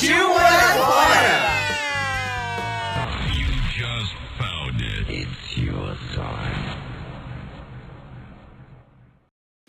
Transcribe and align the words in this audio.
Partiu 0.00 0.28
morar 0.30 0.78
fora! 0.78 1.34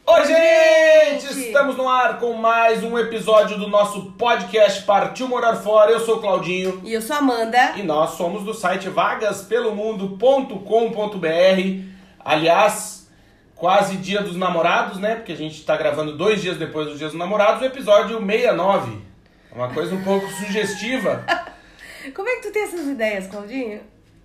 Oi, 0.08 0.26
gente! 0.26 1.38
Estamos 1.38 1.76
no 1.76 1.90
ar 1.90 2.18
com 2.18 2.32
mais 2.32 2.82
um 2.82 2.98
episódio 2.98 3.60
do 3.60 3.68
nosso 3.68 4.14
podcast 4.14 4.84
Partiu 4.84 5.28
Morar 5.28 5.58
Fora. 5.58 5.92
Eu 5.92 6.00
sou 6.00 6.16
o 6.16 6.22
Claudinho 6.22 6.82
E 6.86 6.94
eu 6.94 7.02
sou 7.02 7.18
a 7.18 7.20
Amanda. 7.20 7.74
e 7.76 7.84
nós 7.84 8.12
somos 8.12 8.46
do 8.46 8.54
site 8.54 8.88
vagaspelomundo.com.br. 8.88 11.84
Aliás, 12.24 13.12
quase 13.54 13.98
dia 13.98 14.22
dos 14.22 14.38
namorados, 14.38 14.98
né? 14.98 15.16
Porque 15.16 15.34
a 15.34 15.38
gente 15.38 15.62
tá 15.66 15.76
gravando 15.76 16.16
dois 16.16 16.42
dias 16.42 16.56
depois 16.56 16.88
dos 16.88 16.98
dias 16.98 17.12
dos 17.12 17.20
namorados, 17.20 17.62
o 17.62 17.66
episódio 17.66 18.26
69. 18.26 19.11
Uma 19.54 19.70
coisa 19.74 19.94
um 19.94 20.04
pouco 20.04 20.28
sugestiva. 20.30 21.26
Como 22.16 22.28
é 22.28 22.36
que 22.38 22.44
tu 22.44 22.52
tem 22.52 22.64
essas 22.64 22.88
ideias, 22.88 23.28
Claudinho? 23.28 23.82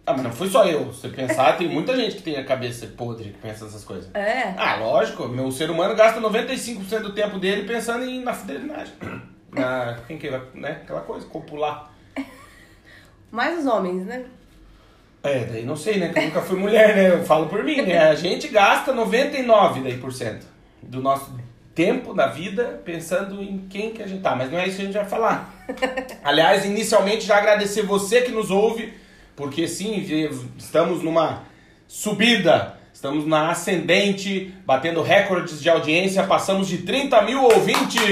Ah, 0.06 0.12
mas 0.12 0.22
não 0.22 0.33
fui 0.33 0.48
só 0.48 0.64
eu. 0.64 0.92
Se 0.92 1.00
você 1.00 1.08
pensar, 1.08 1.58
tem 1.58 1.68
muita 1.68 1.96
gente 1.96 2.16
que 2.16 2.22
tem 2.22 2.36
a 2.36 2.44
cabeça 2.44 2.86
podre 2.86 3.30
que 3.30 3.38
pensa 3.38 3.64
nessas 3.64 3.84
coisas. 3.84 4.08
É. 4.14 4.55
Ah, 4.56 4.77
lógico. 4.77 5.27
Meu 5.27 5.50
ser 5.50 5.68
humano 5.68 5.96
gasta 5.96 6.20
95% 6.20 7.00
do 7.00 7.12
tempo 7.12 7.41
dele 7.41 7.66
pensando 7.66 8.05
em, 8.05 8.22
na 8.22 8.33
fidelidade. 8.33 8.92
Na, 9.50 9.98
quem 10.06 10.18
que 10.18 10.28
né? 10.55 10.80
Aquela 10.83 11.00
coisa, 11.00 11.27
copular. 11.27 11.90
Mais 13.33 13.58
os 13.58 13.66
homens, 13.66 14.05
né? 14.05 14.27
É, 15.22 15.44
daí 15.44 15.64
não 15.64 15.77
sei, 15.77 15.98
né? 15.98 16.11
Que 16.11 16.18
eu 16.18 16.24
nunca 16.24 16.42
fui 16.42 16.58
mulher, 16.58 16.94
né? 16.94 17.11
Eu 17.11 17.24
falo 17.24 17.46
por 17.48 17.64
mim, 17.64 17.83
né? 17.83 17.98
A 17.98 18.14
gente 18.14 18.48
gasta 18.48 18.92
99 18.92 19.80
daí 19.80 19.98
por 19.98 20.12
cento 20.12 20.46
do 20.83 21.00
nosso 21.00 21.33
tempo 21.77 22.14
na 22.14 22.27
vida 22.27 22.80
pensando 22.84 23.42
em 23.42 23.66
quem 23.69 23.91
que 23.91 24.02
a 24.02 24.06
gente 24.08 24.22
tá. 24.22 24.34
Mas 24.34 24.50
não 24.50 24.58
é 24.58 24.66
isso 24.66 24.77
que 24.77 24.82
a 24.82 24.84
gente 24.86 24.94
vai 24.94 25.05
falar. 25.05 25.55
Aliás, 26.24 26.64
inicialmente 26.64 27.27
já 27.27 27.36
agradecer 27.36 27.83
você 27.83 28.22
que 28.22 28.33
nos 28.33 28.50
ouve, 28.50 28.94
porque 29.36 29.68
sim, 29.68 29.94
estamos 30.56 31.02
numa 31.02 31.42
subida, 31.86 32.78
estamos 32.92 33.27
na 33.27 33.50
ascendente, 33.50 34.55
batendo 34.64 35.02
recordes 35.02 35.60
de 35.60 35.68
audiência, 35.68 36.24
passamos 36.24 36.66
de 36.66 36.78
30 36.78 37.22
mil 37.22 37.42
ouvintes! 37.44 38.02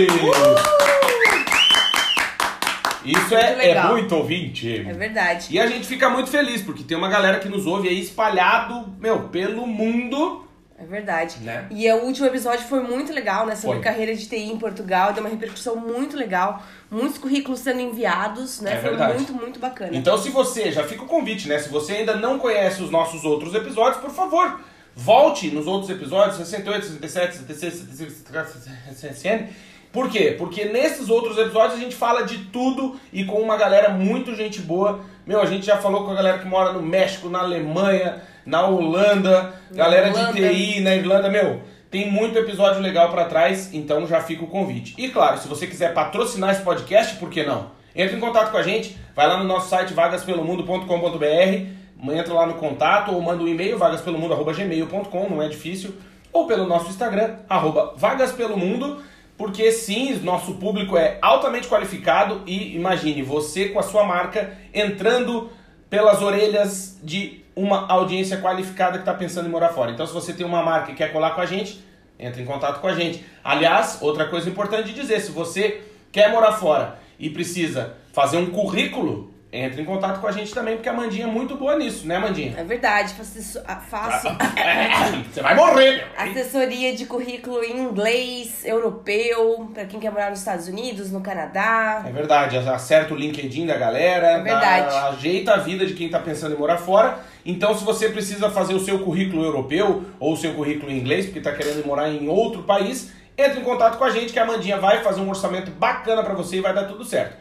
Isso 3.03 3.35
é, 3.35 3.51
Muito 3.51 3.63
é 3.63 3.89
muito 3.89 4.17
ouvinte. 4.17 4.85
É 4.89 4.93
verdade. 4.95 5.49
E 5.51 5.59
a 5.61 5.67
gente 5.67 5.87
fica 5.87 6.09
muito 6.09 6.31
feliz, 6.31 6.63
porque 6.63 6.83
tem 6.83 6.97
uma 6.97 7.09
galera 7.09 7.39
que 7.39 7.51
nos 7.51 7.67
ouve 7.67 7.89
aí 7.89 8.01
espalhado, 8.01 8.95
meu, 8.99 9.29
pelo 9.29 9.67
mundo. 9.67 10.44
É 10.85 10.87
verdade. 10.87 11.39
Né? 11.41 11.67
E 11.71 11.91
o 11.91 12.05
último 12.05 12.27
episódio 12.27 12.67
foi 12.67 12.81
muito 12.81 13.13
legal, 13.13 13.47
né? 13.47 13.57
Sobre 13.57 13.77
Foi. 13.77 13.85
carreira 13.85 14.15
de 14.15 14.27
TI 14.27 14.53
em 14.53 14.59
Portugal. 14.59 15.13
Deu 15.15 15.23
uma 15.23 15.31
repercussão 15.31 15.77
muito 15.77 16.17
legal. 16.17 16.63
Muitos 16.91 17.17
currículos 17.17 17.61
sendo 17.61 17.81
enviados, 17.81 18.61
né? 18.61 18.75
É 18.75 18.81
foi 18.81 18.91
verdade. 18.91 19.15
muito, 19.15 19.33
muito 19.33 19.59
bacana. 19.59 19.97
Então, 19.97 20.19
se 20.19 20.29
você, 20.29 20.71
já 20.71 20.85
fica 20.85 21.03
o 21.03 21.07
convite, 21.07 21.49
né? 21.49 21.59
Se 21.59 21.71
você 21.71 21.95
ainda 21.95 22.17
não 22.17 22.39
conhece 22.39 22.83
os 22.83 22.91
nossos 22.91 23.25
outros 23.25 23.55
episódios, 23.55 24.01
por 24.01 24.11
favor, 24.11 24.61
volte 24.95 25.51
nos 25.51 25.67
outros 25.67 25.91
episódios, 25.91 26.37
68, 26.37 26.87
67, 26.87 27.37
76, 27.37 27.75
75, 27.75 28.49
67. 28.91 29.55
Por 29.91 30.11
quê? 30.11 30.35
Porque 30.37 30.65
nesses 30.67 31.09
outros 31.09 31.39
episódios 31.39 31.79
a 31.79 31.83
gente 31.83 31.95
fala 31.95 32.23
de 32.25 32.47
tudo 32.47 32.99
e 33.13 33.25
com 33.25 33.41
uma 33.41 33.57
galera 33.57 33.91
muito 33.91 34.35
gente 34.35 34.61
boa. 34.61 35.01
Meu, 35.25 35.41
a 35.41 35.47
gente 35.47 35.65
já 35.65 35.79
falou 35.79 36.05
com 36.05 36.11
a 36.11 36.15
galera 36.15 36.39
que 36.39 36.47
mora 36.47 36.73
no 36.73 36.83
México, 36.83 37.29
na 37.29 37.39
Alemanha, 37.39 38.21
na 38.47 38.67
Holanda, 38.67 39.55
Na 39.71 39.77
galera 39.77 40.09
Irlanda. 40.09 40.33
de 40.33 40.49
TI, 40.75 40.81
na 40.81 40.95
Irlanda, 40.95 41.29
meu. 41.31 41.63
Tem 41.91 42.11
muito 42.11 42.37
episódio 42.39 42.81
legal 42.83 43.11
pra 43.11 43.27
trás, 43.27 43.73
então 43.73 44.07
já 44.07 44.21
fica 44.21 44.43
o 44.45 44.49
convite. 44.49 44.95
E 44.99 45.09
claro, 45.09 45.39
se 45.39 45.47
você 45.47 45.67
quiser 45.67 45.95
patrocinar 45.95 46.51
esse 46.51 46.63
podcast, 46.63 47.17
por 47.17 47.31
que 47.31 47.45
não? 47.45 47.71
Entre 47.95 48.17
em 48.17 48.21
contato 48.21 48.51
com 48.51 48.57
a 48.57 48.63
gente, 48.63 48.99
vai 49.15 49.29
lá 49.29 49.37
no 49.37 49.45
nosso 49.45 49.69
site 49.69 49.95
vagaspelomundo.com.br, 49.95 52.13
entra 52.13 52.35
lá 52.35 52.47
no 52.47 52.55
contato 52.55 53.13
ou 53.13 53.21
manda 53.23 53.43
um 53.43 53.49
e-mail 53.49 53.79
vagaspelomundo@gmail.com, 53.79 55.29
não 55.29 55.43
é 55.43 55.49
difícil, 55.49 55.95
ou 56.33 56.47
pelo 56.47 56.67
nosso 56.67 56.89
Instagram 56.91 57.37
arroba 57.49 57.95
vagaspelomundo, 57.97 59.01
porque 59.39 59.71
sim, 59.71 60.15
nosso 60.23 60.55
público 60.55 60.97
é 60.97 61.19
altamente 61.23 61.69
qualificado 61.69 62.43
e 62.47 62.75
imagine 62.75 63.23
você 63.23 63.69
com 63.69 63.79
a 63.79 63.83
sua 63.85 64.05
marca 64.05 64.53
entrando 64.73 65.51
pelas 65.89 66.23
orelhas 66.23 66.99
de 67.03 67.44
uma 67.57 67.87
audiência 67.89 68.39
qualificada 68.39 68.93
que 68.93 69.03
está 69.03 69.15
pensando 69.15 69.47
em 69.47 69.51
morar 69.51 69.71
fora. 69.71 69.91
Então, 69.91 70.07
se 70.07 70.13
você 70.13 70.33
tem 70.33 70.47
uma 70.47 70.63
marca 70.63 70.93
e 70.93 70.95
quer 70.95 71.13
colar 71.13 71.31
com 71.31 71.41
a 71.41 71.47
gente, 71.47 71.83
entre 72.19 72.43
em 72.43 72.45
contato 72.45 72.81
com 72.81 72.87
a 72.87 72.95
gente. 72.95 73.25
Aliás, 73.43 73.99
outra 74.01 74.27
coisa 74.27 74.49
importante 74.49 74.93
de 74.93 75.01
dizer, 75.01 75.21
se 75.21 75.33
você 75.33 75.83
quer 76.13 76.31
morar 76.31 76.53
fora 76.53 76.99
e 77.19 77.29
precisa 77.29 77.95
fazer 78.13 78.37
um 78.37 78.47
currículo, 78.47 79.34
entre 79.57 79.83
em 79.83 79.85
contato 79.85 80.21
com 80.21 80.27
a 80.27 80.33
gente 80.33 80.53
também, 80.53 80.75
porque 80.75 80.89
a 80.89 80.93
Mandinha 80.93 81.25
é 81.25 81.29
muito 81.31 81.55
boa 81.57 81.77
nisso, 81.77 82.07
né, 82.07 82.19
Mandinha? 82.19 82.55
É 82.59 82.65
verdade. 82.65 83.15
Faço, 83.15 83.61
a- 83.67 83.77
faço 83.77 84.27
Você 85.33 85.41
vai 85.41 85.55
morrer, 85.55 85.97
meu! 86.17 86.31
assessoria 86.31 86.95
de 86.95 87.07
currículo 87.07 87.63
em 87.63 87.79
inglês, 87.85 88.65
europeu, 88.65 89.71
pra 89.73 89.85
quem 89.85 90.01
quer 90.01 90.11
morar 90.11 90.31
nos 90.31 90.41
Estados 90.41 90.67
Unidos, 90.69 91.13
no 91.13 91.21
Canadá. 91.21 92.03
É 92.07 92.11
verdade, 92.11 92.57
acerta 92.59 93.15
o 93.15 93.17
LinkedIn 93.17 93.67
da 93.67 93.77
galera, 93.77 94.27
É 94.29 94.43
verdade. 94.43 94.87
dá- 94.87 95.09
ajeita 95.11 95.55
a 95.55 95.57
vida 95.59 95.87
de 95.87 95.95
quem 95.95 96.07
está 96.07 96.19
pensando 96.19 96.55
em 96.55 96.59
morar 96.59 96.79
fora. 96.79 97.19
Então, 97.47 97.77
se 97.77 97.85
você 97.85 98.09
precisa 98.09 98.51
fazer 98.51 98.75
o 98.75 98.81
seu 98.81 98.99
currículo 99.01 99.45
europeu 99.45 100.05
ou 100.19 100.33
o 100.33 100.37
seu 100.37 100.55
currículo 100.55 100.91
em 100.91 100.99
inglês, 100.99 101.27
porque 101.27 101.39
está 101.39 101.53
querendo 101.53 101.87
morar 101.87 102.09
em 102.11 102.29
outro 102.29 102.63
país, 102.65 103.13
entre 103.39 103.61
em 103.61 103.65
contato 103.65 103.99
com 103.99 104.05
a 104.05 104.11
gente 104.11 104.33
que 104.33 104.39
a 104.39 104.43
Amandinha 104.45 104.79
vai 104.79 105.03
fazer 105.03 105.21
um 105.21 105.29
orçamento 105.29 105.71
bacana 105.71 106.23
para 106.23 106.35
você 106.35 106.57
e 106.57 106.61
vai 106.61 106.73
dar 106.75 106.85
tudo 106.85 107.05
certo. 107.05 107.37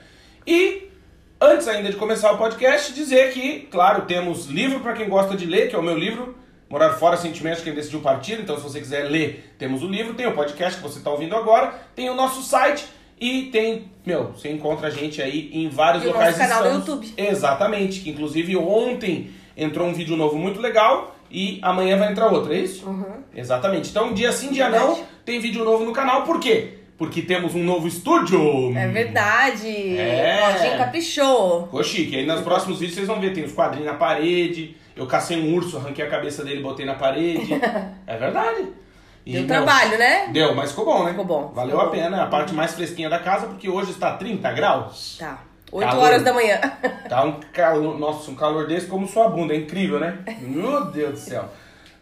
E 0.45 0.89
antes 1.43 1.67
ainda 1.67 1.89
de 1.89 1.95
começar 1.97 2.31
o 2.31 2.37
podcast, 2.37 2.93
dizer 2.93 3.33
que, 3.33 3.67
claro, 3.71 4.03
temos 4.03 4.47
livro 4.47 4.79
para 4.79 4.93
quem 4.93 5.09
gosta 5.09 5.35
de 5.35 5.45
ler, 5.45 5.69
que 5.69 5.75
é 5.75 5.79
o 5.79 5.83
meu 5.83 5.97
livro, 5.97 6.35
Morar 6.69 6.91
Fora 6.93 7.17
Sentimentos, 7.17 7.61
quem 7.63 7.73
decidiu 7.73 7.99
partir. 7.99 8.39
Então, 8.39 8.55
se 8.57 8.63
você 8.63 8.79
quiser 8.79 9.09
ler, 9.09 9.53
temos 9.59 9.83
o 9.83 9.87
livro, 9.87 10.13
tem 10.13 10.25
o 10.25 10.31
podcast 10.33 10.77
que 10.81 10.83
você 10.87 10.99
está 10.99 11.11
ouvindo 11.11 11.35
agora, 11.35 11.73
tem 11.95 12.09
o 12.09 12.15
nosso 12.15 12.41
site 12.41 12.85
e 13.19 13.43
tem, 13.51 13.91
meu, 14.05 14.31
você 14.31 14.49
encontra 14.49 14.87
a 14.87 14.89
gente 14.89 15.21
aí 15.21 15.49
em 15.53 15.69
vários 15.69 16.03
E 16.03 16.07
o 16.07 16.11
locais. 16.11 16.37
nosso 16.37 16.49
canal 16.49 16.63
Estamos- 16.65 16.87
YouTube. 16.87 17.13
Exatamente, 17.17 17.99
que 17.99 18.09
inclusive 18.09 18.55
ontem 18.57 19.31
entrou 19.55 19.87
um 19.87 19.93
vídeo 19.93 20.15
novo 20.15 20.37
muito 20.37 20.59
legal 20.59 21.15
e 21.29 21.59
amanhã 21.61 21.97
vai 21.97 22.11
entrar 22.11 22.31
outro, 22.31 22.53
é 22.53 22.57
isso? 22.57 22.85
Exatamente. 23.35 23.89
Então, 23.89 24.13
dia 24.13 24.31
sim, 24.31 24.49
dia 24.51 24.69
não, 24.69 24.95
Verdade. 24.95 25.07
tem 25.25 25.39
vídeo 25.39 25.63
novo 25.63 25.83
no 25.85 25.91
canal. 25.93 26.23
Por 26.23 26.39
quê? 26.39 26.79
Porque 26.97 27.21
temos 27.21 27.55
um 27.55 27.63
novo 27.63 27.87
estúdio. 27.87 28.75
É 28.77 28.87
verdade. 28.87 29.97
É. 29.97 30.37
Claudinho 30.37 30.77
caprichou. 30.77 31.63
Ficou 31.63 31.83
chique. 31.83 32.15
Aí 32.15 32.25
nos 32.25 32.41
próximos 32.41 32.79
vídeos 32.79 32.95
vocês 32.95 33.07
vão 33.07 33.19
ver, 33.19 33.33
tem 33.33 33.43
os 33.43 33.51
quadrinhos 33.51 33.87
na 33.87 33.95
parede. 33.97 34.77
Eu 34.95 35.07
cacei 35.07 35.39
um 35.41 35.55
urso, 35.55 35.77
arranquei 35.77 36.05
a 36.05 36.09
cabeça 36.09 36.43
dele 36.43 36.59
e 36.59 36.63
botei 36.63 36.85
na 36.85 36.93
parede. 36.93 37.51
é 38.05 38.17
verdade. 38.17 38.67
E, 39.25 39.31
Deu 39.31 39.41
meu, 39.41 39.47
trabalho, 39.47 39.97
né? 39.97 40.27
Deu, 40.31 40.53
mas 40.53 40.69
ficou 40.71 40.85
bom, 40.85 41.03
né? 41.03 41.11
Ficou 41.11 41.25
bom, 41.25 41.51
Valeu 41.55 41.71
ficou 41.71 41.81
a 41.81 41.85
bom. 41.85 41.91
pena. 41.91 42.23
A 42.23 42.27
parte 42.27 42.53
mais 42.53 42.73
fresquinha 42.73 43.09
da 43.09 43.19
casa, 43.19 43.47
porque 43.47 43.69
hoje 43.69 43.91
está 43.91 44.15
30 44.17 44.51
graus. 44.51 45.17
Tá. 45.17 45.39
8 45.71 45.89
Calor. 45.89 46.03
horas 46.03 46.23
da 46.23 46.33
manhã. 46.33 46.59
Tá 47.09 47.23
um 47.23 47.39
calor, 47.51 47.97
nossa, 47.97 48.29
um 48.29 48.35
calor 48.35 48.67
desse 48.67 48.85
como 48.85 49.07
sua 49.07 49.29
bunda, 49.29 49.53
é 49.55 49.57
incrível, 49.57 49.99
né? 49.99 50.19
Meu 50.39 50.85
Deus 50.85 51.11
do 51.13 51.17
céu. 51.17 51.45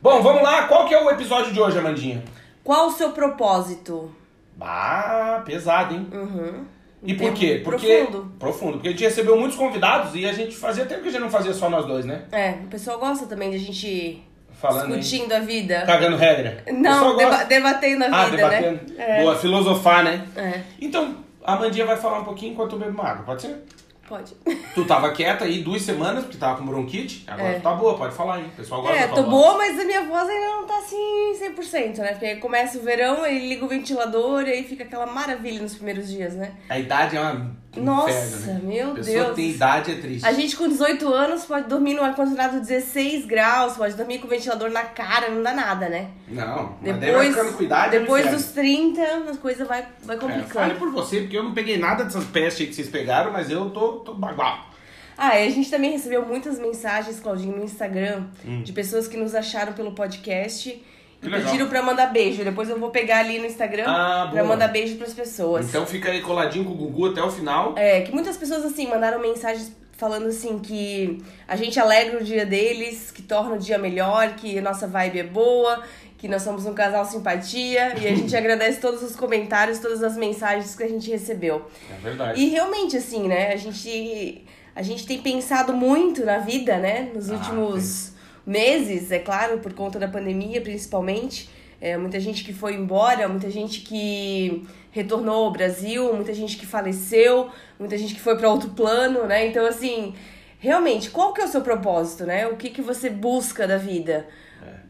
Bom, 0.02 0.22
vamos 0.22 0.44
lá, 0.44 0.64
qual 0.64 0.86
que 0.88 0.94
é 0.94 1.02
o 1.02 1.10
episódio 1.10 1.54
de 1.54 1.62
hoje, 1.62 1.78
Amandinha? 1.78 2.22
Qual 2.64 2.88
o 2.88 2.92
seu 2.92 3.12
propósito? 3.12 4.14
Bah, 4.56 5.42
pesado, 5.46 5.94
hein? 5.96 6.08
Uhum. 6.12 6.66
E 7.04 7.16
por 7.16 7.34
quê? 7.34 7.62
Porque, 7.64 7.88
profundo. 7.98 8.32
Profundo. 8.38 8.74
Porque 8.74 8.90
a 8.90 8.92
gente 8.92 9.04
recebeu 9.04 9.36
muitos 9.40 9.58
convidados 9.58 10.14
e 10.14 10.28
a 10.28 10.34
gente 10.34 10.56
fazia 10.56 10.86
tempo 10.86 11.02
que 11.02 11.08
a 11.10 11.12
gente 11.12 11.22
não 11.22 11.32
fazia 11.32 11.54
só 11.54 11.68
nós 11.70 11.86
dois, 11.86 12.06
né? 12.06 12.24
É, 12.32 12.52
o 12.64 12.68
pessoal 12.68 13.00
gosta 13.00 13.26
também 13.26 13.50
de 13.50 13.56
a 13.56 13.60
gente 13.60 14.22
Falando 14.52 14.94
aí. 14.94 15.00
discutindo 15.00 15.32
a 15.34 15.40
vida. 15.40 15.82
Cagando 15.88 16.16
regra. 16.16 16.64
Não, 16.72 17.18
deba- 17.18 17.44
debatendo 17.46 18.04
a 18.04 18.08
Ah, 18.08 18.26
vida, 18.26 18.38
debatendo. 18.38 18.94
né? 18.94 19.18
É. 19.18 19.22
Boa, 19.24 19.36
filosofar, 19.36 20.04
né? 20.04 20.28
É. 20.36 20.62
Então, 20.80 21.16
a 21.44 21.54
Amandinha 21.54 21.88
vai 21.88 21.98
falar 21.98 22.20
um 22.20 22.24
pouquinho 22.24 22.54
enquanto 22.54 22.74
eu 22.74 22.80
bebo 22.80 22.92
uma 22.92 23.10
água, 23.10 23.24
pode 23.26 23.42
ser? 23.42 23.64
Pode. 24.12 24.34
Tu 24.76 24.86
tava 24.86 25.12
quieta 25.12 25.46
aí 25.46 25.62
duas 25.62 25.82
semanas, 25.84 26.24
porque 26.24 26.38
tava 26.38 26.58
com 26.58 26.66
bronquite. 26.66 27.24
Agora 27.28 27.50
É. 27.50 27.54
tu 27.56 27.62
tá 27.62 27.74
boa, 27.74 27.98
pode 27.98 28.14
falar 28.14 28.36
aí. 28.36 28.46
O 28.46 28.50
pessoal 28.50 28.82
gosta 28.82 28.98
É, 28.98 29.08
tô 29.08 29.16
tua 29.16 29.24
boa, 29.24 29.58
mas 29.58 29.80
a 29.80 29.86
minha 29.86 30.04
voz 30.04 30.28
ainda 30.30 30.48
não 30.48 30.66
tá 30.66 30.78
assim 30.80 31.34
100%, 31.40 31.98
né? 32.00 32.10
Porque 32.12 32.26
aí 32.26 32.36
começa 32.38 32.78
o 32.78 32.82
verão, 32.82 33.24
aí 33.24 33.48
liga 33.48 33.64
o 33.64 33.68
ventilador 33.70 34.44
e 34.48 34.52
aí 34.52 34.64
fica 34.64 34.84
aquela 34.84 35.06
maravilha 35.06 35.62
nos 35.62 35.76
primeiros 35.76 36.10
dias, 36.10 36.36
né? 36.36 36.52
A 36.70 36.78
idade 36.78 37.16
é 37.16 37.22
uma 37.22 37.34
um 37.34 37.56
Nossa, 37.76 38.12
inferno, 38.12 38.54
né? 38.54 38.60
meu 38.64 38.94
pessoa 38.96 39.24
Deus. 39.26 39.36
tem 39.36 39.50
idade 39.52 39.92
é 39.92 39.96
triste. 39.96 40.26
A 40.28 40.34
gente 40.34 40.56
com 40.58 40.68
18 40.68 41.08
anos 41.14 41.46
pode 41.46 41.68
dormir 41.70 41.94
no 41.94 42.04
ar-condicionado 42.04 42.60
16 42.60 43.26
graus, 43.26 43.78
pode 43.78 43.94
dormir 43.96 44.20
com 44.20 44.28
o 44.28 44.30
ventilador 44.30 44.70
na 44.72 44.84
cara, 44.84 45.30
não 45.30 45.42
dá 45.42 45.54
nada, 45.54 45.88
né? 45.88 46.10
Não, 46.28 46.76
Depois, 46.82 47.36
com 47.56 47.64
idade. 47.64 47.96
é 47.96 48.00
depois 48.00 48.30
dos 48.30 48.46
30, 48.52 49.02
a 49.02 49.38
coisa 49.38 49.64
vai, 49.66 49.86
vai 50.04 50.18
É, 50.18 50.20
fale 50.20 50.34
complicando. 50.34 50.76
por 50.76 50.92
você, 50.92 51.22
porque 51.22 51.38
eu 51.38 51.44
não 51.44 51.54
peguei 51.54 51.78
nada 51.78 52.04
dessas 52.04 52.26
pestes 52.26 52.62
aí 52.62 52.68
que 52.68 52.76
vocês 52.76 52.90
pegaram, 52.90 53.32
mas 53.32 53.50
eu 53.50 53.70
tô, 53.70 53.94
tô 54.00 54.14
bagual. 54.14 54.70
Ah, 55.18 55.40
e 55.40 55.48
a 55.48 55.52
gente 55.52 55.70
também 55.70 55.92
recebeu 55.92 56.26
muitas 56.26 56.58
mensagens, 56.60 57.20
Claudinho, 57.20 57.56
no 57.56 57.64
Instagram, 57.64 58.24
Hum. 58.46 58.64
de 58.64 58.74
pessoas 58.74 59.08
que 59.08 59.16
nos 59.18 59.36
acharam 59.36 59.74
pelo 59.74 59.92
podcast. 59.94 60.82
Pediram 61.22 61.68
pra 61.68 61.82
mandar 61.84 62.08
beijo. 62.08 62.44
Depois 62.44 62.70
eu 62.70 62.80
vou 62.80 62.90
pegar 62.90 63.20
ali 63.20 63.38
no 63.40 63.46
Instagram 63.46 63.86
Ah, 63.88 64.28
pra 64.32 64.44
mandar 64.44 64.68
beijo 64.70 64.96
pras 64.98 65.14
pessoas. 65.14 65.70
Então 65.70 65.86
fica 65.86 66.10
aí 66.12 66.22
coladinho 66.22 66.66
com 66.66 66.72
o 66.72 66.76
Gugu 66.76 67.08
até 67.12 67.22
o 67.22 67.30
final. 67.32 67.74
É, 67.78 68.02
que 68.02 68.12
muitas 68.12 68.38
pessoas, 68.38 68.66
assim, 68.66 68.88
mandaram 68.88 69.20
mensagens 69.20 69.72
falando, 69.94 70.26
assim, 70.28 70.58
que 70.58 71.20
a 71.48 71.56
gente 71.56 71.80
alegra 71.80 72.20
o 72.20 72.24
dia 72.24 72.44
deles, 72.44 73.12
que 73.12 73.22
torna 73.22 73.54
o 73.56 73.60
dia 73.60 73.78
melhor, 73.78 74.34
que 74.36 74.58
a 74.58 74.62
nossa 74.62 74.88
vibe 74.88 75.20
é 75.20 75.24
boa, 75.24 75.84
que 76.18 76.28
nós 76.28 76.42
somos 76.42 76.66
um 76.66 76.74
casal 76.74 77.06
simpatia. 77.06 77.94
e 78.00 78.08
a 78.08 78.16
gente 78.16 78.34
agradece 78.38 78.80
todos 78.80 79.04
os 79.04 79.16
comentários, 79.16 79.78
todas 79.78 80.02
as 80.04 80.18
mensagens 80.18 80.76
que 80.76 80.82
a 80.84 80.88
gente 80.90 81.08
recebeu. 81.12 81.68
É 81.92 82.02
verdade. 82.02 82.42
E 82.42 82.50
realmente, 82.50 82.98
assim, 82.98 83.28
né, 83.28 83.54
a 83.54 83.58
gente, 83.58 84.44
a 84.76 84.82
gente 84.82 85.06
tem 85.06 85.22
pensado 85.22 85.72
muito 85.72 86.26
na 86.26 86.40
vida, 86.40 86.78
né, 86.78 87.12
nos 87.14 87.30
Ah, 87.30 87.34
últimos 87.36 88.14
meses, 88.46 89.12
é 89.12 89.20
claro, 89.20 89.60
por 89.60 89.74
conta 89.74 90.00
da 90.00 90.08
pandemia, 90.08 90.62
principalmente. 90.62 91.50
É, 91.80 91.98
muita 91.98 92.20
gente 92.20 92.44
que 92.44 92.54
foi 92.54 92.76
embora, 92.76 93.28
muita 93.28 93.50
gente 93.50 93.82
que 93.82 94.68
retornou 94.92 95.46
ao 95.46 95.52
Brasil, 95.52 96.14
muita 96.14 96.34
gente 96.34 96.58
que 96.58 96.66
faleceu, 96.66 97.50
muita 97.80 97.98
gente 97.98 98.14
que 98.14 98.20
foi 98.22 98.38
para 98.38 98.50
outro 98.50 98.70
plano, 98.70 99.26
né? 99.26 99.48
Então, 99.48 99.66
assim, 99.66 100.14
realmente, 100.60 101.10
qual 101.10 101.34
que 101.34 101.42
é 101.42 101.46
o 101.46 101.48
seu 101.48 101.62
propósito, 101.62 102.26
né? 102.26 102.46
O 102.48 102.56
que, 102.56 102.70
que 102.70 102.82
você 102.82 103.10
busca 103.10 103.68
da 103.68 103.78
vida? 103.78 104.28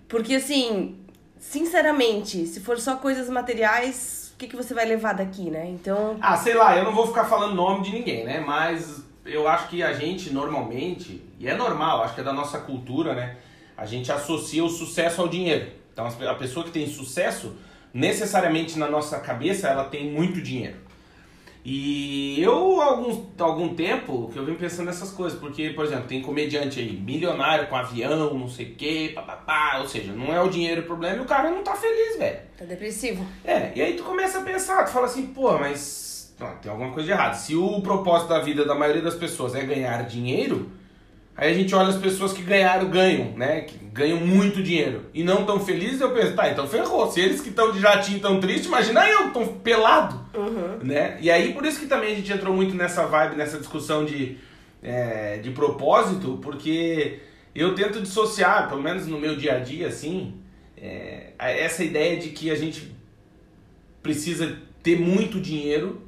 Porque, 0.10 0.36
assim, 0.36 0.98
sinceramente, 1.40 2.46
se 2.46 2.60
for 2.60 2.78
só 2.80 2.98
coisas 2.98 3.30
materiais, 3.30 4.32
o 4.34 4.38
que, 4.38 4.48
que 4.48 4.56
você 4.56 4.74
vai 4.74 4.86
levar 4.86 5.14
daqui, 5.14 5.50
né? 5.50 5.68
Então, 5.70 6.18
Ah, 6.20 6.36
sei 6.36 6.54
lá, 6.54 6.78
eu 6.78 6.84
não 6.84 6.94
vou 6.94 7.08
ficar 7.08 7.26
falando 7.26 7.56
nome 7.56 7.84
de 7.84 7.92
ninguém, 7.94 8.26
né? 8.26 8.40
Mas 8.46 9.02
eu 9.26 9.48
acho 9.48 9.70
que 9.70 9.82
a 9.82 9.94
gente 9.94 10.34
normalmente, 10.34 11.24
e 11.42 11.48
é 11.48 11.56
normal, 11.56 12.04
acho 12.04 12.14
que 12.14 12.22
é 12.22 12.24
da 12.24 12.32
nossa 12.32 12.60
cultura, 12.60 13.16
né? 13.16 13.38
A 13.76 13.84
gente 13.84 14.12
associa 14.12 14.64
o 14.64 14.70
sucesso 14.70 15.22
ao 15.22 15.28
dinheiro. 15.28 15.72
Então 15.92 16.06
a 16.06 16.36
pessoa 16.36 16.64
que 16.64 16.72
tem 16.72 16.88
sucesso, 16.88 17.56
necessariamente 17.92 18.78
na 18.78 18.88
nossa 18.88 19.20
cabeça, 19.20 19.68
ela 19.68 19.86
tem 19.86 20.12
muito 20.12 20.40
dinheiro. 20.40 20.78
E 21.66 22.42
eu, 22.42 22.80
há 22.80 22.86
algum, 22.86 23.26
algum 23.40 23.76
tempo, 23.76 24.30
que 24.32 24.38
eu 24.38 24.46
venho 24.46 24.58
pensando 24.58 24.86
nessas 24.86 25.12
coisas, 25.12 25.40
porque, 25.40 25.72
por 25.72 25.86
exemplo, 25.86 26.06
tem 26.06 26.22
comediante 26.22 26.80
aí, 26.80 26.92
milionário 26.92 27.68
com 27.68 27.76
avião, 27.76 28.36
não 28.36 28.48
sei 28.48 28.68
o 28.68 28.76
quê, 28.76 29.12
papapá, 29.14 29.78
ou 29.80 29.88
seja, 29.88 30.12
não 30.12 30.34
é 30.34 30.42
o 30.42 30.50
dinheiro 30.50 30.82
o 30.82 30.86
problema 30.86 31.18
e 31.18 31.20
o 31.22 31.26
cara 31.26 31.50
não 31.50 31.64
tá 31.64 31.76
feliz, 31.76 32.18
velho. 32.18 32.40
tá 32.58 32.66
depressivo. 32.66 33.26
É, 33.44 33.72
e 33.76 33.82
aí 33.82 33.94
tu 33.96 34.04
começa 34.04 34.40
a 34.40 34.44
pensar, 34.44 34.86
tu 34.86 34.92
fala 34.92 35.06
assim, 35.06 35.28
pô, 35.28 35.58
mas 35.58 36.36
tem 36.62 36.72
alguma 36.72 36.92
coisa 36.92 37.06
de 37.06 37.12
errado. 37.12 37.36
Se 37.36 37.56
o 37.56 37.82
propósito 37.82 38.30
da 38.30 38.40
vida 38.40 38.66
da 38.66 38.74
maioria 38.74 39.02
das 39.02 39.16
pessoas 39.16 39.54
é 39.54 39.64
ganhar 39.64 40.04
dinheiro, 40.08 40.72
aí 41.36 41.52
a 41.52 41.54
gente 41.54 41.74
olha 41.74 41.90
as 41.90 41.98
pessoas 41.98 42.34
que 42.34 42.42
ganharam, 42.42 42.90
ganham, 42.90 43.32
né? 43.38 43.62
Que 43.62 43.78
ganham 43.86 44.20
muito 44.20 44.62
dinheiro 44.64 45.06
e 45.14 45.24
não 45.24 45.46
tão 45.46 45.60
felizes, 45.60 46.00
eu 46.02 46.12
penso, 46.12 46.34
tá, 46.34 46.50
então 46.50 46.68
ferrou. 46.68 47.12
Se 47.12 47.20
eles 47.20 47.42
que 47.42 47.50
estão 47.50 47.72
de 47.72 47.80
jatinho 47.80 48.20
tão 48.20 48.40
tristes, 48.40 48.68
imagina 48.68 49.08
eu 49.08 49.32
tô 49.32 49.46
pelado, 49.46 50.20
né? 50.84 51.18
E 51.22 51.30
aí 51.30 51.54
por 51.54 51.66
isso 51.66 51.80
que 51.80 51.88
também 51.88 52.14
a 52.14 52.16
gente 52.16 52.32
entrou 52.32 52.56
muito 52.56 52.76
nessa 52.76 53.06
vibe, 53.06 53.36
nessa 53.36 53.58
discussão 53.58 54.06
de, 54.06 54.38
é, 54.82 55.38
de 55.38 55.52
propósito, 55.52 56.40
porque 56.42 57.20
eu 57.54 57.76
tento 57.76 58.02
dissociar, 58.02 58.70
pelo 58.70 58.82
menos 58.82 59.08
no 59.08 59.20
meu 59.20 59.36
dia 59.36 59.56
a 59.56 59.60
dia, 59.60 59.88
assim, 59.88 60.36
é, 60.78 61.34
essa 61.38 61.84
ideia 61.84 62.18
de 62.18 62.30
que 62.30 62.50
a 62.50 62.56
gente 62.56 62.96
precisa 64.02 64.58
ter 64.82 65.00
muito 65.00 65.40
dinheiro 65.40 66.02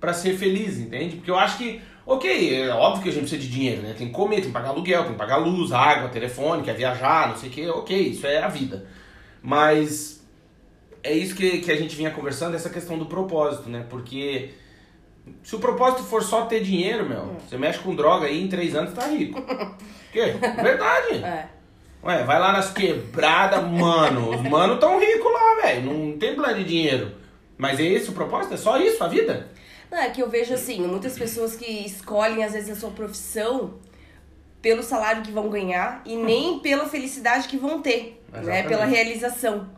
pra 0.00 0.12
ser 0.12 0.36
feliz, 0.36 0.78
entende? 0.78 1.16
Porque 1.16 1.30
eu 1.30 1.38
acho 1.38 1.58
que, 1.58 1.80
ok, 2.06 2.62
é 2.62 2.68
óbvio 2.70 3.02
que 3.02 3.08
a 3.08 3.12
gente 3.12 3.22
precisa 3.22 3.42
de 3.42 3.48
dinheiro, 3.50 3.82
né? 3.82 3.94
Tem 3.98 4.06
que 4.06 4.12
comer, 4.12 4.36
tem 4.36 4.46
que 4.46 4.52
pagar 4.52 4.68
aluguel, 4.68 5.02
tem 5.02 5.12
que 5.12 5.18
pagar 5.18 5.36
luz, 5.36 5.72
água, 5.72 6.08
telefone, 6.08 6.62
quer 6.62 6.74
viajar, 6.74 7.28
não 7.28 7.36
sei 7.36 7.48
o 7.48 7.52
que, 7.52 7.68
ok, 7.68 7.98
isso 7.98 8.26
é 8.26 8.38
a 8.38 8.48
vida. 8.48 8.86
Mas 9.42 10.24
é 11.02 11.12
isso 11.12 11.34
que, 11.34 11.58
que 11.58 11.70
a 11.70 11.76
gente 11.76 11.96
vinha 11.96 12.10
conversando, 12.10 12.54
essa 12.54 12.70
questão 12.70 12.96
do 12.96 13.06
propósito, 13.06 13.68
né? 13.68 13.84
Porque 13.90 14.50
se 15.42 15.56
o 15.56 15.58
propósito 15.58 16.04
for 16.04 16.22
só 16.22 16.46
ter 16.46 16.62
dinheiro, 16.62 17.08
meu, 17.08 17.36
você 17.46 17.56
mexe 17.56 17.80
com 17.80 17.94
droga 17.94 18.26
aí, 18.26 18.42
em 18.42 18.48
três 18.48 18.74
anos 18.74 18.92
tá 18.92 19.06
rico. 19.06 19.42
quê? 20.12 20.34
Verdade. 20.62 21.24
É. 21.24 21.48
Ué, 22.02 22.22
vai 22.22 22.38
lá 22.38 22.52
nas 22.52 22.72
quebradas, 22.72 23.64
mano. 23.64 24.30
Os 24.30 24.42
mano 24.42 24.78
tão 24.78 24.98
ricos 25.00 25.32
lá, 25.32 25.62
velho. 25.62 25.92
Não 25.92 26.18
tem 26.18 26.34
plano 26.34 26.54
de 26.54 26.64
dinheiro. 26.64 27.12
Mas 27.58 27.80
é 27.80 27.84
esse 27.84 28.10
o 28.10 28.12
propósito? 28.12 28.54
É 28.54 28.56
só 28.56 28.78
isso 28.78 29.02
a 29.02 29.08
vida? 29.08 29.48
Não, 29.90 29.98
é 29.98 30.10
que 30.10 30.22
eu 30.22 30.28
vejo 30.28 30.52
assim, 30.54 30.80
muitas 30.86 31.18
pessoas 31.18 31.54
que 31.56 31.86
escolhem 31.86 32.44
às 32.44 32.52
vezes 32.52 32.70
a 32.70 32.76
sua 32.76 32.90
profissão 32.90 33.74
pelo 34.60 34.82
salário 34.82 35.22
que 35.22 35.30
vão 35.30 35.48
ganhar 35.48 36.02
e 36.04 36.16
nem 36.16 36.58
pela 36.60 36.88
felicidade 36.88 37.48
que 37.48 37.56
vão 37.56 37.80
ter, 37.80 38.20
né? 38.32 38.40
Exatamente. 38.40 38.68
Pela 38.68 38.84
realização, 38.84 39.70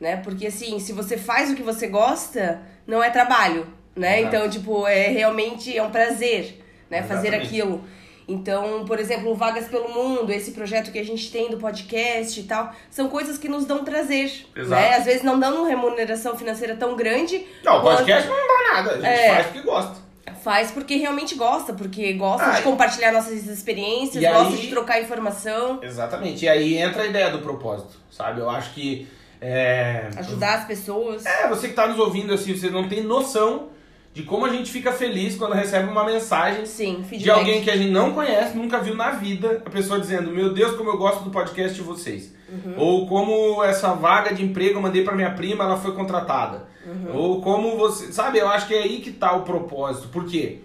né? 0.00 0.16
Porque 0.18 0.46
assim, 0.46 0.78
se 0.78 0.92
você 0.92 1.16
faz 1.16 1.50
o 1.50 1.54
que 1.54 1.62
você 1.62 1.88
gosta, 1.88 2.62
não 2.86 3.02
é 3.02 3.10
trabalho, 3.10 3.66
né? 3.94 4.20
Exato. 4.20 4.36
Então, 4.36 4.50
tipo, 4.50 4.86
é 4.86 5.08
realmente 5.08 5.76
é 5.76 5.82
um 5.82 5.90
prazer, 5.90 6.62
né? 6.88 7.02
Fazer 7.02 7.34
aquilo. 7.34 7.84
Então, 8.28 8.84
por 8.84 8.98
exemplo, 8.98 9.34
Vagas 9.36 9.68
pelo 9.68 9.88
Mundo, 9.88 10.32
esse 10.32 10.50
projeto 10.50 10.90
que 10.90 10.98
a 10.98 11.04
gente 11.04 11.30
tem 11.30 11.48
do 11.48 11.58
podcast 11.58 12.40
e 12.40 12.42
tal, 12.42 12.72
são 12.90 13.08
coisas 13.08 13.38
que 13.38 13.48
nos 13.48 13.64
dão 13.64 13.84
prazer, 13.84 14.46
Exato. 14.56 14.68
né? 14.82 14.94
Às 14.96 15.04
vezes 15.04 15.22
não 15.22 15.38
dão 15.38 15.58
uma 15.60 15.68
remuneração 15.68 16.36
financeira 16.36 16.74
tão 16.76 16.96
grande. 16.96 17.46
Não, 17.62 17.78
o 17.78 17.80
quanto- 17.82 17.98
podcast 17.98 18.28
não 18.28 18.36
dá 18.36 18.72
nada. 18.74 18.90
A 18.90 18.94
gente 18.96 19.06
É. 19.06 19.28
faz 19.34 19.46
porque 19.46 19.60
gosta. 19.62 20.06
Faz 20.42 20.70
porque 20.72 20.96
realmente 20.96 21.34
gosta, 21.36 21.72
porque 21.72 22.12
gosta 22.14 22.46
Ah, 22.46 22.50
de 22.52 22.62
compartilhar 22.62 23.12
nossas 23.12 23.46
experiências, 23.46 24.22
gosta 24.22 24.54
aí- 24.54 24.60
de 24.60 24.68
trocar 24.68 25.00
informação, 25.00 25.80
Exatamente. 25.82 26.44
E 26.44 26.48
aí 26.48 26.76
entra 26.78 27.02
a 27.02 27.06
ideia 27.06 27.30
do 27.30 27.38
propósito, 27.38 27.96
sabe? 28.10 28.40
Eu 28.40 28.50
acho 28.50 28.72
que. 28.74 29.08
É... 29.40 30.08
ajudar 30.16 30.54
as 30.60 30.64
pessoas. 30.64 31.24
É, 31.26 31.46
você 31.48 31.68
que 31.68 31.74
tá 31.74 31.86
nos 31.86 31.98
ouvindo 31.98 32.32
assim, 32.34 32.56
você 32.56 32.70
não 32.70 32.88
tem 32.88 33.02
noção 33.04 33.68
de 34.16 34.22
como 34.22 34.46
a 34.46 34.48
gente 34.48 34.72
fica 34.72 34.92
feliz 34.92 35.36
quando 35.36 35.52
recebe 35.52 35.90
uma 35.90 36.02
mensagem 36.02 36.64
Sim, 36.64 37.02
de 37.02 37.30
alguém 37.30 37.60
que 37.60 37.70
a 37.70 37.76
gente 37.76 37.90
não 37.90 38.14
conhece, 38.14 38.56
nunca 38.56 38.78
viu 38.78 38.94
na 38.94 39.10
vida, 39.10 39.62
a 39.62 39.68
pessoa 39.68 40.00
dizendo, 40.00 40.30
meu 40.30 40.54
Deus, 40.54 40.74
como 40.74 40.88
eu 40.88 40.96
gosto 40.96 41.22
do 41.22 41.30
podcast 41.30 41.74
de 41.74 41.82
vocês. 41.82 42.34
Ou 42.78 43.06
como 43.06 43.62
essa 43.62 43.92
vaga 43.92 44.34
de 44.34 44.42
emprego 44.42 44.78
eu 44.78 44.80
mandei 44.80 45.04
pra 45.04 45.14
minha 45.14 45.32
prima, 45.32 45.64
ela 45.64 45.76
foi 45.76 45.92
contratada. 45.92 46.66
Ou 47.12 47.42
como 47.42 47.76
você. 47.76 48.10
Sabe, 48.10 48.38
eu 48.38 48.48
acho 48.48 48.66
que 48.66 48.74
é 48.74 48.84
aí 48.84 49.00
que 49.00 49.10
tá 49.10 49.36
o 49.36 49.42
propósito. 49.42 50.08
Por 50.08 50.24
quê? 50.24 50.60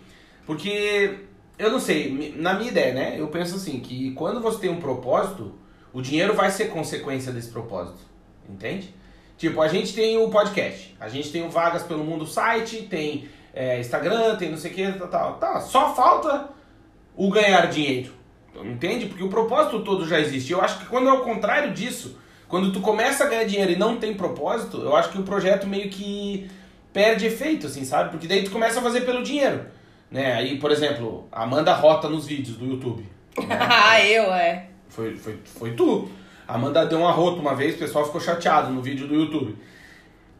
Porque, 0.45 1.17
eu 1.59 1.69
não 1.69 1.79
sei, 1.81 2.33
na 2.37 2.53
minha 2.53 2.71
ideia, 2.71 2.93
né? 2.93 3.15
Eu 3.19 3.27
penso 3.27 3.57
assim, 3.57 3.81
que 3.81 4.11
quando 4.11 4.39
você 4.39 4.61
tem 4.61 4.69
um 4.69 4.79
propósito, 4.79 5.51
o 5.91 6.01
dinheiro 6.01 6.33
vai 6.33 6.51
ser 6.51 6.69
consequência 6.69 7.33
desse 7.33 7.49
propósito. 7.49 7.99
Entende? 8.49 8.95
Tipo, 9.37 9.61
a 9.61 9.67
gente 9.67 9.93
tem 9.93 10.17
o 10.17 10.29
podcast, 10.29 10.95
a 10.97 11.09
gente 11.09 11.33
tem 11.33 11.45
o 11.45 11.49
Vagas 11.49 11.83
pelo 11.83 12.05
Mundo 12.05 12.25
site, 12.25 12.83
tem 12.83 13.27
é, 13.53 13.79
Instagram, 13.79 14.35
tem 14.35 14.49
não 14.49 14.57
sei 14.57 14.71
o 14.71 14.73
que, 14.73 14.91
tal, 14.93 15.07
tal. 15.07 15.33
Tá, 15.35 15.59
só 15.59 15.93
falta 15.93 16.49
o 17.15 17.29
ganhar 17.29 17.67
dinheiro. 17.67 18.13
Entende? 18.63 19.05
Porque 19.05 19.23
o 19.23 19.29
propósito 19.29 19.81
todo 19.81 20.07
já 20.07 20.19
existe. 20.19 20.51
Eu 20.51 20.61
acho 20.61 20.79
que 20.79 20.85
quando 20.85 21.07
é 21.07 21.13
o 21.13 21.21
contrário 21.21 21.73
disso, 21.73 22.17
quando 22.47 22.71
tu 22.71 22.81
começa 22.81 23.23
a 23.23 23.27
ganhar 23.27 23.45
dinheiro 23.45 23.71
e 23.71 23.77
não 23.77 23.97
tem 23.97 24.13
propósito, 24.13 24.81
eu 24.81 24.95
acho 24.95 25.09
que 25.09 25.17
o 25.17 25.23
projeto 25.23 25.67
meio 25.67 25.89
que 25.89 26.49
perde 26.91 27.25
efeito, 27.25 27.67
assim, 27.67 27.85
sabe? 27.85 28.09
Porque 28.09 28.27
daí 28.27 28.43
tu 28.43 28.51
começa 28.51 28.79
a 28.79 28.83
fazer 28.83 29.01
pelo 29.01 29.23
dinheiro. 29.23 29.65
Né? 30.09 30.33
Aí, 30.33 30.57
por 30.59 30.71
exemplo, 30.71 31.27
Amanda 31.31 31.73
Rota 31.73 32.09
nos 32.09 32.25
vídeos 32.25 32.57
do 32.57 32.65
YouTube. 32.65 33.05
ah, 33.49 34.05
eu, 34.05 34.23
é. 34.33 34.67
Foi, 34.89 35.15
foi, 35.15 35.39
foi 35.45 35.71
tu. 35.71 36.09
Amanda 36.45 36.85
deu 36.85 36.99
um 36.99 37.07
arroto 37.07 37.39
uma 37.39 37.55
vez, 37.55 37.75
o 37.75 37.79
pessoal 37.79 38.05
ficou 38.05 38.19
chateado 38.19 38.73
no 38.73 38.81
vídeo 38.81 39.07
do 39.07 39.15
YouTube. 39.15 39.55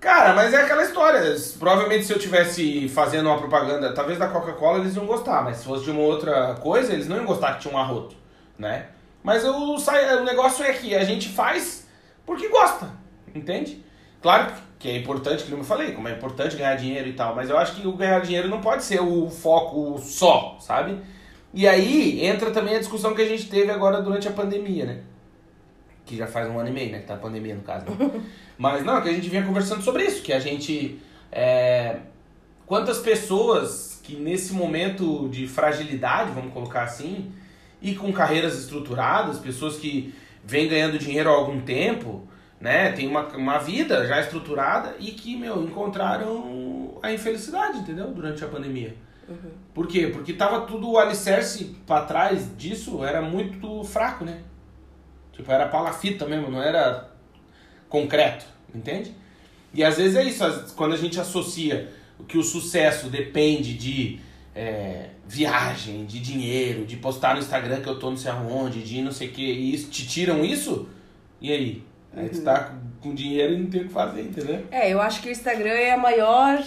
Cara, 0.02 0.34
mas 0.34 0.52
é 0.52 0.62
aquela 0.64 0.84
história. 0.84 1.22
Provavelmente 1.60 2.06
se 2.06 2.12
eu 2.12 2.18
tivesse 2.20 2.90
fazendo 2.90 3.28
uma 3.28 3.38
propaganda, 3.38 3.94
talvez 3.94 4.18
da 4.18 4.28
Coca-Cola, 4.28 4.80
eles 4.80 4.96
iam 4.96 5.06
gostar, 5.06 5.44
mas 5.44 5.58
se 5.58 5.66
fosse 5.66 5.84
de 5.84 5.92
uma 5.92 6.02
outra 6.02 6.56
coisa, 6.56 6.92
eles 6.92 7.08
não 7.08 7.18
iam 7.18 7.26
gostar 7.26 7.54
que 7.54 7.62
tinha 7.62 7.74
um 7.74 7.78
arroto, 7.78 8.16
né? 8.58 8.88
Mas 9.24 9.44
sai- 9.80 10.18
o 10.18 10.24
negócio 10.24 10.66
é 10.66 10.74
que 10.74 10.96
a 10.96 11.04
gente 11.04 11.30
faz 11.30 11.88
porque 12.26 12.48
gosta, 12.50 12.90
entende? 13.34 13.86
Claro 14.22 14.52
que 14.80 14.90
é 14.90 14.98
importante, 14.98 15.44
como 15.44 15.58
eu 15.58 15.64
falei, 15.64 15.92
como 15.92 16.08
é 16.08 16.14
importante 16.14 16.56
ganhar 16.56 16.76
dinheiro 16.76 17.08
e 17.08 17.14
tal, 17.14 17.36
mas 17.36 17.52
eu 17.52 17.58
acho 17.58 17.76
que 17.76 17.88
o 17.88 17.94
ganhar 17.94 18.20
dinheiro 18.22 18.48
não 18.50 18.60
pode 18.60 18.84
ser 18.84 19.00
o 19.02 19.30
foco 19.30 20.00
só, 20.00 20.58
sabe? 20.60 21.00
E 21.54 21.68
aí 21.68 22.26
entra 22.26 22.50
também 22.50 22.76
a 22.76 22.80
discussão 22.80 23.14
que 23.14 23.22
a 23.22 23.28
gente 23.28 23.48
teve 23.48 23.72
agora 23.72 24.02
durante 24.02 24.28
a 24.28 24.32
pandemia, 24.32 24.86
né? 24.86 25.02
Que 26.12 26.18
já 26.18 26.28
faz 26.28 26.50
um 26.50 26.60
ano 26.60 26.68
e 26.68 26.74
meio, 26.74 26.92
né? 26.92 27.00
Que 27.00 27.06
tá 27.06 27.14
a 27.14 27.18
pandemia 27.18 27.56
no 27.56 27.62
caso. 27.62 27.86
Né? 27.86 28.22
Mas 28.60 28.84
não, 28.84 29.02
que 29.02 29.08
a 29.08 29.14
gente 29.14 29.30
vinha 29.30 29.46
conversando 29.46 29.82
sobre 29.82 30.04
isso, 30.04 30.22
que 30.22 30.34
a 30.34 30.40
gente. 30.40 31.00
É... 31.32 32.00
Quantas 32.66 33.00
pessoas 33.00 34.02
que 34.04 34.18
nesse 34.18 34.52
momento 34.52 35.30
de 35.30 35.48
fragilidade, 35.48 36.32
vamos 36.32 36.52
colocar 36.52 36.84
assim, 36.84 37.32
e 37.82 37.96
com 37.96 38.12
carreiras 38.12 38.60
estruturadas, 38.60 39.40
pessoas 39.40 39.78
que 39.78 40.14
vêm 40.44 40.68
ganhando 40.68 41.00
dinheiro 41.00 41.30
há 41.30 41.34
algum 41.34 41.62
tempo, 41.62 42.28
né? 42.60 42.92
Tem 42.92 43.08
uma, 43.08 43.26
uma 43.30 43.58
vida 43.58 44.06
já 44.06 44.20
estruturada 44.20 44.96
e 45.00 45.12
que, 45.12 45.38
meu, 45.38 45.64
encontraram 45.64 47.00
a 47.02 47.14
infelicidade, 47.14 47.78
entendeu? 47.78 48.08
Durante 48.12 48.44
a 48.44 48.50
pandemia. 48.50 48.98
Uhum. 49.30 49.52
Por 49.74 49.88
quê? 49.88 50.08
Porque 50.08 50.34
tava 50.34 50.66
tudo 50.66 50.92
o 50.92 50.98
alicerce 50.98 51.78
para 51.88 52.04
trás 52.04 52.50
disso 52.58 53.02
era 53.02 53.22
muito 53.22 53.82
fraco, 53.86 54.26
né? 54.26 54.42
Tipo, 55.34 55.52
era 55.52 55.68
palafita 55.68 56.26
mesmo, 56.26 56.50
não 56.50 56.62
era 56.62 57.10
concreto, 57.90 58.46
entende? 58.74 59.14
E 59.74 59.84
às 59.84 59.98
vezes 59.98 60.16
é 60.16 60.24
isso, 60.24 60.74
quando 60.76 60.94
a 60.94 60.98
gente 60.98 61.20
associa 61.20 61.90
que 62.28 62.38
o 62.38 62.44
sucesso 62.44 63.08
depende 63.08 63.74
de 63.74 64.20
é, 64.56 65.10
viagem, 65.28 66.06
de 66.06 66.20
dinheiro, 66.20 66.86
de 66.86 66.98
postar 66.98 67.36
no 67.36 67.40
Instagram 67.40 67.82
que 67.82 67.88
eu 67.88 67.98
tô 67.98 68.10
não 68.10 68.18
sei 68.18 68.32
aonde, 68.32 68.84
de 68.84 69.02
não 69.02 69.12
sei 69.12 69.30
o 69.30 69.32
que, 69.32 69.42
e 69.42 69.74
isso, 69.74 69.90
te 69.90 70.08
tiram 70.08 70.44
isso, 70.44 70.90
e 71.40 71.52
aí? 71.52 71.84
Aí 72.16 72.28
tu 72.28 72.42
tá 72.42 72.76
com 73.00 73.16
dinheiro 73.16 73.54
e 73.54 73.58
não 73.58 73.68
tem 73.68 73.82
o 73.82 73.88
que 73.88 73.94
fazer, 73.94 74.22
entendeu? 74.22 74.66
É, 74.70 74.92
eu 74.92 75.02
acho 75.02 75.22
que 75.22 75.30
o 75.30 75.32
Instagram 75.32 75.72
é 75.72 75.94
a 75.94 75.98
maior 75.98 76.62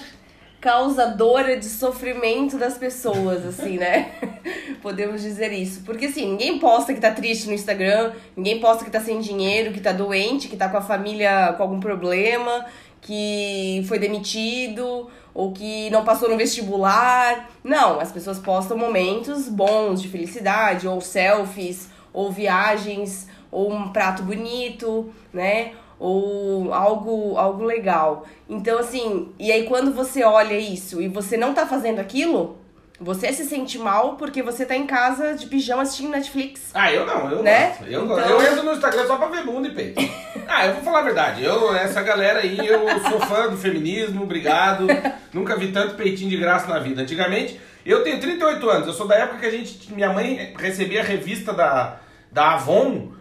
causadora 0.65 1.59
de 1.59 1.67
sofrimento 1.67 2.57
das 2.57 2.79
pessoas, 2.79 3.45
assim, 3.45 3.77
né? 3.77 4.13
Podemos 4.81 5.21
dizer 5.21 5.53
isso. 5.53 5.83
Porque, 5.85 6.07
assim, 6.07 6.31
ninguém 6.31 6.59
posta 6.59 6.95
que 6.95 7.01
tá 7.03 7.11
triste 7.11 7.47
no 7.47 7.53
Instagram, 7.53 8.13
ninguém 8.35 8.59
posta 8.61 8.83
que 8.83 8.91
tá 8.91 8.99
sem 8.99 9.21
dinheiro, 9.21 9.75
que 9.75 9.81
tá 9.81 9.93
doente, 9.93 10.49
que 10.49 10.57
tá 10.57 10.71
com 10.71 10.79
a 10.79 10.81
família 10.81 11.53
com 11.59 11.63
algum 11.63 11.79
problema, 11.79 12.65
que 13.03 13.85
foi 13.87 13.99
demitido 13.99 15.11
ou 15.35 15.53
que 15.53 15.91
não 15.91 16.03
passou 16.03 16.31
no 16.31 16.37
vestibular. 16.39 17.51
Não, 17.63 18.01
as 18.01 18.11
pessoas 18.11 18.39
postam 18.39 18.79
momentos 18.79 19.51
bons 19.51 20.01
de 20.01 20.09
felicidade, 20.09 20.89
ou 20.89 20.99
selfies, 20.99 21.91
ou 22.11 22.33
viagens, 22.33 23.29
ou 23.51 23.71
um 23.71 23.93
prato 23.93 24.23
bonito, 24.23 25.13
né? 25.31 25.73
Ou 25.99 26.73
algo, 26.75 27.37
algo 27.37 27.63
legal. 27.65 28.27
Então, 28.49 28.79
assim, 28.79 29.33
e 29.39 29.51
aí 29.53 29.65
quando 29.65 29.93
você 29.93 30.23
olha 30.25 30.59
isso 30.59 31.01
e 31.01 31.09
você 31.09 31.37
não 31.37 31.55
tá 31.55 31.67
fazendo 31.67 32.01
aquilo, 32.01 32.59
você 33.01 33.33
se 33.33 33.45
sente 33.45 33.79
mal 33.79 34.17
porque 34.17 34.43
você 34.43 34.65
tá 34.67 34.77
em 34.77 34.87
casa 34.87 35.35
de 35.35 35.47
pijama 35.47 35.83
assistindo 35.83 36.11
Netflix. 36.11 36.71
Ah, 36.75 36.93
eu 36.93 37.07
não, 37.07 37.31
eu 37.31 37.43
Né? 37.43 37.69
gosto. 37.69 37.85
Eu, 37.91 38.05
Então- 38.05 38.19
eu 38.19 38.43
entro 38.43 38.63
no 38.65 38.73
Instagram 38.73 39.07
só 39.07 39.17
pra 39.17 39.27
ver 39.29 39.45
bunda 39.45 39.69
e 39.69 39.71
peito. 39.73 40.01
ah, 40.49 40.67
eu 40.67 40.75
vou 40.75 40.83
falar 40.83 40.99
a 41.01 41.03
verdade. 41.03 41.45
Eu, 41.45 41.75
essa 41.75 42.03
galera 42.03 42.41
aí, 42.41 42.59
eu 42.67 42.81
sou 43.09 43.21
fã 43.21 43.49
do 43.49 43.57
feminismo, 43.57 44.23
obrigado. 44.23 44.87
Nunca 45.33 45.57
vi 45.57 45.73
tanto 45.73 45.95
peitinho 45.95 46.31
de 46.31 46.37
graça 46.37 46.67
na 46.69 46.79
vida. 46.79 47.03
Antigamente, 47.03 47.61
eu 47.85 48.03
tenho 48.05 48.21
38 48.21 48.69
anos, 48.71 48.87
eu 48.87 48.93
sou 48.93 49.07
da 49.07 49.17
época 49.17 49.41
que 49.41 49.47
a 49.47 49.51
gente. 49.51 49.93
Minha 49.93 50.13
mãe 50.13 50.55
recebia 50.59 51.01
a 51.01 51.05
revista 51.05 51.53
da, 51.53 51.97
da 52.31 52.55
Avon. 52.55 53.13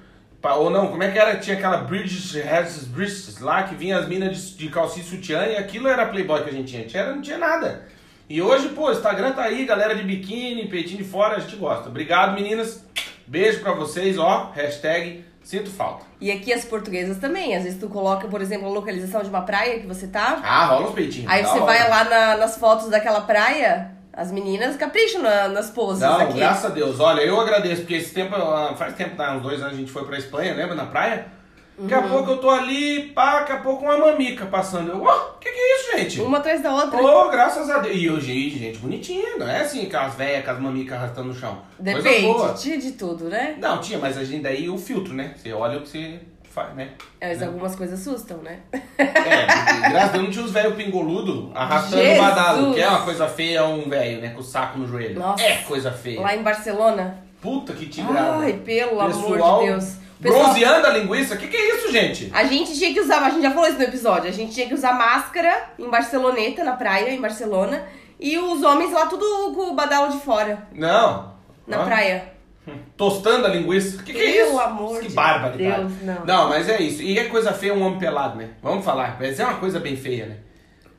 Ou 0.43 0.69
não, 0.69 0.87
como 0.87 1.01
é 1.03 1.09
que 1.11 1.17
era? 1.17 1.37
Tinha 1.37 1.55
aquela 1.55 1.77
Bridges 1.77 2.35
Has 2.45 2.83
Bridges 2.85 3.39
lá 3.39 3.63
que 3.63 3.75
vinha 3.75 3.97
as 3.97 4.07
minas 4.07 4.35
de, 4.37 4.57
de 4.57 4.69
calcinha 4.69 5.05
e 5.05 5.07
sutiã 5.07 5.45
e 5.45 5.55
aquilo 5.55 5.87
era 5.87 6.05
Playboy 6.05 6.43
que 6.43 6.49
a 6.49 6.53
gente 6.53 6.69
tinha. 6.71 6.85
Tinha- 6.85 7.05
Não 7.13 7.21
tinha 7.21 7.37
nada. 7.37 7.85
E 8.29 8.41
hoje, 8.41 8.69
pô, 8.69 8.87
o 8.87 8.91
Instagram 8.91 9.31
tá 9.33 9.43
aí, 9.43 9.65
galera 9.65 9.95
de 9.95 10.03
biquíni, 10.03 10.67
peitinho 10.67 10.97
de 11.03 11.09
fora, 11.09 11.37
a 11.37 11.39
gente 11.39 11.55
gosta. 11.55 11.87
Obrigado, 11.89 12.33
meninas. 12.33 12.83
Beijo 13.27 13.59
pra 13.61 13.73
vocês, 13.73 14.17
ó. 14.17 14.51
Hashtag 14.55 15.23
sinto 15.43 15.69
falta. 15.69 16.05
E 16.19 16.31
aqui 16.31 16.51
as 16.53 16.63
portuguesas 16.65 17.17
também. 17.19 17.55
Às 17.55 17.63
vezes 17.63 17.79
tu 17.79 17.87
coloca, 17.89 18.27
por 18.27 18.41
exemplo, 18.41 18.67
a 18.67 18.71
localização 18.71 19.21
de 19.23 19.29
uma 19.29 19.41
praia 19.41 19.79
que 19.79 19.87
você 19.87 20.07
tá. 20.07 20.39
Ah, 20.43 20.65
rola 20.65 20.87
uns 20.89 20.93
peitinhos. 20.93 21.29
Aí 21.31 21.43
você 21.43 21.59
vai 21.59 21.89
lá 21.89 22.03
na- 22.05 22.37
nas 22.37 22.57
fotos 22.57 22.89
daquela 22.89 23.21
praia, 23.21 23.91
as 24.13 24.31
meninas 24.31 24.75
capricham 24.77 25.21
na- 25.21 25.47
nas 25.49 25.69
poses 25.71 26.01
Não, 26.01 26.19
aqui. 26.21 26.33
graças 26.37 26.65
a 26.65 26.69
Deus. 26.69 26.99
Olha, 26.99 27.21
eu 27.21 27.39
agradeço, 27.39 27.81
porque 27.81 27.95
esse 27.95 28.13
tempo, 28.13 28.35
ah, 28.35 28.73
faz 28.77 28.93
tempo, 28.95 29.15
tá, 29.15 29.35
uns 29.35 29.41
dois 29.41 29.59
anos 29.61 29.73
a 29.73 29.77
gente 29.77 29.91
foi 29.91 30.05
pra 30.05 30.17
Espanha, 30.17 30.53
lembra, 30.53 30.75
na 30.75 30.85
praia? 30.85 31.25
Daqui 31.75 31.93
a 31.95 31.99
Uhum. 32.01 32.09
pouco 32.09 32.31
eu 32.33 32.37
tô 32.37 32.51
ali, 32.51 33.11
pá, 33.15 33.39
daqui 33.39 33.51
a 33.53 33.57
pouco 33.57 33.83
uma 33.83 33.97
mamica 33.97 34.45
passando. 34.45 34.91
Eu, 34.91 35.01
ó, 35.03 35.19
que 35.41 35.49
que 35.49 35.57
é 35.59 35.75
isso, 35.79 35.97
gente? 35.97 36.21
Uma 36.21 36.37
atrás 36.37 36.61
da 36.61 36.71
outra. 36.71 37.01
Ô, 37.01 37.29
graças 37.31 37.67
a 37.67 37.79
Deus. 37.79 37.95
E 37.97 38.07
hoje, 38.11 38.49
gente 38.51 38.77
bonitinha, 38.77 39.37
não 39.37 39.49
é 39.49 39.61
assim, 39.61 39.87
aquelas 39.87 40.13
velhas, 40.13 40.45
com 40.45 40.51
as 40.51 40.59
mamicas 40.59 40.95
arrastando 40.95 41.29
no 41.29 41.33
chão. 41.35 41.63
Depende, 41.79 42.61
tinha 42.61 42.77
de 42.77 42.91
tudo, 42.91 43.23
né? 43.27 43.55
Não, 43.59 43.79
tinha, 43.79 43.97
mas 43.97 44.15
a 44.19 44.23
gente 44.23 44.43
daí 44.43 44.69
o 44.69 44.77
filtro, 44.77 45.15
né? 45.15 45.33
Você 45.35 45.51
olha 45.51 45.79
o 45.79 45.81
que 45.81 45.89
você 45.89 46.19
faz, 46.53 46.73
né? 46.75 46.91
É, 47.19 47.29
Mas 47.29 47.41
algumas 47.43 47.75
coisas 47.75 47.99
assustam, 47.99 48.37
né? 48.37 48.59
É, 48.97 49.89
graças 49.89 50.09
a 50.09 50.11
Deus 50.11 50.23
não 50.23 50.31
tinha 50.31 50.45
os 50.45 50.51
velhos 50.51 50.75
pingoludo 50.75 51.51
arrastando 51.55 52.03
o 52.03 52.17
badalo, 52.17 52.73
que 52.73 52.81
é 52.81 52.87
uma 52.87 53.01
coisa 53.01 53.27
feia, 53.27 53.65
um 53.65 53.89
velho, 53.89 54.21
né? 54.21 54.29
Com 54.29 54.39
o 54.39 54.43
saco 54.43 54.77
no 54.79 54.87
joelho. 54.87 55.19
Nossa. 55.19 55.43
É 55.43 55.57
coisa 55.63 55.91
feia. 55.91 56.21
Lá 56.21 56.35
em 56.35 56.43
Barcelona. 56.43 57.17
Puta 57.41 57.73
que 57.73 57.87
tigrada. 57.87 58.37
Ai, 58.37 58.53
pelo 58.53 59.03
Pessoal, 59.05 59.33
amor 59.33 59.59
de 59.61 59.65
Deus. 59.67 59.95
Pessoal, 60.21 60.43
Bronzeando 60.45 60.87
a 60.87 60.89
linguiça? 60.91 61.35
Que 61.35 61.47
que 61.47 61.57
é 61.57 61.75
isso, 61.75 61.91
gente? 61.91 62.29
a 62.33 62.43
gente 62.45 62.73
tinha 62.77 62.93
que 62.93 62.99
usar, 63.01 63.21
a 63.21 63.29
gente 63.29 63.41
já 63.41 63.51
falou 63.51 63.67
isso 63.67 63.77
no 63.77 63.83
episódio, 63.83 64.29
a 64.29 64.31
gente 64.33 64.53
tinha 64.53 64.67
que 64.67 64.73
usar 64.73 64.93
máscara 64.93 65.71
em 65.77 65.89
Barceloneta, 65.89 66.63
na 66.63 66.73
praia, 66.73 67.09
em 67.09 67.19
Barcelona. 67.19 67.83
E 68.19 68.37
os 68.37 68.63
homens 68.63 68.93
lá 68.93 69.05
tudo 69.07 69.25
com 69.53 69.71
o 69.71 69.73
badalo 69.73 70.09
de 70.13 70.19
fora, 70.19 70.65
Não. 70.71 71.33
na 71.67 71.81
Hã? 71.81 71.85
praia. 71.85 72.33
Tostando 72.95 73.45
a 73.45 73.49
linguiça. 73.49 74.01
Que 74.03 74.13
que 74.13 74.19
é 74.21 74.31
Pelo 74.33 74.49
isso? 74.51 74.59
amor 74.59 74.99
que 75.01 75.07
de 75.07 75.13
barbaridade. 75.13 75.81
Deus, 75.81 76.01
não. 76.03 76.25
Não, 76.25 76.49
mas 76.49 76.69
é 76.69 76.81
isso. 76.81 77.01
E 77.01 77.17
é 77.19 77.25
coisa 77.25 77.51
feia 77.53 77.73
um 77.73 77.81
homem 77.85 77.99
pelado, 77.99 78.37
né? 78.37 78.49
Vamos 78.61 78.85
falar. 78.85 79.17
Mas 79.19 79.39
é 79.39 79.43
uma 79.45 79.55
coisa 79.55 79.79
bem 79.79 79.95
feia, 79.97 80.25
né? 80.27 80.37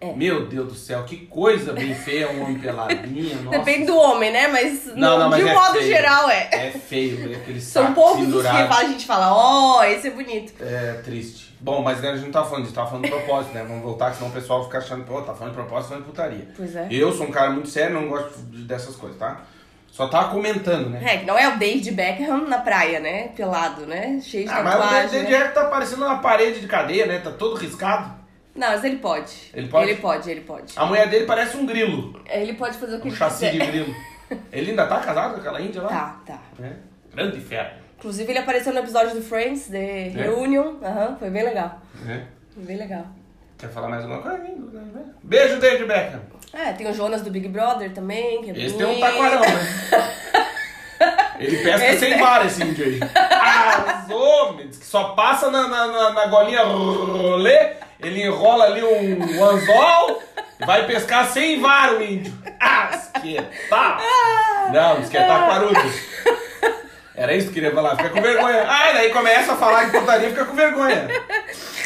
É. 0.00 0.12
Meu 0.12 0.44
Deus 0.46 0.68
do 0.68 0.74
céu, 0.74 1.04
que 1.04 1.16
coisa 1.26 1.72
bem 1.72 1.94
feia 1.94 2.30
um 2.30 2.42
homem 2.42 2.58
pelado. 2.58 2.94
Minha, 3.08 3.36
nossa. 3.36 3.58
Depende 3.58 3.86
do 3.86 3.96
homem, 3.96 4.30
né? 4.30 4.48
Mas, 4.48 4.84
Não, 4.94 5.18
não, 5.18 5.30
mas 5.30 5.38
de 5.38 5.46
um 5.46 5.48
é 5.48 5.54
modo 5.54 5.72
feio. 5.78 5.86
geral 5.86 6.28
é. 6.28 6.48
É 6.52 6.70
feio, 6.72 7.32
é 7.32 7.36
aquele 7.36 7.60
São 7.60 7.94
poucos 7.94 8.28
os 8.34 8.42
que 8.42 8.48
a 8.48 8.84
gente 8.84 9.06
fala, 9.06 9.32
ó, 9.34 9.82
esse 9.84 10.08
é 10.08 10.10
bonito. 10.10 10.52
É 10.60 11.00
triste. 11.02 11.54
Bom, 11.60 11.80
mas 11.80 12.02
né, 12.02 12.10
a 12.10 12.16
gente 12.16 12.26
não 12.26 12.32
tá 12.32 12.44
falando 12.44 12.64
disso, 12.64 12.74
tá 12.74 12.84
falando 12.84 13.04
de 13.04 13.10
propósito, 13.10 13.54
né? 13.54 13.64
Vamos 13.66 13.82
voltar, 13.82 14.12
senão 14.12 14.28
o 14.28 14.32
pessoal 14.32 14.64
fica 14.64 14.76
achando, 14.76 15.04
pô, 15.04 15.22
tá 15.22 15.32
falando 15.32 15.54
de 15.54 15.58
propósito, 15.60 15.88
falando 15.90 16.04
de 16.04 16.10
putaria. 16.10 16.48
Pois 16.54 16.76
é. 16.76 16.88
Eu 16.90 17.10
sou 17.10 17.26
um 17.26 17.30
cara 17.30 17.50
muito 17.50 17.68
sério, 17.70 17.94
não 17.98 18.06
gosto 18.08 18.36
de- 18.50 18.64
dessas 18.64 18.94
coisas, 18.96 19.18
tá? 19.18 19.40
Só 19.94 20.08
tava 20.08 20.28
comentando, 20.30 20.90
né? 20.90 21.00
É, 21.04 21.18
que 21.18 21.24
não 21.24 21.38
é 21.38 21.46
o 21.46 21.56
David 21.56 21.92
Beckham 21.92 22.48
na 22.48 22.58
praia, 22.58 22.98
né? 22.98 23.28
Pelado, 23.28 23.86
né? 23.86 24.18
Cheio 24.20 24.44
de 24.44 24.50
Ah, 24.52 24.60
mas 24.60 24.74
o. 24.74 24.92
David 24.92 25.22
né? 25.22 25.38
Jack 25.38 25.54
tá 25.54 25.66
parecendo 25.66 26.04
uma 26.04 26.18
parede 26.18 26.58
de 26.58 26.66
cadeia, 26.66 27.06
né? 27.06 27.20
Tá 27.20 27.30
todo 27.30 27.54
riscado. 27.54 28.12
Não, 28.56 28.66
mas 28.70 28.82
ele 28.82 28.96
pode. 28.96 29.32
Ele 29.54 29.68
pode? 29.68 29.88
Ele 29.88 30.00
pode, 30.00 30.30
ele 30.32 30.40
pode. 30.40 30.72
A 30.74 30.84
mulher 30.84 31.08
dele 31.08 31.26
parece 31.26 31.56
um 31.56 31.64
grilo, 31.64 32.20
Ele 32.28 32.54
pode 32.54 32.76
fazer 32.76 32.96
o 32.96 33.00
que 33.00 33.06
um 33.06 33.10
ele 33.10 33.16
chassi 33.16 33.48
de 33.48 33.58
grilo. 33.58 33.94
Ele 34.50 34.70
ainda 34.70 34.86
tá 34.86 34.98
casado 35.00 35.34
com 35.34 35.40
aquela 35.40 35.60
índia 35.60 35.82
lá? 35.82 35.88
Tá, 35.88 36.20
tá. 36.26 36.40
É. 36.64 36.72
Grande 37.14 37.38
fera. 37.40 37.76
Inclusive, 37.98 38.32
ele 38.32 38.38
apareceu 38.38 38.72
no 38.72 38.80
episódio 38.80 39.14
do 39.14 39.22
Friends, 39.22 39.68
The 39.68 40.08
Reunion. 40.08 40.76
Aham, 40.82 41.16
foi 41.18 41.30
bem 41.30 41.44
legal. 41.44 41.80
É. 42.08 42.22
Foi 42.52 42.64
bem 42.64 42.78
legal. 42.78 43.06
Quer 43.58 43.68
falar 43.68 43.88
mais 43.88 44.02
alguma 44.02 44.22
coisa? 44.22 44.44
Beijo, 45.22 45.60
David 45.60 45.86
Beckham. 45.86 46.20
É, 46.54 46.72
tem 46.72 46.88
o 46.88 46.94
Jonas 46.94 47.22
do 47.22 47.30
Big 47.30 47.48
Brother 47.48 47.92
também, 47.92 48.42
que 48.42 48.50
é 48.50 48.64
Esse 48.66 48.76
tem 48.76 48.86
um 48.86 49.00
taquarão, 49.00 49.40
né? 49.40 50.44
Ele 51.38 51.56
pesca 51.58 51.86
Esse 51.86 51.98
sem 51.98 52.12
é. 52.14 52.18
vara, 52.18 52.46
esse 52.46 52.62
índio 52.62 52.84
aí. 52.84 53.00
Arrasou, 53.14 54.54
meu. 54.54 54.68
Diz 54.68 54.78
que 54.78 54.86
só 54.86 55.10
passa 55.10 55.50
na, 55.50 55.66
na, 55.66 56.10
na, 56.12 56.26
golinha 56.26 56.62
rolê, 56.62 57.72
ele 58.00 58.22
enrola 58.22 58.66
ali 58.66 58.82
um, 58.82 59.36
um 59.36 59.44
anzol 59.44 60.22
e 60.60 60.64
vai 60.64 60.86
pescar 60.86 61.26
sem 61.26 61.60
vara 61.60 61.98
o 61.98 62.02
índio. 62.02 62.32
Ah, 62.60 62.90
esqueta. 62.94 63.98
Não, 64.72 65.02
que 65.02 65.16
é 65.16 65.26
taquarudo. 65.26 65.80
Era 67.16 67.34
isso 67.34 67.48
que 67.48 67.54
queria 67.54 67.72
falar, 67.72 67.96
fica 67.96 68.10
com 68.10 68.22
vergonha. 68.22 68.64
Ah, 68.68 68.92
daí 68.92 69.10
começa 69.10 69.52
a 69.52 69.56
falar 69.56 69.84
de 69.84 69.98
putaria, 69.98 70.30
fica 70.30 70.44
com 70.44 70.54
vergonha. 70.54 71.08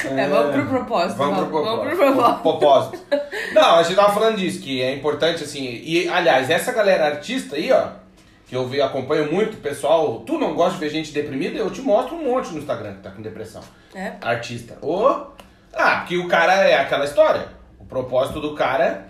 É, 0.07 0.29
vamos 0.29 0.55
pro 0.55 0.67
propósito. 0.67 1.17
Vamos 1.17 1.49
pro 1.49 1.65
Vamos 1.65 1.97
propósito. 1.97 2.43
pro 2.43 2.53
propósito. 2.53 2.99
Não, 3.53 3.77
a 3.77 3.83
gente 3.83 3.97
tava 3.97 4.13
falando 4.13 4.37
disso, 4.37 4.61
que 4.61 4.83
é 4.83 4.95
importante, 4.95 5.43
assim. 5.43 5.65
E, 5.65 6.09
aliás, 6.09 6.49
essa 6.51 6.73
galera 6.73 7.07
artista 7.07 7.57
aí, 7.57 7.73
ó, 7.73 7.89
que 8.47 8.55
eu 8.55 8.67
vi, 8.67 8.81
acompanho 8.81 9.33
muito, 9.33 9.57
pessoal. 9.59 10.21
Tu 10.21 10.39
não 10.39 10.55
gosta 10.55 10.75
de 10.75 10.81
ver 10.81 10.91
gente 10.91 11.13
deprimida? 11.13 11.59
Eu 11.59 11.71
te 11.71 11.81
mostro 11.81 12.17
um 12.17 12.25
monte 12.25 12.53
no 12.53 12.59
Instagram 12.59 12.95
que 12.95 13.03
tá 13.03 13.11
com 13.11 13.23
depressão. 13.23 13.63
É. 13.95 14.13
Artista. 14.21 14.79
Ou. 14.81 15.35
Ah, 15.73 15.97
porque 15.99 16.17
o 16.17 16.29
cara 16.29 16.55
é 16.55 16.79
aquela 16.79 17.05
história. 17.05 17.49
O 17.79 17.85
propósito 17.85 18.41
do 18.41 18.55
cara 18.55 19.09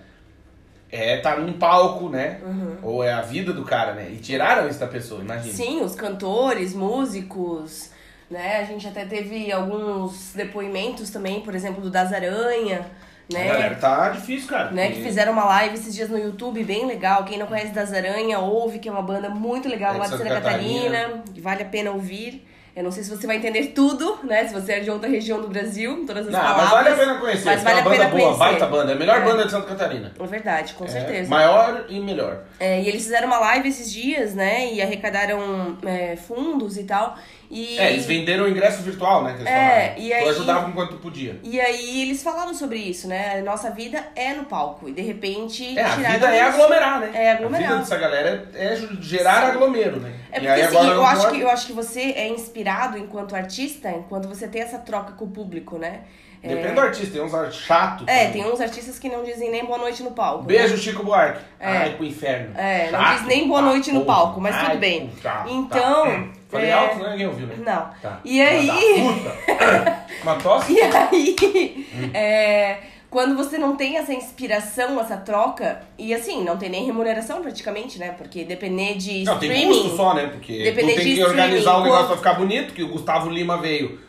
é 0.91 1.19
estar 1.19 1.39
num 1.39 1.53
palco, 1.53 2.09
né? 2.09 2.41
Ou 2.83 3.05
é 3.05 3.13
a 3.13 3.21
vida 3.21 3.53
do 3.53 3.65
cara, 3.65 3.93
né? 3.93 4.09
E 4.11 4.17
tiraram 4.17 4.69
isso 4.69 4.79
da 4.81 4.87
pessoa, 4.87 5.21
imagina. 5.21 5.55
Sim, 5.55 5.83
os 5.83 5.95
cantores, 5.95 6.75
músicos, 6.75 7.91
né? 8.31 8.59
A 8.61 8.65
gente 8.65 8.87
até 8.87 9.05
teve 9.05 9.51
alguns 9.53 10.33
depoimentos 10.35 11.11
também, 11.11 11.41
por 11.41 11.55
exemplo, 11.55 11.81
do 11.81 11.91
Das 11.91 12.13
Aranha, 12.13 12.87
né? 13.33 13.43
A 13.51 13.53
galera 13.53 13.75
tá 13.75 14.09
difícil, 14.11 14.49
cara. 14.49 14.71
né, 14.71 14.91
que 14.91 15.03
fizeram 15.03 15.33
uma 15.33 15.45
live 15.45 15.75
esses 15.75 15.95
dias 15.95 16.09
no 16.09 16.19
YouTube 16.19 16.65
bem 16.65 16.87
legal. 16.87 17.25
Quem 17.25 17.39
não 17.39 17.47
conhece 17.47 17.73
Das 17.73 17.93
Aranha, 17.93 18.39
ouve, 18.39 18.79
que 18.79 18.89
é 18.89 18.93
uma 18.93 19.03
banda 19.03 19.29
muito 19.29 19.69
legal 19.69 19.95
É 19.95 19.99
lá 19.99 20.05
de 20.05 20.11
Santa 20.13 20.25
Santa 20.25 20.41
Catarina, 20.41 21.23
que 21.35 21.41
vale 21.41 21.63
a 21.63 21.67
pena 21.67 21.91
ouvir. 21.91 22.47
Eu 22.77 22.85
não 22.85 22.93
sei 22.93 23.03
se 23.03 23.11
você 23.11 23.27
vai 23.27 23.37
entender 23.37 23.69
tudo, 23.75 24.21
né? 24.23 24.47
Se 24.47 24.55
você 24.55 24.75
é 24.75 24.81
de 24.81 24.89
outra 24.89 25.09
região 25.11 25.41
do 25.41 25.49
Brasil, 25.49 26.05
todas 26.07 26.29
as 26.29 26.33
Não, 26.33 26.39
palavras. 26.41 26.71
mas 26.71 26.71
vale 26.71 26.89
a 26.89 26.95
pena 26.97 27.19
conhecer. 27.21 27.45
Mas 27.47 27.63
vale 27.65 27.77
é 27.77 27.81
a 27.81 27.83
uma 27.83 27.91
banda 27.91 28.05
pena 28.05 28.11
boa, 28.11 28.23
conhecer. 28.23 28.39
baita 28.39 28.67
banda. 28.67 28.93
É 28.93 28.95
a 28.95 28.99
melhor 28.99 29.17
É. 29.17 29.21
banda 29.25 29.45
de 29.47 29.51
Santa 29.51 29.67
Catarina. 29.67 30.13
É 30.19 30.27
verdade, 30.27 30.75
com 30.75 30.85
É, 30.85 30.89
certeza. 30.89 31.29
maior 31.29 31.87
e 31.89 31.99
melhor. 31.99 32.45
É, 32.61 32.81
e 32.81 32.89
eles 32.89 33.03
fizeram 33.03 33.27
uma 33.27 33.41
live 33.41 33.69
esses 33.69 33.91
dias, 33.93 34.33
né? 34.33 34.73
E 34.73 34.81
arrecadaram 34.81 35.77
é, 35.85 36.15
fundos 36.15 36.79
e 36.79 36.85
tal. 36.85 37.17
E... 37.51 37.79
É, 37.79 37.93
eles 37.93 38.05
venderam 38.05 38.45
o 38.45 38.49
ingresso 38.49 38.83
virtual, 38.83 39.25
né? 39.25 39.37
É, 39.41 39.45
falaram. 39.45 40.01
e 40.01 40.09
Tu 40.09 40.15
aí- 40.15 40.29
ajudava 40.29 40.69
enquanto 40.69 40.91
tu 40.91 40.97
podia. 40.99 41.41
E 41.43 41.59
aí 41.61 42.03
eles 42.03 42.23
falaram 42.23 42.53
sobre 42.53 42.79
isso, 42.79 43.09
né? 43.09 43.41
Nossa 43.41 43.71
vida 43.71 44.05
é 44.15 44.35
no 44.35 44.45
palco. 44.45 44.89
E 44.89 44.93
de 44.93 45.01
repente. 45.03 45.79
É, 45.79 45.83
a 45.83 45.95
vida 45.95 46.31
é 46.35 46.41
isso. 46.41 46.49
aglomerar, 46.61 47.01
né? 47.01 47.11
É 47.15 47.33
aglomerar. 47.33 47.65
A 47.65 47.69
vida 47.69 47.79
dessa 47.81 47.97
galera 47.97 48.51
é 48.55 48.77
gerar 49.01 49.49
aglomero, 49.49 49.99
né? 49.99 50.13
É 50.31 50.41
porque 50.41 50.53
aí 50.53 50.63
assim, 50.63 50.77
eu 50.77 51.05
acho, 51.05 51.23
pode. 51.23 51.37
que, 51.37 51.43
eu 51.43 51.49
acho 51.51 51.67
que 51.67 51.73
você 51.73 52.01
é 52.01 52.29
inspirado 52.29 52.99
enquanto 52.99 53.35
artista, 53.35 53.91
enquanto 53.91 54.29
você 54.29 54.47
tem 54.47 54.61
essa 54.61 54.79
troca 54.79 55.13
com 55.13 55.25
o 55.25 55.31
público, 55.31 55.79
né? 55.79 56.01
É, 56.43 56.49
Depende 56.49 56.75
do 56.75 56.81
artista, 56.81 57.13
tem 57.13 57.21
uns 57.23 57.35
ar- 57.35 57.53
chato. 57.53 58.05
É, 58.07 58.29
tem 58.29 58.45
uns 58.47 58.61
artistas 58.61 58.99
que 58.99 59.09
não 59.09 59.25
dizem 59.25 59.51
nem 59.51 59.65
boa 59.65 59.79
noite 59.79 60.03
no 60.03 60.13
palco. 60.13 60.45
Beijo, 60.45 60.75
né? 60.75 60.81
Chico 60.81 61.03
Buarque. 61.03 61.41
É. 61.59 61.67
Ai, 61.69 61.91
pro 61.95 62.05
inferno. 62.05 62.57
É, 62.57 62.91
não 62.91 63.01
Chato 63.01 63.19
diz 63.19 63.27
nem 63.27 63.49
boa 63.49 63.61
noite 63.63 63.91
no 63.93 64.05
palco, 64.05 64.41
mas 64.41 64.55
Ai, 64.55 64.67
tudo 64.67 64.79
bem. 64.79 65.11
tá. 65.23 65.45
Então, 65.49 66.29
Falei 66.49 66.69
é, 66.71 66.73
alto, 66.73 66.99
né? 67.03 67.11
Ninguém 67.11 67.27
ouviu, 67.27 67.47
né? 67.49 67.55
Não. 67.59 67.91
Tá. 68.01 68.21
E 68.25 68.41
aí- 68.41 68.71
puta. 69.03 69.99
Uma 70.23 70.35
tosse? 70.37 70.73
E 70.73 70.81
aí, 70.81 71.87
Hum. 71.95 72.11
é, 72.15 72.77
quando 73.11 73.37
você 73.37 73.59
não 73.59 73.77
tem 73.77 73.97
essa 73.97 74.13
inspiração, 74.13 75.01
essa 75.01 75.17
troca, 75.17 75.81
e 75.99 76.15
assim, 76.15 76.45
não 76.45 76.57
tem 76.57 76.69
nem 76.71 76.85
remuneração 76.87 77.43
praticamente, 77.43 77.99
né? 77.99 78.15
Porque 78.17 78.45
depender 78.45 78.95
de 78.97 79.25
Não, 79.25 79.39
tem 79.39 79.51
streaming. 79.51 79.83
custo 79.83 79.97
só, 79.97 80.15
né? 80.15 80.27
Porque 80.27 80.63
Depender 80.63 80.95
tu 80.95 81.03
tem 81.03 81.15
que 81.17 81.25
organizar 81.25 81.55
o 81.55 81.59
streaming, 81.59 81.83
negócio 81.85 82.07
quanto- 82.07 82.21
pra 82.23 82.31
ficar 82.33 82.35
bonito, 82.35 82.73
que 82.75 82.83
o 82.83 82.89
Gustavo 82.89 83.29
Lima 83.31 83.59
veio, 83.59 84.01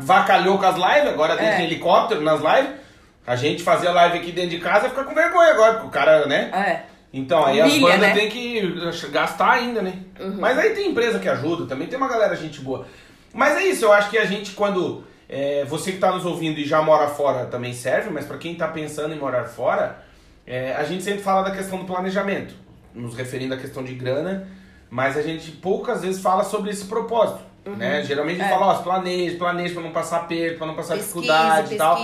vacalhou 0.00 0.58
com 0.58 0.66
as 0.66 0.76
lives, 0.76 1.08
agora 1.12 1.36
tem 1.36 1.46
É. 1.46 1.62
helicóptero 1.62 2.20
nas 2.22 2.40
lives. 2.40 2.78
A 3.26 3.36
gente 3.36 3.62
fazia 3.62 3.90
live 3.92 4.18
aqui 4.18 4.32
dentro 4.32 4.50
de 4.50 4.58
casa 4.58 4.86
e 4.86 4.90
fica 4.90 5.04
com 5.04 5.14
vergonha 5.14 5.50
agora, 5.52 5.72
porque 5.74 5.86
o 5.86 5.90
cara, 5.90 6.26
né? 6.26 6.50
É. 6.52 6.90
Então, 7.12 7.44
aí 7.44 7.60
as 7.60 7.70
Humilha, 7.72 7.86
bandas 7.88 8.08
né? 8.08 8.14
têm 8.14 8.28
que 8.28 8.72
gastar 9.10 9.50
ainda, 9.52 9.82
né? 9.82 9.94
Mas 10.38 10.58
aí 10.58 10.70
tem 10.70 10.90
empresa 10.90 11.18
que 11.18 11.28
ajuda, 11.28 11.66
também 11.66 11.88
tem 11.88 11.96
uma 11.98 12.08
galera 12.08 12.34
gente 12.36 12.60
boa. 12.60 12.86
Mas 13.32 13.56
é 13.56 13.64
isso, 13.64 13.84
eu 13.84 13.92
acho 13.92 14.10
que 14.10 14.18
a 14.18 14.24
gente 14.24 14.52
quando. 14.52 15.04
é, 15.28 15.64
você 15.64 15.92
que 15.92 15.98
tá 15.98 16.10
nos 16.10 16.24
ouvindo 16.24 16.58
e 16.58 16.64
já 16.64 16.82
mora 16.82 17.06
fora 17.08 17.46
também 17.46 17.72
serve, 17.72 18.10
mas 18.10 18.26
pra 18.26 18.36
quem 18.38 18.54
tá 18.56 18.66
pensando 18.66 19.14
em 19.14 19.18
morar 19.18 19.44
fora, 19.44 20.02
é, 20.46 20.74
a 20.74 20.82
gente 20.82 21.04
sempre 21.04 21.22
fala 21.22 21.42
da 21.42 21.52
questão 21.52 21.78
do 21.78 21.84
planejamento, 21.84 22.52
nos 22.92 23.14
referindo 23.14 23.54
à 23.54 23.56
questão 23.56 23.84
de 23.84 23.94
grana, 23.94 24.48
mas 24.88 25.16
a 25.16 25.22
gente 25.22 25.52
poucas 25.52 26.02
vezes 26.02 26.20
fala 26.20 26.42
sobre 26.42 26.70
esse 26.70 26.86
propósito. 26.86 27.40
Né? 27.66 28.02
Geralmente 28.04 28.40
a 28.40 28.44
gente 28.44 28.52
É. 28.52 28.58
fala, 28.58 28.72
ó, 28.72 28.82
planeje, 28.82 29.36
planeje 29.36 29.74
pra 29.74 29.82
não 29.82 29.90
passar 29.92 30.26
perto, 30.26 30.58
pra 30.58 30.66
não 30.66 30.74
passar 30.74 30.94
Pesquise, 30.94 31.14
dificuldade 31.20 31.74
e 31.74 31.76
tal. 31.76 31.98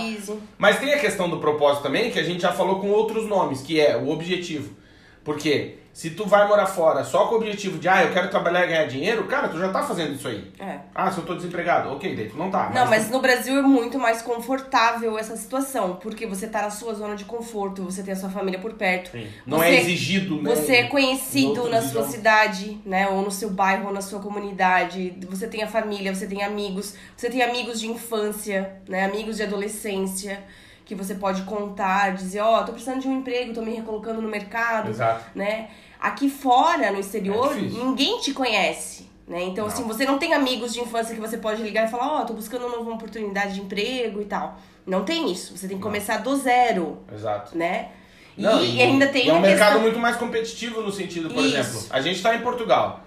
Mas 0.57 0.79
tem 0.79 0.93
a 0.93 0.99
questão 0.99 1.29
do 1.29 1.39
propósito 1.39 1.83
também, 1.83 2.11
que 2.11 2.19
a 2.19 2.23
gente 2.23 2.41
já 2.41 2.51
falou 2.53 2.79
com 2.79 2.89
outros 2.89 3.27
nomes, 3.27 3.61
que 3.61 3.79
é 3.81 3.97
o 3.97 4.09
objetivo. 4.09 4.73
Porque 5.23 5.75
se 5.97 6.11
tu 6.11 6.27
vai 6.27 6.47
morar 6.47 6.67
fora 6.67 7.03
só 7.03 7.25
com 7.25 7.33
o 7.33 7.37
objetivo 7.39 7.79
de, 7.79 7.89
ah, 7.89 8.03
eu 8.03 8.13
quero 8.13 8.29
trabalhar 8.29 8.65
e 8.65 8.67
ganhar 8.67 8.85
dinheiro, 8.85 9.23
cara, 9.23 9.47
tu 9.49 9.57
já 9.57 9.69
tá 9.69 9.81
fazendo 9.81 10.13
isso 10.13 10.27
aí. 10.27 10.51
É. 10.59 10.77
Ah, 10.93 11.09
se 11.11 11.17
eu 11.17 11.25
tô 11.25 11.33
desempregado, 11.33 11.89
ok, 11.91 12.15
daí 12.15 12.29
tu 12.29 12.37
não 12.37 12.51
tá. 12.51 12.69
Não, 12.69 12.85
mas 12.85 13.07
tu- 13.07 13.13
no 13.13 13.19
Brasil 13.19 13.57
é 13.57 13.63
muito 13.63 13.97
mais 13.97 14.21
confortável 14.21 15.17
essa 15.17 15.35
situação, 15.35 15.95
porque 15.95 16.27
você 16.27 16.45
tá 16.45 16.61
na 16.61 16.69
sua 16.69 16.93
zona 16.93 17.15
de 17.15 17.25
conforto, 17.25 17.83
você 17.83 18.03
tem 18.03 18.13
a 18.13 18.15
sua 18.15 18.29
família 18.29 18.59
por 18.59 18.73
perto. 18.73 19.09
Sim. 19.09 19.27
Não 19.43 19.57
Você- 19.57 19.65
é 19.65 19.79
exigido, 19.81 20.39
né? 20.39 20.55
Você 20.55 20.75
é 20.75 20.83
conhecido 20.83 21.67
na 21.67 21.81
sua 21.81 22.03
cidade, 22.03 22.79
né? 22.85 23.07
Ou 23.09 23.23
no 23.23 23.31
seu 23.31 23.49
bairro, 23.49 23.87
ou 23.87 23.91
na 23.93 24.01
sua 24.01 24.19
comunidade. 24.19 25.17
Você 25.27 25.47
tem 25.47 25.63
a 25.63 25.67
família, 25.67 26.13
você 26.13 26.27
tem 26.27 26.43
amigos. 26.43 26.93
Você 27.15 27.27
tem 27.27 27.41
amigos 27.41 27.79
de 27.79 27.87
infância, 27.87 28.73
né? 28.87 29.03
Amigos 29.05 29.37
de 29.37 29.41
adolescência. 29.43 30.43
Que 30.85 30.95
você 30.95 31.15
pode 31.15 31.41
contar, 31.41 32.13
dizer, 32.13 32.39
ó, 32.39 32.63
tô 32.63 32.71
precisando 32.71 33.01
de 33.01 33.09
um 33.09 33.17
emprego, 33.19 33.53
tô 33.53 33.61
me 33.61 33.73
recolocando 33.73 34.21
no 34.21 34.29
mercado, 34.29 34.89
Exato. 34.89 35.25
né? 35.35 35.67
Aqui 35.99 36.29
fora, 36.29 36.91
no 36.91 36.99
exterior, 36.99 37.51
É 37.57 37.61
ninguém 37.61 38.19
te 38.19 38.33
conhece. 38.33 39.07
Né? 39.27 39.43
Então, 39.43 39.65
Não. 39.65 39.73
assim, 39.73 39.83
você 39.83 40.05
não 40.05 40.17
tem 40.17 40.33
amigos 40.33 40.73
de 40.73 40.79
infância 40.79 41.13
que 41.13 41.19
você 41.19 41.37
pode 41.37 41.61
ligar 41.61 41.85
e 41.87 41.91
falar, 41.91 42.21
ó, 42.21 42.25
tô 42.25 42.33
buscando 42.33 42.65
uma 42.65 42.77
nova 42.77 42.91
oportunidade 42.91 43.55
de 43.55 43.61
emprego 43.61 44.21
e 44.21 44.25
tal. 44.25 44.57
Não 44.85 45.03
tem 45.03 45.29
isso. 45.29 45.57
Você 45.57 45.67
tem 45.67 45.77
que 45.77 45.83
Não. 45.83 45.89
começar 45.91 46.17
do 46.19 46.33
zero, 46.37 46.99
Exato. 47.13 47.57
né? 47.57 47.89
Não, 48.37 48.63
e, 48.63 48.81
ainda 48.81 49.07
tem 49.07 49.25
e 49.25 49.29
é 49.29 49.33
um 49.33 49.39
mercado 49.41 49.59
questão- 49.65 49.81
muito 49.81 49.99
mais 49.99 50.15
competitivo 50.15 50.81
no 50.81 50.91
sentido, 50.91 51.27
por 51.29 51.43
Isso. 51.43 51.57
exemplo, 51.57 51.87
a 51.89 51.99
gente 52.01 52.21
tá 52.21 52.35
em 52.35 52.41
Portugal. 52.41 53.01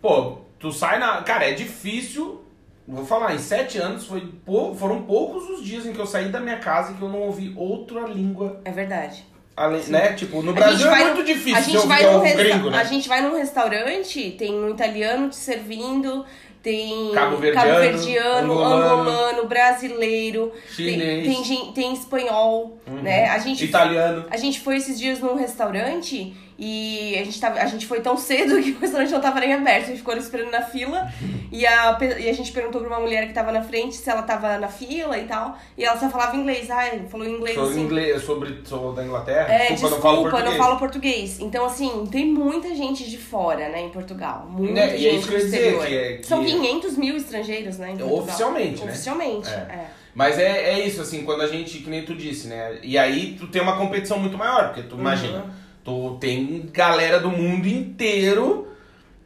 Pô, 0.00 0.38
tu 0.58 0.72
sai 0.72 0.98
na. 0.98 1.22
Cara, 1.22 1.48
é 1.48 1.52
difícil. 1.52 2.42
Vou 2.88 3.04
falar, 3.06 3.32
em 3.34 3.38
sete 3.38 3.78
anos 3.78 4.06
foi 4.06 4.20
pou- 4.44 4.74
foram 4.74 5.02
poucos 5.02 5.48
os 5.50 5.64
dias 5.64 5.86
em 5.86 5.92
que 5.92 6.00
eu 6.00 6.06
saí 6.06 6.30
da 6.30 6.40
minha 6.40 6.58
casa 6.58 6.94
que 6.94 7.02
eu 7.02 7.08
não 7.08 7.20
ouvi 7.20 7.52
outra 7.56 8.00
língua. 8.08 8.60
É 8.64 8.72
verdade. 8.72 9.24
Além, 9.62 9.82
né? 9.88 10.12
Tipo, 10.14 10.42
no 10.42 10.52
Brasil 10.52 10.90
é 10.90 11.04
muito 11.04 11.18
num- 11.18 11.24
difícil 11.24 11.56
a 11.56 11.60
gente 11.60 11.86
vai 11.86 12.02
num 12.04 12.18
o 12.18 12.20
resta- 12.20 12.42
gringo, 12.42 12.70
né? 12.70 12.78
A 12.78 12.84
gente 12.84 13.08
vai 13.08 13.20
num 13.22 13.36
restaurante, 13.36 14.30
tem 14.32 14.52
um 14.54 14.70
italiano 14.70 15.28
te 15.28 15.36
servindo, 15.36 16.24
tem 16.62 17.10
Cabo-verdiano, 17.12 17.68
cabo-verdiano, 17.70 18.52
angolano, 18.52 19.46
brasileiro, 19.46 20.52
tem, 20.76 20.90
Chinês. 20.90 21.26
tem, 21.26 21.44
gen- 21.44 21.72
tem 21.72 21.92
espanhol, 21.92 22.78
Uhum. 22.86 23.02
né? 23.02 23.28
A 23.28 23.38
gente 23.38 23.64
Italiano. 23.64 24.24
a 24.30 24.36
gente 24.36 24.60
foi 24.60 24.76
esses 24.76 24.98
dias 24.98 25.20
num 25.20 25.34
restaurante 25.36 26.34
e 26.58 27.16
a 27.18 27.24
gente, 27.24 27.40
tava, 27.40 27.58
a 27.60 27.66
gente 27.66 27.86
foi 27.86 28.00
tão 28.00 28.16
cedo 28.16 28.60
que 28.62 28.70
o 28.72 28.78
restaurante 28.78 29.10
não 29.10 29.20
tava 29.20 29.40
nem 29.40 29.52
aberto. 29.52 29.84
A 29.84 29.86
gente 29.88 29.98
ficou 29.98 30.16
esperando 30.16 30.50
na 30.50 30.62
fila 30.62 31.10
e 31.50 31.66
a, 31.66 31.98
e 32.18 32.28
a 32.28 32.32
gente 32.32 32.52
perguntou 32.52 32.80
pra 32.80 32.90
uma 32.90 33.00
mulher 33.00 33.26
que 33.26 33.32
tava 33.34 33.50
na 33.52 33.62
frente 33.62 33.96
se 33.96 34.08
ela 34.08 34.22
tava 34.22 34.58
na 34.58 34.68
fila 34.68 35.18
e 35.18 35.24
tal. 35.24 35.56
E 35.76 35.84
ela 35.84 35.98
só 35.98 36.08
falava 36.08 36.36
inglês. 36.36 36.70
Ai, 36.70 37.02
falou 37.10 37.26
inglês 37.28 37.54
Sou 37.54 37.64
assim. 37.68 37.80
inglês, 37.82 38.22
sobre, 38.22 38.60
sou 38.64 38.92
da 38.92 39.04
Inglaterra. 39.04 39.52
É, 39.52 39.72
desculpa, 39.72 39.72
desculpa, 39.72 39.90
não 39.90 40.00
falo 40.00 40.22
português. 40.22 40.44
não 40.58 40.64
falo 40.64 40.78
português. 40.78 41.40
Então, 41.40 41.64
assim, 41.66 42.06
tem 42.10 42.26
muita 42.26 42.74
gente 42.74 43.08
de 43.10 43.18
fora, 43.18 43.68
né, 43.68 43.82
em 43.82 43.90
Portugal. 43.90 44.46
Muita 44.50 44.72
Né, 44.74 44.98
e 44.98 45.06
é 45.08 45.10
gente 45.12 45.18
isso 45.20 45.28
que 45.28 45.34
eu 45.34 45.38
ia 45.38 45.44
dizer, 45.44 45.78
que 45.86 45.94
é- 45.96 46.12
que- 46.18 46.26
São 46.26 46.44
500 46.44 46.96
mil 46.96 47.16
estrangeiros, 47.16 47.78
né. 47.78 47.96
Oficialmente, 48.00 48.84
né? 48.84 48.90
Oficialmente, 48.92 49.48
É. 49.48 49.52
é. 49.52 49.86
Mas 50.14 50.38
é, 50.38 50.74
é 50.74 50.86
isso, 50.86 51.00
assim, 51.00 51.24
quando 51.24 51.40
a 51.40 51.46
gente, 51.46 51.78
que 51.78 51.88
nem 51.88 52.04
tu 52.04 52.14
disse, 52.14 52.46
né? 52.46 52.78
E 52.82 52.98
aí 52.98 53.34
tu 53.38 53.46
tem 53.46 53.62
uma 53.62 53.78
competição 53.78 54.18
muito 54.18 54.36
maior, 54.36 54.66
porque 54.66 54.82
Uhum. 54.82 54.88
tu 54.88 54.94
imagina, 54.96 55.44
tu 55.84 56.16
tem 56.20 56.68
galera 56.72 57.18
do 57.20 57.30
mundo 57.30 57.66
inteiro 57.66 58.68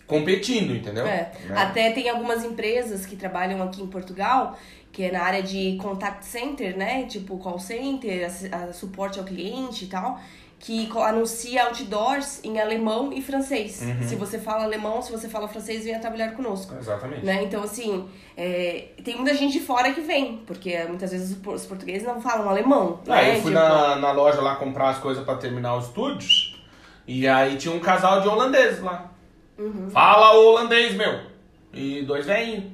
competindo, 0.06 0.74
entendeu? 0.74 1.06
É. 1.06 1.32
Né? 1.46 1.54
Até 1.56 1.90
tem 1.90 2.08
algumas 2.08 2.44
empresas 2.44 3.04
que 3.04 3.16
trabalham 3.16 3.62
aqui 3.62 3.82
em 3.82 3.86
Portugal, 3.88 4.56
que 4.92 5.02
é 5.04 5.10
na 5.12 5.22
área 5.22 5.42
de 5.42 5.76
contact 5.82 6.24
center, 6.24 6.76
né? 6.76 7.04
Tipo 7.06 7.36
call 7.38 7.58
center, 7.58 8.24
assi- 8.26 8.48
a, 8.52 8.72
suporte 8.72 9.18
ao 9.18 9.24
cliente 9.24 9.84
e 9.84 9.88
tal, 9.88 10.20
que 10.58 10.88
anuncia 10.98 11.64
outdoors 11.64 12.40
em 12.42 12.58
alemão 12.58 13.12
e 13.12 13.20
francês. 13.20 13.82
Uhum. 13.82 14.08
Se 14.08 14.16
você 14.16 14.38
fala 14.38 14.64
alemão, 14.64 15.02
se 15.02 15.12
você 15.12 15.28
fala 15.28 15.46
francês, 15.46 15.84
venha 15.84 15.98
trabalhar 16.00 16.32
conosco. 16.32 16.74
Exatamente. 16.78 17.24
Né? 17.24 17.42
Então, 17.44 17.62
assim, 17.62 18.08
é, 18.36 18.86
tem 19.04 19.16
muita 19.16 19.34
gente 19.34 19.52
de 19.52 19.60
fora 19.60 19.92
que 19.92 20.00
vem, 20.00 20.38
porque 20.46 20.76
muitas 20.84 21.10
vezes 21.12 21.32
os 21.32 21.36
por- 21.36 21.54
os 21.54 21.66
portugueses 21.66 22.06
não 22.06 22.20
falam 22.20 22.48
alemão. 22.48 23.00
Ah, 23.06 23.16
né? 23.16 23.36
eu 23.36 23.42
fui 23.42 23.52
Tipo, 23.52 23.62
na, 23.62 23.96
na 23.96 24.12
loja 24.12 24.40
lá 24.40 24.56
comprar 24.56 24.88
as 24.90 24.98
coisas 24.98 25.22
pra 25.24 25.36
terminar 25.36 25.76
os 25.76 25.86
estúdios, 25.86 26.58
e 27.06 27.28
aí 27.28 27.56
tinha 27.56 27.72
um 27.74 27.78
casal 27.78 28.22
de 28.22 28.28
holandeses 28.28 28.80
lá. 28.82 29.12
Uhum. 29.58 29.88
Fala 29.90 30.32
holandês, 30.36 30.94
meu! 30.94 31.20
E 31.72 32.02
dois 32.02 32.24
velhinhos. 32.26 32.64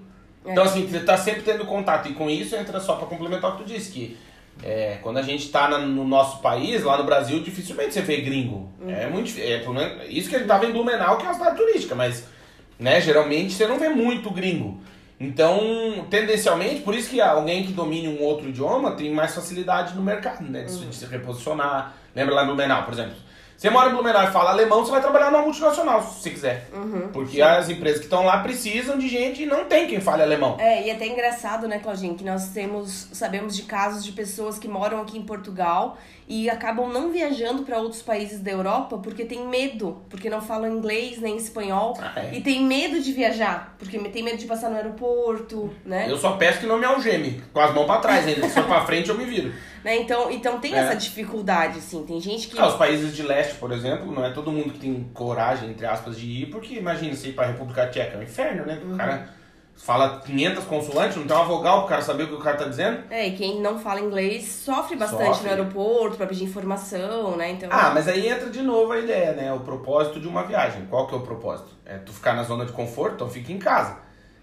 É. 0.45 0.53
Então, 0.53 0.65
assim, 0.65 0.87
você 0.87 1.01
tá 1.01 1.17
sempre 1.17 1.43
tendo 1.43 1.65
contato. 1.67 2.09
E 2.09 2.15
com 2.15 2.31
isso 2.31 2.55
entra 2.57 2.81
só 2.81 2.97
pra 2.97 3.07
complementar 3.07 3.51
o 3.53 3.57
que 3.57 3.65
tu 3.65 3.69
disse, 3.69 3.91
que 3.93 4.17
é, 4.63 4.99
quando 5.03 5.19
a 5.19 5.23
gente 5.23 5.49
tá 5.51 5.69
na- 5.69 5.79
no 5.79 6.05
nosso 6.07 6.41
país, 6.41 6.83
lá 6.83 6.97
no 6.99 7.05
Brasil, 7.05 7.41
dificilmente 7.43 7.95
você 7.95 8.01
vê 8.03 8.19
gringo. 8.21 8.71
Uhum. 8.81 8.91
É 8.91 9.07
muito. 9.09 9.33
É, 9.41 10.07
isso 10.09 10.29
que 10.29 10.37
ele 10.37 10.45
tava 10.45 10.67
em 10.67 10.73
Blumenau, 10.73 11.17
que 11.17 11.25
é 11.25 11.29
uma 11.29 11.35
cidade 11.35 11.57
turística, 11.57 11.95
mas 11.95 12.25
né, 12.79 13.01
geralmente 13.01 13.53
você 13.55 13.67
não 13.67 13.79
vê 13.79 13.89
muito 13.89 14.31
gringo. 14.31 14.81
Então, 15.21 16.05
tendencialmente, 16.11 16.81
por 16.83 16.95
isso 16.95 17.09
que 17.09 17.21
alguém 17.21 17.65
que 17.65 17.73
domine 17.73 18.09
um 18.09 18.21
outro 18.23 18.49
idioma 18.49 18.93
tem 18.93 19.11
mais 19.13 19.33
facilidade 19.35 19.95
no 19.95 20.03
mercado, 20.03 20.43
né? 20.43 20.63
De, 20.65 20.73
se- 20.73 20.85
de 20.85 20.95
se 20.97 21.07
reposicionar. 21.07 21.95
Lembra 22.15 22.35
lá 22.35 22.43
em 22.43 22.47
Blumenau, 22.47 22.83
por 22.85 22.93
exemplo. 22.93 23.15
Você 23.63 23.71
mora 23.71 23.91
em 23.91 23.93
Blumenau 23.93 24.25
e 24.25 24.33
fala 24.33 24.51
alemão, 24.51 24.85
você 24.85 24.91
vai 24.91 25.01
trabalhar 25.01 25.31
numa 25.31 25.45
multinacional, 25.45 26.03
se 26.03 26.21
você 26.21 26.31
quiser. 26.31 26.69
Uhum. 26.73 27.11
Porque 27.13 27.41
as 27.41 27.69
empresas 27.69 28.01
que 28.01 28.07
estão 28.07 28.25
lá 28.25 28.39
precisam 28.39 28.99
de 28.99 29.07
gente 29.09 29.45
e 29.45 29.47
não 29.47 29.67
tem 29.67 29.87
quem 29.87 30.01
fale 30.01 30.21
alemão. 30.21 30.57
É, 30.59 30.85
e 30.85 30.91
é 30.91 30.95
até 30.95 31.07
engraçado, 31.07 31.69
né, 31.69 31.79
Claudinho, 31.79 32.17
que 32.17 32.25
nós 32.25 32.49
temos, 32.49 33.07
sabemos 33.13 33.55
de 33.55 33.63
casos 33.63 34.05
de 34.05 34.11
pessoas 34.11 34.59
que 34.59 34.67
moram 34.67 35.01
aqui 35.01 35.17
em 35.17 35.23
Portugal 35.23 35.97
e 36.27 36.51
acabam 36.51 36.89
não 36.89 37.13
viajando 37.13 37.63
para 37.63 37.79
outros 37.79 38.03
países 38.03 38.41
da 38.41 38.51
Europa 38.51 38.99
porque 38.99 39.25
tem 39.25 39.47
medo, 39.47 40.03
porque 40.11 40.29
não 40.29 40.41
falam 40.41 40.69
inglês 40.69 41.21
nem 41.21 41.37
espanhol 41.37 41.97
Ah, 42.01 42.13
é. 42.17 42.35
e 42.35 42.41
tem 42.41 42.65
medo 42.65 43.01
de 43.01 43.13
viajar, 43.13 43.77
porque 43.79 43.97
tem 43.97 44.25
medo 44.25 44.39
de 44.39 44.47
passar 44.47 44.71
no 44.71 44.77
aeroporto, 44.77 45.73
né? 45.85 46.07
Eu 46.11 46.17
só 46.17 46.33
peço 46.33 46.59
que 46.59 46.67
não 46.67 46.79
me 46.79 46.85
algeme, 46.85 47.41
com 47.53 47.61
as 47.61 47.73
mãos 47.73 47.87
pra 47.87 47.99
trás 47.99 48.27
ainda. 48.27 48.49
Se 48.49 48.55
for 48.55 48.65
pra 48.65 48.85
frente 48.85 49.09
eu 49.09 49.17
me 49.17 49.25
viro. 49.25 49.53
Né? 49.85 49.97
Então, 49.99 50.31
então 50.31 50.59
tem 50.61 50.75
É. 50.75 50.79
essa 50.79 50.95
dificuldade, 50.95 51.79
assim. 51.79 52.05
Tem 52.05 52.21
gente 52.21 52.49
que. 52.49 52.59
Ah, 52.59 52.69
os 52.69 52.75
países 52.77 53.15
de 53.17 53.23
leste, 53.23 53.55
por 53.57 53.73
exemplo, 53.73 54.13
não 54.13 54.25
é 54.25 54.31
todo 54.31 54.53
mundo 54.53 54.73
que 54.73 54.79
tem 54.79 55.11
coragem, 55.13 55.71
entre 55.71 55.85
aspas, 55.87 56.17
de 56.19 56.27
ir, 56.27 56.47
porque 56.47 56.75
imagina 56.75 57.15
você 57.15 57.29
ir 57.29 57.33
pra 57.33 57.47
República 57.47 57.87
Tcheca, 57.89 58.17
é 58.17 58.19
um 58.19 58.23
inferno, 58.23 58.65
né? 58.65 58.81
Uhum. 58.85 58.95
O 58.95 58.97
cara 58.97 59.29
fala 59.75 60.21
500 60.25 60.65
consoantes, 60.65 61.17
não 61.17 61.27
tem 61.27 61.35
uma 61.37 61.45
vogal 61.47 61.81
pro 61.81 61.89
cara 61.89 62.03
saber 62.03 62.25
o 62.25 62.29
que 62.29 62.35
o 62.35 62.39
cara 62.39 62.57
tá 62.59 62.65
dizendo. 62.67 63.03
É, 63.11 63.27
e 63.27 63.33
quem 63.37 63.61
não 63.61 63.79
fala 63.81 64.01
inglês 64.01 64.45
sofre 64.47 64.95
bastante 64.97 65.25
Sofre. 65.39 65.45
no 65.45 65.51
aeroporto 65.51 66.17
pra 66.17 66.27
pedir 66.27 66.45
informação, 66.45 67.37
né? 67.37 67.51
Então. 67.51 67.69
Ah, 67.73 67.91
mas 67.93 68.07
aí 68.07 68.29
entra 68.29 68.49
de 68.51 68.63
novo 68.63 68.93
a 68.93 68.99
ideia, 69.01 69.33
né? 69.33 69.53
O 69.53 69.61
propósito 69.61 70.21
de 70.21 70.29
uma 70.29 70.45
viagem. 70.45 70.87
Qual 70.89 71.07
que 71.09 71.15
é 71.15 71.19
o 71.19 71.23
propósito? 71.23 71.71
É 71.85 71.97
tu 71.97 72.13
ficar 72.13 72.35
na 72.35 72.45
zona 72.45 72.65
de 72.65 72.73
conforto, 72.73 73.15
então 73.17 73.29
fica 73.29 73.51
em 73.53 73.59
casa. 73.59 73.97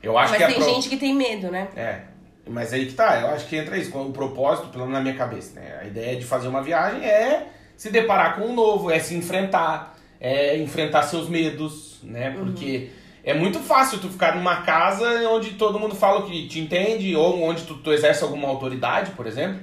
Eu 0.04 0.18
acho 0.18 0.32
mas 0.32 0.38
que 0.38 0.44
é 0.44 0.48
tem 0.48 0.56
pro- 0.56 0.66
gente 0.66 0.90
que 0.90 0.98
tem 0.98 1.14
medo, 1.16 1.50
né? 1.52 1.70
É, 1.76 2.02
mas 2.48 2.74
aí 2.74 2.86
que 2.86 2.94
tá, 2.94 3.20
eu 3.22 3.28
acho 3.28 3.48
que 3.48 3.56
entra 3.56 3.78
isso, 3.78 3.92
com 3.92 4.04
o 4.04 4.12
propósito, 4.12 4.70
pelo 4.70 4.86
menos 4.86 4.98
na 4.98 5.02
minha 5.02 5.16
cabeça, 5.16 5.60
né? 5.60 5.80
A 5.82 5.86
ideia 5.86 6.16
de 6.16 6.26
fazer 6.26 6.48
uma 6.48 6.62
viagem 6.62 7.04
é 7.06 7.48
se 7.76 7.90
deparar 7.90 8.36
com 8.36 8.48
o 8.48 8.54
novo, 8.54 8.92
é 8.92 9.00
se 9.00 9.16
enfrentar, 9.16 9.98
é 10.20 10.58
enfrentar 10.58 11.04
seus 11.04 11.30
medos, 11.30 12.00
né? 12.04 12.32
Porque 12.38 12.90
é 13.24 13.34
muito 13.34 13.60
fácil 13.60 14.00
tu 14.00 14.10
ficar 14.10 14.36
numa 14.36 14.62
casa 14.62 15.08
onde 15.30 15.52
todo 15.52 15.80
mundo 15.80 15.96
fala 15.96 16.20
o 16.20 16.30
que 16.30 16.48
te 16.48 16.60
entende, 16.60 17.16
ou 17.16 17.42
onde 17.44 17.64
tu, 17.64 17.76
tu 17.76 17.92
exerce 17.92 18.24
alguma 18.24 18.48
autoridade, 18.48 19.12
por 19.12 19.28
exemplo, 19.28 19.62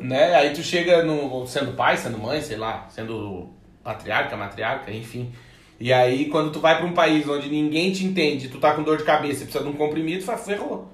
né? 0.00 0.34
Aí 0.34 0.50
tu 0.50 0.62
chega 0.62 1.02
no, 1.02 1.46
sendo 1.46 1.72
pai, 1.72 1.96
sendo 1.96 2.18
mãe, 2.18 2.40
sei 2.40 2.56
lá, 2.56 2.86
sendo 2.90 3.50
patriarca, 3.82 4.36
matriarca, 4.36 4.90
enfim. 4.90 5.32
E 5.80 5.92
aí, 5.92 6.26
quando 6.26 6.50
tu 6.50 6.58
vai 6.58 6.76
pra 6.76 6.86
um 6.86 6.92
país 6.92 7.26
onde 7.28 7.48
ninguém 7.48 7.92
te 7.92 8.04
entende, 8.04 8.48
tu 8.48 8.58
tá 8.58 8.74
com 8.74 8.82
dor 8.82 8.96
de 8.96 9.04
cabeça 9.04 9.42
e 9.42 9.46
precisa 9.46 9.62
de 9.62 9.70
um 9.70 9.74
comprimido, 9.74 10.20
tu 10.20 10.26
fala, 10.26 10.38
ferrou. 10.38 10.88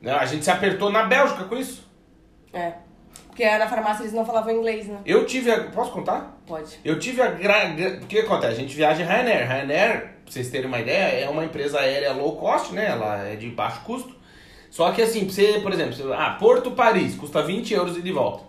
Né? 0.00 0.12
A 0.12 0.24
gente 0.26 0.44
se 0.44 0.50
apertou 0.50 0.90
na 0.90 1.04
Bélgica 1.04 1.44
com 1.44 1.56
isso. 1.56 1.86
É. 2.52 2.72
Porque 3.28 3.44
na 3.56 3.68
farmácia 3.68 4.02
eles 4.02 4.12
não 4.12 4.24
falavam 4.24 4.52
inglês, 4.52 4.86
né? 4.86 4.98
Eu 5.06 5.24
tive 5.24 5.50
a... 5.50 5.64
Posso 5.64 5.92
contar? 5.92 6.40
Pode. 6.46 6.78
Eu 6.84 6.98
tive 6.98 7.22
a... 7.22 7.30
Gra... 7.30 7.74
O 8.02 8.06
que 8.06 8.18
acontece? 8.20 8.52
A 8.54 8.56
gente 8.56 8.74
viaja 8.74 9.02
em 9.02 9.06
Ryanair. 9.06 9.48
Ryanair, 9.48 10.00
pra 10.24 10.32
vocês 10.32 10.50
terem 10.50 10.66
uma 10.66 10.80
ideia, 10.80 11.24
é 11.24 11.28
uma 11.28 11.44
empresa 11.44 11.78
aérea 11.78 12.12
low 12.12 12.36
cost, 12.36 12.72
né? 12.72 12.86
Ela 12.86 13.28
é 13.28 13.36
de 13.36 13.48
baixo 13.50 13.80
custo. 13.82 14.16
Só 14.70 14.90
que 14.92 15.00
assim, 15.00 15.24
pra 15.24 15.34
você, 15.34 15.60
por 15.60 15.72
exemplo, 15.72 15.94
você... 15.94 16.02
ah, 16.12 16.36
Porto 16.38 16.72
Paris, 16.72 17.14
custa 17.14 17.42
20 17.42 17.74
euros 17.74 17.96
e 17.96 18.02
de 18.02 18.12
volta. 18.12 18.44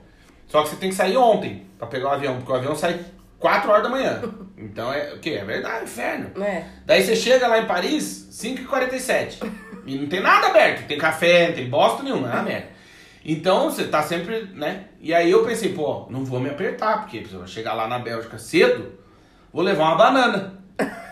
Só 0.48 0.64
que 0.64 0.70
você 0.70 0.76
tem 0.76 0.90
que 0.90 0.96
sair 0.96 1.18
ontem 1.18 1.68
pra 1.78 1.88
pegar 1.88 2.10
o 2.10 2.12
avião, 2.12 2.38
porque 2.38 2.52
o 2.52 2.56
avião 2.56 2.76
sai 2.76 3.00
4 3.38 3.70
horas 3.70 3.84
da 3.84 3.90
manhã. 3.90 4.22
Então 4.62 4.92
é 4.92 5.14
o 5.14 5.20
quê? 5.20 5.40
É 5.42 5.46
verdade, 5.46 5.86
inferno. 5.86 6.44
É. 6.44 6.66
Daí 6.86 7.02
você 7.02 7.16
chega 7.16 7.48
lá 7.48 7.60
em 7.60 7.66
Paris, 7.66 8.28
5h47. 8.30 9.50
E 9.90 9.98
não 9.98 10.08
tem 10.08 10.22
nada 10.22 10.48
aberto. 10.48 10.88
Tem 10.88 10.98
café, 10.98 11.48
não 11.48 11.56
tem 11.56 11.70
bosta 11.70 12.04
nenhuma, 12.04 12.30
é 12.30 12.34
uma 12.34 12.44
merda. 12.44 12.68
Então 13.26 13.70
você 13.70 13.86
tá 13.86 14.04
sempre, 14.04 14.50
né? 14.54 14.86
E 15.02 15.14
aí 15.14 15.32
eu 15.32 15.44
pensei, 15.44 15.74
pô, 15.74 16.06
não 16.10 16.24
vou 16.24 16.40
me 16.40 16.50
apertar, 16.50 17.02
porque 17.02 17.26
se 17.26 17.34
eu 17.34 17.46
chegar 17.48 17.74
lá 17.74 17.88
na 17.88 18.00
Bélgica 18.00 18.38
cedo, 18.38 18.94
vou 19.52 19.64
levar 19.64 19.86
uma 19.86 19.96
banana. 19.96 20.60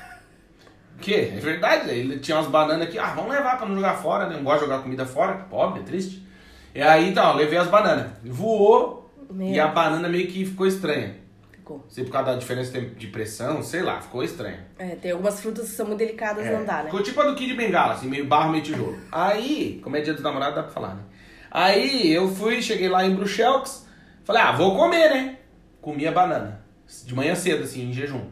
O 0.96 1.00
quê? 1.00 1.32
É 1.32 1.40
verdade, 1.40 1.92
ele 1.92 2.18
tinha 2.18 2.36
umas 2.38 2.48
bananas 2.48 2.88
aqui, 2.88 2.98
ah, 2.98 3.14
vamos 3.16 3.30
levar 3.32 3.56
pra 3.56 3.68
não 3.68 3.76
jogar 3.76 3.94
fora, 3.98 4.26
né? 4.28 4.36
Não 4.36 4.44
gosto 4.44 4.62
de 4.62 4.66
jogar 4.66 4.82
comida 4.82 5.06
fora, 5.06 5.34
pobre, 5.48 5.82
é 5.82 5.84
triste. 5.84 6.28
E 6.74 6.82
aí, 6.82 7.08
então, 7.08 7.36
levei 7.36 7.60
as 7.60 7.68
bananas. 7.68 8.08
Voou 8.24 9.08
Meu. 9.30 9.48
e 9.48 9.60
a 9.60 9.68
banana 9.68 10.10
meio 10.10 10.28
que 10.28 10.44
ficou 10.44 10.66
estranha. 10.66 11.16
Ficou. 11.68 11.84
Sei 11.90 12.06
por 12.06 12.12
causa 12.12 12.32
da 12.32 12.38
diferença 12.38 12.80
de 12.80 13.08
pressão, 13.08 13.62
sei 13.62 13.82
lá, 13.82 14.00
ficou 14.00 14.24
estranho. 14.24 14.60
É, 14.80 14.96
tem 14.96 15.12
algumas 15.12 15.42
frutas 15.42 15.70
que 15.70 15.76
são 15.76 15.86
muito 15.86 16.00
delicadas 16.00 16.46
É, 16.46 16.58
não 16.58 16.64
dá, 16.64 16.78
né? 16.78 16.86
Ficou 16.86 17.04
tipo 17.04 17.20
a 17.20 17.26
do 17.26 17.36
Kid 17.36 17.54
Bengala, 17.56 17.94
assim, 17.94 18.08
meio 18.08 18.26
barro, 18.26 18.52
meio 18.52 18.64
tijolo. 18.64 18.98
Aí, 19.12 19.82
como 19.84 19.98
é 19.98 20.02
dia 20.02 20.14
dos 20.14 20.24
namorados, 20.24 20.56
dá 20.56 20.64
pra 20.64 20.72
falar, 20.72 20.96
né? 20.96 21.02
Aí 21.52 22.10
eu 22.10 22.30
fui, 22.30 22.62
cheguei 22.62 22.88
lá 22.88 23.06
em 23.06 23.14
Bruxelas, 23.14 23.86
falei, 24.24 24.42
ah, 24.42 24.54
vou 24.54 24.78
comer, 24.78 25.10
né? 25.10 25.38
Comi 25.82 26.08
a 26.08 26.12
banana. 26.12 26.64
De 27.06 27.14
manhã 27.14 27.36
cedo, 27.36 27.64
assim, 27.64 27.90
em 27.90 27.92
jejum. 27.94 28.28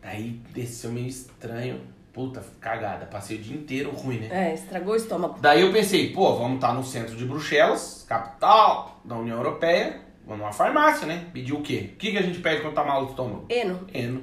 Daí 0.00 0.40
desceu 0.54 0.90
meio 0.90 1.06
estranho. 1.06 1.80
Puta, 2.14 2.42
cagada. 2.60 3.06
Passei 3.06 3.36
o 3.36 3.40
dia 3.40 3.56
inteiro 3.56 3.90
ruim, 3.90 4.20
né? 4.20 4.28
É, 4.30 4.54
estragou 4.54 4.94
o 4.94 4.96
estômago. 4.96 5.36
Daí 5.40 5.62
eu 5.62 5.72
pensei, 5.72 6.12
pô, 6.12 6.36
vamos 6.36 6.56
estar 6.56 6.72
no 6.72 6.84
centro 6.84 7.16
de 7.16 7.24
Bruxelas, 7.24 8.06
capital 8.08 9.00
da 9.04 9.16
União 9.16 9.36
Europeia. 9.36 10.00
Vamos 10.26 10.40
numa 10.42 10.52
farmácia, 10.52 11.06
né? 11.06 11.24
Pedir 11.32 11.52
o 11.52 11.60
quê? 11.60 11.90
O 11.94 11.96
que, 11.96 12.12
que 12.12 12.18
a 12.18 12.22
gente 12.22 12.38
pede 12.40 12.62
quando 12.62 12.74
tá 12.74 12.82
mal 12.84 13.04
do 13.04 13.10
estômago? 13.10 13.44
Eno. 13.48 13.80
Eno. 13.92 14.22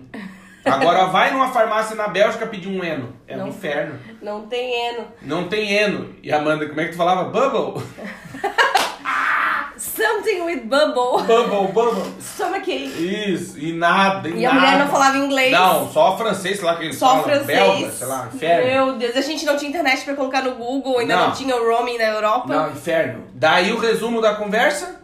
Agora 0.66 1.06
vai 1.06 1.32
numa 1.32 1.50
farmácia 1.50 1.96
na 1.96 2.08
Bélgica 2.08 2.46
pedir 2.48 2.68
um 2.70 2.84
eno. 2.84 3.16
É 3.28 3.36
um 3.36 3.40
Não. 3.42 3.48
inferno. 3.50 4.00
Não 4.22 4.42
tem 4.48 4.90
eno. 4.90 5.08
Não 5.22 5.48
tem 5.48 5.74
eno. 5.74 6.16
E 6.22 6.32
Amanda, 6.32 6.68
como 6.68 6.80
é 6.82 6.86
que 6.86 6.92
tu 6.92 6.98
falava? 6.98 7.26
Bubble? 7.30 7.84
Something 9.78 10.42
with 10.44 10.62
bubble. 10.68 11.24
Bubble, 11.26 11.72
bubble. 11.74 12.14
Stomachache. 12.20 13.34
Isso, 13.34 13.58
e 13.60 13.74
nada, 13.74 14.30
e, 14.30 14.40
E 14.40 14.46
a 14.46 14.54
nada. 14.54 14.60
mulher 14.66 14.80
não 14.80 14.92
falava 14.92 15.18
inglês. 15.18 15.52
Não, 15.52 15.90
só 15.92 16.16
francês, 16.18 16.58
sei 16.58 16.66
lá 16.66 16.76
que 16.76 16.84
eles 16.86 16.98
Só 16.98 17.08
falam. 17.08 17.24
francês. 17.24 17.46
Belga, 17.48 17.92
sei 17.92 18.08
lá, 18.08 18.30
inferno. 18.32 18.68
Meu 18.86 18.96
Deus, 18.98 19.18
a 19.18 19.22
gente 19.22 19.44
não 19.46 19.58
tinha 19.58 19.70
internet 19.70 20.04
pra 20.06 20.14
colocar 20.16 20.44
no 20.44 20.52
Google, 20.56 21.00
ainda 21.00 21.16
não, 21.16 21.28
Não. 21.28 21.32
tinha 21.34 21.56
o 21.56 21.68
roaming 21.68 21.98
na 21.98 22.06
Europa. 22.06 22.48
Não, 22.54 22.72
inferno. 22.72 23.24
Daí 23.34 23.72
o 23.74 23.80
resumo 23.80 24.22
da 24.22 24.36
conversa 24.36 25.01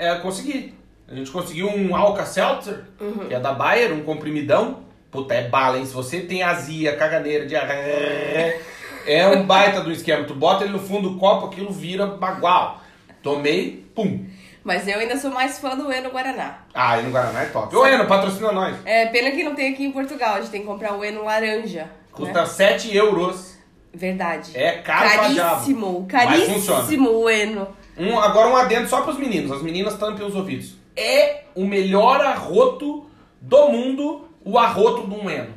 é 0.00 0.14
conseguir. 0.16 0.74
A 1.08 1.14
gente 1.14 1.30
conseguiu 1.30 1.68
um 1.68 1.94
Alka-Seltzer, 1.94 2.84
Uhum. 3.00 3.26
que 3.28 3.34
é 3.34 3.40
da 3.40 3.52
Bayer, 3.52 3.92
um 3.92 4.02
comprimidão. 4.02 4.80
Puta, 5.10 5.34
é 5.34 5.48
bala, 5.48 5.78
hein? 5.78 5.84
Se 5.84 5.92
você 5.92 6.20
tem 6.20 6.42
azia, 6.42 6.96
caganeira, 6.96 7.44
diarreia, 7.44 8.60
é 9.06 9.26
um 9.26 9.44
baita 9.44 9.80
do 9.80 9.90
esquema. 9.90 10.22
Tu 10.24 10.34
bota 10.34 10.62
ele 10.64 10.72
no 10.72 10.78
fundo 10.78 11.10
do 11.10 11.18
copo, 11.18 11.46
aquilo 11.46 11.72
vira 11.72 12.06
bagual. 12.06 12.80
Tomei, 13.22 13.84
pum. 13.94 14.24
Mas 14.62 14.86
eu 14.86 14.98
ainda 15.00 15.16
sou 15.16 15.30
mais 15.32 15.58
fã 15.58 15.76
do 15.76 15.90
Eno 15.92 16.10
Guaraná. 16.10 16.58
Ah, 16.72 16.98
e 16.98 17.02
no 17.02 17.10
Guaraná 17.10 17.42
é 17.42 17.46
top. 17.46 17.74
Ô, 17.74 17.86
Eno, 17.86 18.06
patrocina 18.06 18.52
nós. 18.52 18.76
É, 18.84 19.06
pena 19.06 19.30
que 19.32 19.42
não 19.42 19.54
tem 19.54 19.72
aqui 19.72 19.84
em 19.84 19.90
Portugal, 19.90 20.34
a 20.34 20.40
gente 20.40 20.50
tem 20.50 20.60
que 20.60 20.66
comprar 20.66 20.94
o 20.94 21.04
Eno 21.04 21.24
laranja. 21.24 21.88
Custa 22.12 22.42
né? 22.42 22.46
7 22.46 22.94
euros. 22.94 23.58
Verdade. 23.92 24.52
É 24.56 24.72
caro 24.78 25.10
pra 25.10 25.28
diabo. 25.28 25.50
Caríssimo, 25.50 26.06
caríssimo 26.06 27.10
o 27.10 27.28
Eno. 27.28 27.68
Um, 28.00 28.18
agora 28.18 28.48
um 28.48 28.56
adendo 28.56 28.88
só 28.88 29.02
pros 29.02 29.18
meninos. 29.18 29.52
As 29.52 29.62
meninas 29.62 29.96
tampem 29.98 30.26
os 30.26 30.34
ouvidos. 30.34 30.74
É 30.96 31.42
o 31.54 31.64
melhor 31.66 32.20
arroto 32.20 33.06
do 33.40 33.68
mundo, 33.68 34.28
o 34.44 34.58
arroto 34.58 35.06
de 35.06 35.14
um 35.14 35.28
eno. 35.30 35.54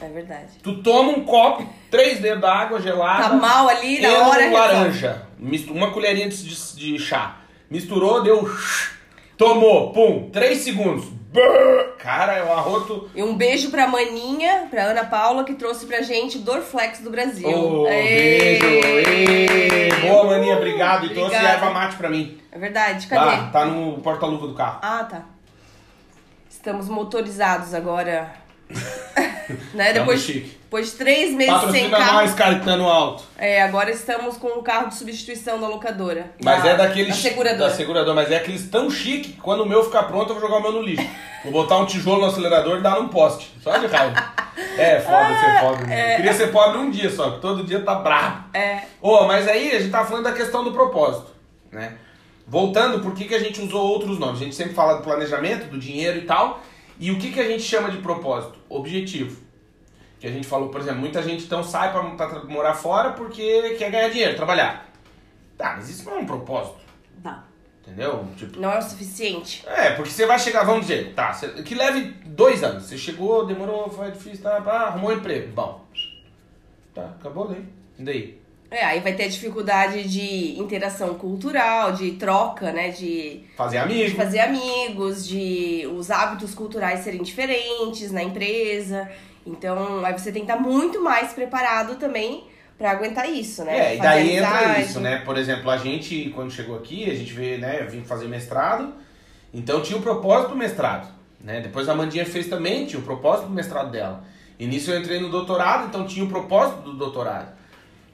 É 0.00 0.08
verdade. 0.08 0.48
Tu 0.62 0.82
toma 0.82 1.10
um 1.10 1.24
copo, 1.24 1.66
três 1.90 2.18
dedos 2.20 2.40
d'água 2.40 2.80
gelada. 2.80 3.28
Tá 3.28 3.34
mal 3.34 3.68
ali 3.68 4.00
na 4.00 4.26
hora. 4.28 4.50
laranja. 4.50 5.26
Mistu- 5.38 5.72
uma 5.72 5.90
colherinha 5.92 6.28
de, 6.28 6.36
de- 6.42 6.76
de 6.76 6.98
chá. 6.98 7.36
Misturou, 7.70 8.22
deu... 8.22 8.50
Tomou, 9.36 9.92
pum, 9.92 10.28
três 10.30 10.58
segundos. 10.58 11.06
Cara, 11.98 12.34
é 12.34 12.44
um 12.44 12.52
arroto... 12.52 13.08
E 13.14 13.22
um 13.22 13.36
beijo 13.36 13.70
pra 13.70 13.86
Maninha, 13.86 14.66
pra 14.70 14.84
Ana 14.84 15.04
Paula, 15.04 15.44
que 15.44 15.54
trouxe 15.54 15.86
pra 15.86 16.02
gente 16.02 16.38
o 16.38 16.40
Dorflex 16.40 17.00
do 17.00 17.10
Brasil. 17.10 17.86
Ê! 17.88 18.58
beijo. 18.58 20.00
Boa, 20.00 20.24
maninha, 20.24 20.56
obrigado. 20.56 21.06
E 21.06 21.14
trouxe 21.14 21.36
erva 21.36 21.70
mate 21.70 21.96
pra 21.96 22.08
mim. 22.08 22.38
É 22.50 22.58
verdade, 22.58 23.06
cadê? 23.06 23.36
Tá, 23.36 23.50
tá 23.50 23.64
no 23.64 24.00
porta-luva 24.00 24.46
do 24.46 24.54
carro. 24.54 24.80
Ah, 24.82 25.04
tá. 25.04 25.24
Estamos 26.48 26.88
motorizados 26.88 27.74
agora. 27.74 28.34
né? 29.72 29.92
Depois, 29.92 30.20
chique. 30.20 30.59
Depois 30.70 30.92
de 30.92 30.98
três 30.98 31.32
meses 31.34 31.52
sem 31.52 31.90
Patrocina 31.90 31.98
carro. 31.98 32.12
nós, 32.20 32.32
Caetano 32.32 32.88
Alto. 32.88 33.24
É, 33.36 33.60
agora 33.60 33.90
estamos 33.90 34.36
com 34.36 34.46
o 34.50 34.62
carro 34.62 34.86
de 34.88 34.94
substituição 34.94 35.60
da 35.60 35.66
locadora. 35.66 36.30
Mas 36.40 36.62
da, 36.62 36.70
é 36.70 36.76
daqueles. 36.76 37.08
Da 37.08 37.14
seguradora. 37.28 37.70
Da 37.70 37.74
seguradora, 37.74 38.14
mas 38.14 38.30
é 38.30 38.36
aqueles 38.36 38.70
tão 38.70 38.88
chique 38.88 39.32
que 39.32 39.40
quando 39.40 39.62
o 39.64 39.66
meu 39.68 39.82
ficar 39.82 40.04
pronto 40.04 40.30
eu 40.30 40.38
vou 40.38 40.40
jogar 40.40 40.58
o 40.58 40.62
meu 40.62 40.70
no 40.70 40.82
lixo. 40.82 41.04
Vou 41.42 41.52
botar 41.52 41.76
um 41.78 41.86
tijolo 41.86 42.20
no 42.20 42.26
acelerador 42.28 42.78
e 42.78 42.82
dar 42.82 43.00
num 43.00 43.08
poste. 43.08 43.52
Só 43.60 43.76
de 43.76 43.86
raiva. 43.88 44.32
É 44.76 45.00
foda 45.00 45.38
ser 45.38 45.60
pobre. 45.60 45.86
né? 45.86 46.12
Eu 46.12 46.16
queria 46.16 46.32
ser 46.34 46.52
pobre 46.52 46.78
um 46.78 46.90
dia 46.90 47.10
só, 47.10 47.30
que 47.30 47.40
todo 47.40 47.64
dia 47.64 47.80
tá 47.80 47.94
brabo. 47.94 48.44
É. 48.52 48.82
Ô, 49.00 49.24
mas 49.24 49.48
aí 49.48 49.74
a 49.74 49.80
gente 49.80 49.90
tá 49.90 50.04
falando 50.04 50.24
da 50.24 50.32
questão 50.32 50.62
do 50.62 50.72
propósito, 50.72 51.28
né? 51.72 51.94
Voltando, 52.46 53.00
por 53.00 53.14
que, 53.14 53.24
que 53.24 53.34
a 53.34 53.38
gente 53.38 53.60
usou 53.60 53.80
outros 53.88 54.18
nomes? 54.18 54.40
A 54.40 54.44
gente 54.44 54.54
sempre 54.54 54.74
fala 54.74 54.98
do 54.98 55.02
planejamento, 55.02 55.70
do 55.70 55.78
dinheiro 55.78 56.18
e 56.18 56.22
tal. 56.22 56.60
E 56.98 57.10
o 57.10 57.18
que, 57.18 57.32
que 57.32 57.40
a 57.40 57.48
gente 57.48 57.62
chama 57.62 57.90
de 57.90 57.98
propósito? 57.98 58.58
Objetivo. 58.68 59.49
Que 60.20 60.26
a 60.26 60.30
gente 60.30 60.46
falou, 60.46 60.68
por 60.68 60.80
exemplo, 60.82 61.00
muita 61.00 61.22
gente 61.22 61.44
então 61.44 61.64
sai 61.64 61.90
pra, 61.90 62.02
pra 62.28 62.44
morar 62.44 62.74
fora 62.74 63.12
porque 63.12 63.74
quer 63.78 63.90
ganhar 63.90 64.10
dinheiro, 64.10 64.36
trabalhar. 64.36 64.86
Tá, 65.56 65.74
mas 65.76 65.88
isso 65.88 66.04
não 66.04 66.16
é 66.16 66.18
um 66.20 66.26
propósito, 66.26 66.78
Tá. 67.22 67.44
entendeu? 67.82 68.26
Tipo, 68.36 68.60
Não 68.60 68.70
é 68.70 68.78
o 68.78 68.82
suficiente. 68.82 69.64
é, 69.66 69.90
porque 69.92 70.10
você 70.10 70.26
vai 70.26 70.38
chegar, 70.38 70.64
vamos 70.64 70.86
dizer, 70.86 71.14
tá, 71.14 71.32
você- 71.32 71.48
que 71.62 71.74
leve 71.74 72.02
dois 72.26 72.62
anos. 72.62 72.84
Você 72.84 72.96
chegou, 72.98 73.46
demorou, 73.46 73.88
foi 73.90 74.10
difícil, 74.10 74.42
tá, 74.42 74.60
pá, 74.60 74.88
arrumou 74.88 75.10
um 75.10 75.14
emprego. 75.14 75.52
Bom, 75.52 75.84
tá, 76.94 77.14
acabou 77.18 77.48
daí. 77.48 77.64
E 77.98 78.02
daí? 78.02 78.40
É, 78.70 78.84
aí 78.84 79.00
vai 79.00 79.14
ter 79.14 79.28
dificuldade 79.28 80.04
de 80.08 80.56
interação 80.58 81.14
cultural, 81.14 81.92
de 81.92 82.12
troca, 82.12 82.70
né? 82.72 82.90
De, 82.90 83.42
Fazer 83.56 83.78
de 83.78 83.82
amigo. 83.84 84.16
fazer 84.16 84.38
amigos, 84.40 85.26
de 85.26 85.88
os 85.92 86.08
hábitos 86.10 86.54
culturais 86.54 87.00
serem 87.00 87.22
diferentes 87.22 88.12
na 88.12 88.22
empresa. 88.22 89.10
Então, 89.46 90.04
aí 90.04 90.12
você 90.12 90.30
tem 90.32 90.44
que 90.44 90.50
estar 90.50 90.62
muito 90.62 91.02
mais 91.02 91.32
preparado 91.32 91.96
também 91.96 92.44
pra 92.76 92.92
aguentar 92.92 93.28
isso, 93.28 93.64
né? 93.64 93.92
É, 93.92 93.96
e 93.96 93.98
daí 93.98 94.36
entra 94.36 94.80
isso, 94.80 95.00
né? 95.00 95.18
Por 95.18 95.36
exemplo, 95.36 95.70
a 95.70 95.76
gente, 95.76 96.30
quando 96.34 96.50
chegou 96.50 96.76
aqui, 96.76 97.10
a 97.10 97.14
gente 97.14 97.32
veio, 97.32 97.58
né, 97.58 97.82
vim 97.84 98.02
fazer 98.02 98.26
mestrado, 98.26 98.94
então 99.52 99.82
tinha 99.82 99.98
o 99.98 100.02
propósito 100.02 100.50
do 100.50 100.56
mestrado, 100.56 101.06
né? 101.40 101.60
Depois 101.60 101.88
a 101.88 101.94
Mandinha 101.94 102.24
fez 102.24 102.48
também, 102.48 102.86
tinha 102.86 102.98
o 102.98 103.04
propósito 103.04 103.48
do 103.48 103.54
mestrado 103.54 103.90
dela. 103.90 104.24
E 104.58 104.66
nisso 104.66 104.90
eu 104.90 104.98
entrei 104.98 105.20
no 105.20 105.28
doutorado, 105.28 105.88
então 105.88 106.06
tinha 106.06 106.24
o 106.24 106.28
propósito 106.28 106.82
do 106.82 106.94
doutorado. 106.94 107.52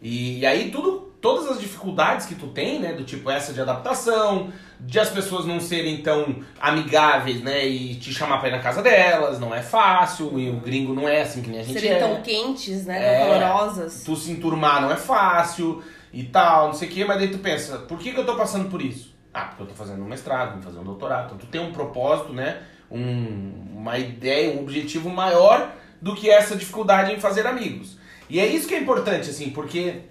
E, 0.02 0.40
e 0.40 0.46
aí 0.46 0.70
tudo, 0.70 1.05
todas 1.26 1.50
as 1.50 1.58
dificuldades 1.58 2.24
que 2.24 2.36
tu 2.36 2.46
tem, 2.46 2.78
né, 2.78 2.92
do 2.92 3.02
tipo 3.02 3.28
essa 3.28 3.52
de 3.52 3.60
adaptação, 3.60 4.52
de 4.78 5.00
as 5.00 5.10
pessoas 5.10 5.44
não 5.44 5.58
serem 5.58 6.00
tão 6.00 6.36
amigáveis, 6.60 7.42
né, 7.42 7.66
e 7.66 7.96
te 7.96 8.14
chamar 8.14 8.38
pra 8.38 8.48
ir 8.48 8.52
na 8.52 8.60
casa 8.60 8.80
delas, 8.80 9.40
não 9.40 9.52
é 9.52 9.60
fácil, 9.60 10.38
e 10.38 10.48
o 10.48 10.60
gringo 10.60 10.94
não 10.94 11.08
é 11.08 11.22
assim 11.22 11.42
que 11.42 11.50
nem 11.50 11.58
a 11.58 11.62
gente 11.64 11.80
Serem 11.80 11.96
é. 11.96 11.98
tão 11.98 12.22
quentes, 12.22 12.86
né? 12.86 13.16
É. 13.16 13.18
Calorosas. 13.26 14.04
tu 14.04 14.14
se 14.14 14.30
enturmar 14.30 14.80
não 14.80 14.92
é 14.92 14.96
fácil 14.96 15.82
e 16.12 16.22
tal, 16.22 16.68
não 16.68 16.74
sei 16.74 16.86
o 16.86 16.90
que, 16.92 17.04
mas 17.04 17.18
daí 17.18 17.28
tu 17.28 17.38
pensa, 17.38 17.78
por 17.78 17.98
que, 17.98 18.12
que 18.12 18.20
eu 18.20 18.24
tô 18.24 18.36
passando 18.36 18.70
por 18.70 18.80
isso? 18.80 19.12
Ah, 19.34 19.46
porque 19.46 19.64
eu 19.64 19.66
tô 19.66 19.74
fazendo 19.74 20.04
um 20.04 20.08
mestrado, 20.08 20.52
vou 20.52 20.62
fazer 20.62 20.78
um 20.78 20.84
doutorado. 20.84 21.26
Então 21.26 21.38
tu 21.38 21.46
tem 21.46 21.60
um 21.60 21.72
propósito, 21.72 22.32
né? 22.32 22.62
Um, 22.88 23.52
uma 23.74 23.98
ideia, 23.98 24.56
um 24.56 24.60
objetivo 24.60 25.10
maior 25.10 25.72
do 26.00 26.14
que 26.14 26.30
essa 26.30 26.54
dificuldade 26.54 27.12
em 27.12 27.18
fazer 27.18 27.48
amigos. 27.48 27.98
E 28.30 28.38
é 28.38 28.46
isso 28.46 28.68
que 28.68 28.76
é 28.76 28.78
importante, 28.78 29.28
assim, 29.28 29.50
porque 29.50 30.02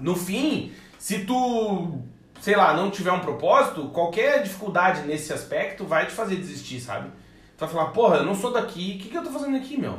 no 0.00 0.14
fim, 0.16 0.72
se 0.98 1.20
tu, 1.20 1.98
sei 2.40 2.56
lá, 2.56 2.74
não 2.74 2.90
tiver 2.90 3.12
um 3.12 3.20
propósito, 3.20 3.88
qualquer 3.88 4.42
dificuldade 4.42 5.02
nesse 5.02 5.32
aspecto 5.32 5.84
vai 5.84 6.06
te 6.06 6.12
fazer 6.12 6.36
desistir, 6.36 6.80
sabe? 6.80 7.10
Tu 7.56 7.60
vai 7.60 7.68
falar, 7.68 7.86
porra, 7.86 8.16
eu 8.16 8.24
não 8.24 8.34
sou 8.34 8.52
daqui, 8.52 8.96
o 8.96 9.02
que, 9.02 9.08
que 9.10 9.16
eu 9.16 9.22
tô 9.22 9.30
fazendo 9.30 9.56
aqui, 9.56 9.80
meu? 9.80 9.98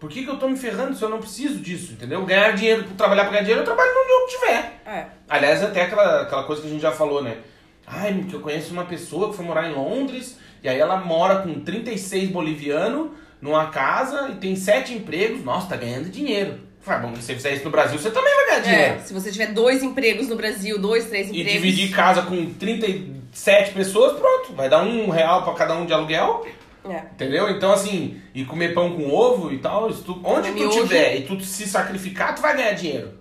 Por 0.00 0.10
que, 0.10 0.24
que 0.24 0.30
eu 0.30 0.38
tô 0.38 0.48
me 0.48 0.56
ferrando 0.56 0.96
se 0.96 1.02
eu 1.02 1.08
não 1.08 1.18
preciso 1.18 1.60
disso, 1.60 1.92
entendeu? 1.92 2.24
Ganhar 2.26 2.52
dinheiro, 2.52 2.84
trabalhar 2.96 3.22
pra 3.22 3.32
ganhar 3.32 3.42
dinheiro, 3.42 3.62
eu 3.62 3.64
trabalho 3.64 3.90
onde 3.90 4.10
eu 4.10 4.38
tiver. 4.38 4.82
É. 4.84 5.06
Aliás, 5.28 5.62
até 5.62 5.82
aquela, 5.82 6.22
aquela 6.22 6.44
coisa 6.44 6.60
que 6.60 6.68
a 6.68 6.70
gente 6.70 6.82
já 6.82 6.92
falou, 6.92 7.22
né? 7.22 7.38
Ai, 7.86 8.24
que 8.28 8.34
eu 8.34 8.40
conheço 8.40 8.72
uma 8.72 8.84
pessoa 8.84 9.30
que 9.30 9.36
foi 9.36 9.44
morar 9.44 9.70
em 9.70 9.74
Londres, 9.74 10.38
e 10.62 10.68
aí 10.68 10.78
ela 10.78 10.96
mora 10.96 11.42
com 11.42 11.60
36 11.60 12.30
bolivianos 12.30 13.10
numa 13.40 13.66
casa 13.66 14.28
e 14.30 14.34
tem 14.34 14.56
sete 14.56 14.92
empregos. 14.92 15.44
Nossa, 15.44 15.68
tá 15.68 15.76
ganhando 15.76 16.10
dinheiro. 16.10 16.65
Falei, 16.86 17.00
ah, 17.00 17.06
bom, 17.08 17.16
se 17.16 17.22
você 17.22 17.34
fizer 17.34 17.52
isso 17.54 17.64
no 17.64 17.70
Brasil, 17.70 17.98
você 17.98 18.10
também 18.12 18.32
vai 18.32 18.46
ganhar 18.46 18.60
dinheiro. 18.60 18.94
É, 18.94 18.98
se 19.00 19.12
você 19.12 19.32
tiver 19.32 19.48
dois 19.52 19.82
empregos 19.82 20.28
no 20.28 20.36
Brasil, 20.36 20.78
dois, 20.78 21.06
três 21.06 21.26
E 21.26 21.30
empregos. 21.30 21.52
dividir 21.52 21.90
casa 21.92 22.22
com 22.22 22.46
37 22.54 23.72
pessoas, 23.72 24.16
pronto. 24.18 24.52
Vai 24.54 24.68
dar 24.68 24.82
um 24.84 25.10
real 25.10 25.42
pra 25.42 25.52
cada 25.54 25.74
um 25.74 25.84
de 25.84 25.92
aluguel. 25.92 26.46
É. 26.88 26.98
Entendeu? 27.12 27.50
Então, 27.50 27.72
assim, 27.72 28.20
e 28.32 28.44
comer 28.44 28.72
pão 28.72 28.92
com 28.92 29.10
ovo 29.12 29.52
e 29.52 29.58
tal, 29.58 29.92
tu- 29.92 30.20
onde 30.22 30.52
tu 30.52 30.68
tiver 30.70 31.16
e 31.16 31.22
tu 31.22 31.40
se 31.40 31.66
sacrificar, 31.66 32.36
tu 32.36 32.40
vai 32.40 32.56
ganhar 32.56 32.72
dinheiro. 32.74 33.14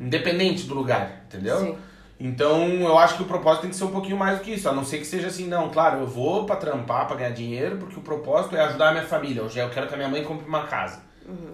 Independente 0.00 0.64
do 0.66 0.74
lugar, 0.74 1.24
entendeu? 1.26 1.60
Sim. 1.60 1.76
Então, 2.18 2.66
eu 2.80 2.96
acho 2.98 3.16
que 3.16 3.22
o 3.22 3.26
propósito 3.26 3.62
tem 3.62 3.70
que 3.70 3.76
ser 3.76 3.84
um 3.84 3.90
pouquinho 3.90 4.16
mais 4.16 4.38
do 4.38 4.42
que 4.44 4.52
isso. 4.52 4.66
A 4.68 4.72
não 4.72 4.82
ser 4.86 4.96
que 4.98 5.06
seja 5.06 5.26
assim, 5.28 5.46
não, 5.46 5.68
claro, 5.68 6.00
eu 6.00 6.06
vou 6.06 6.46
pra 6.46 6.56
trampar, 6.56 7.06
pra 7.06 7.14
ganhar 7.16 7.30
dinheiro, 7.32 7.76
porque 7.76 7.98
o 7.98 8.02
propósito 8.02 8.56
é 8.56 8.60
ajudar 8.62 8.88
a 8.88 8.92
minha 8.92 9.04
família. 9.04 9.42
Hoje 9.42 9.58
eu 9.58 9.68
quero 9.68 9.86
que 9.86 9.92
a 9.92 9.96
minha 9.98 10.08
mãe 10.08 10.24
compre 10.24 10.48
uma 10.48 10.62
casa. 10.62 11.02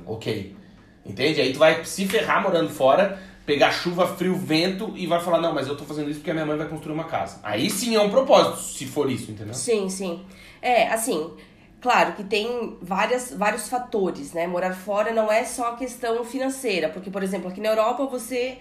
Ok. 0.07 0.55
Entende? 1.05 1.41
Aí 1.41 1.53
tu 1.53 1.59
vai 1.59 1.85
se 1.85 2.07
ferrar 2.07 2.43
morando 2.43 2.71
fora, 2.71 3.19
pegar 3.45 3.73
chuva, 3.73 4.07
frio, 4.17 4.37
vento 4.37 4.93
e 4.97 5.07
vai 5.07 5.21
falar, 5.21 5.41
não, 5.41 5.53
mas 5.53 5.67
eu 5.67 5.77
tô 5.77 5.85
fazendo 5.85 6.09
isso 6.09 6.21
porque 6.21 6.31
a 6.31 6.35
minha 6.35 6.47
mãe 6.47 6.57
vai 6.57 6.69
construir 6.69 6.95
uma 6.95 7.05
casa. 7.05 7.41
Aí 7.43 7.69
sim 7.69 7.95
é 7.95 8.01
um 8.01 8.11
propósito, 8.11 8.59
se 8.59 8.87
for 8.87 9.11
isso, 9.11 9.31
entendeu? 9.31 9.55
Sim, 9.55 9.89
sim. 9.89 10.25
É, 10.61 10.89
assim, 10.89 11.33
claro 11.81 12.13
que 12.13 12.23
tem 12.23 12.77
várias, 12.81 13.33
vários 13.33 13.69
fatores, 13.69 14.33
né? 14.33 14.47
Morar 14.47 14.75
fora 14.75 15.13
não 15.13 15.31
é 15.31 15.45
só 15.45 15.73
questão 15.73 16.25
financeira, 16.25 16.89
porque, 16.89 17.11
por 17.11 17.23
exemplo, 17.23 17.49
aqui 17.49 17.61
na 17.61 17.71
Europa 17.71 18.07
você, 18.07 18.59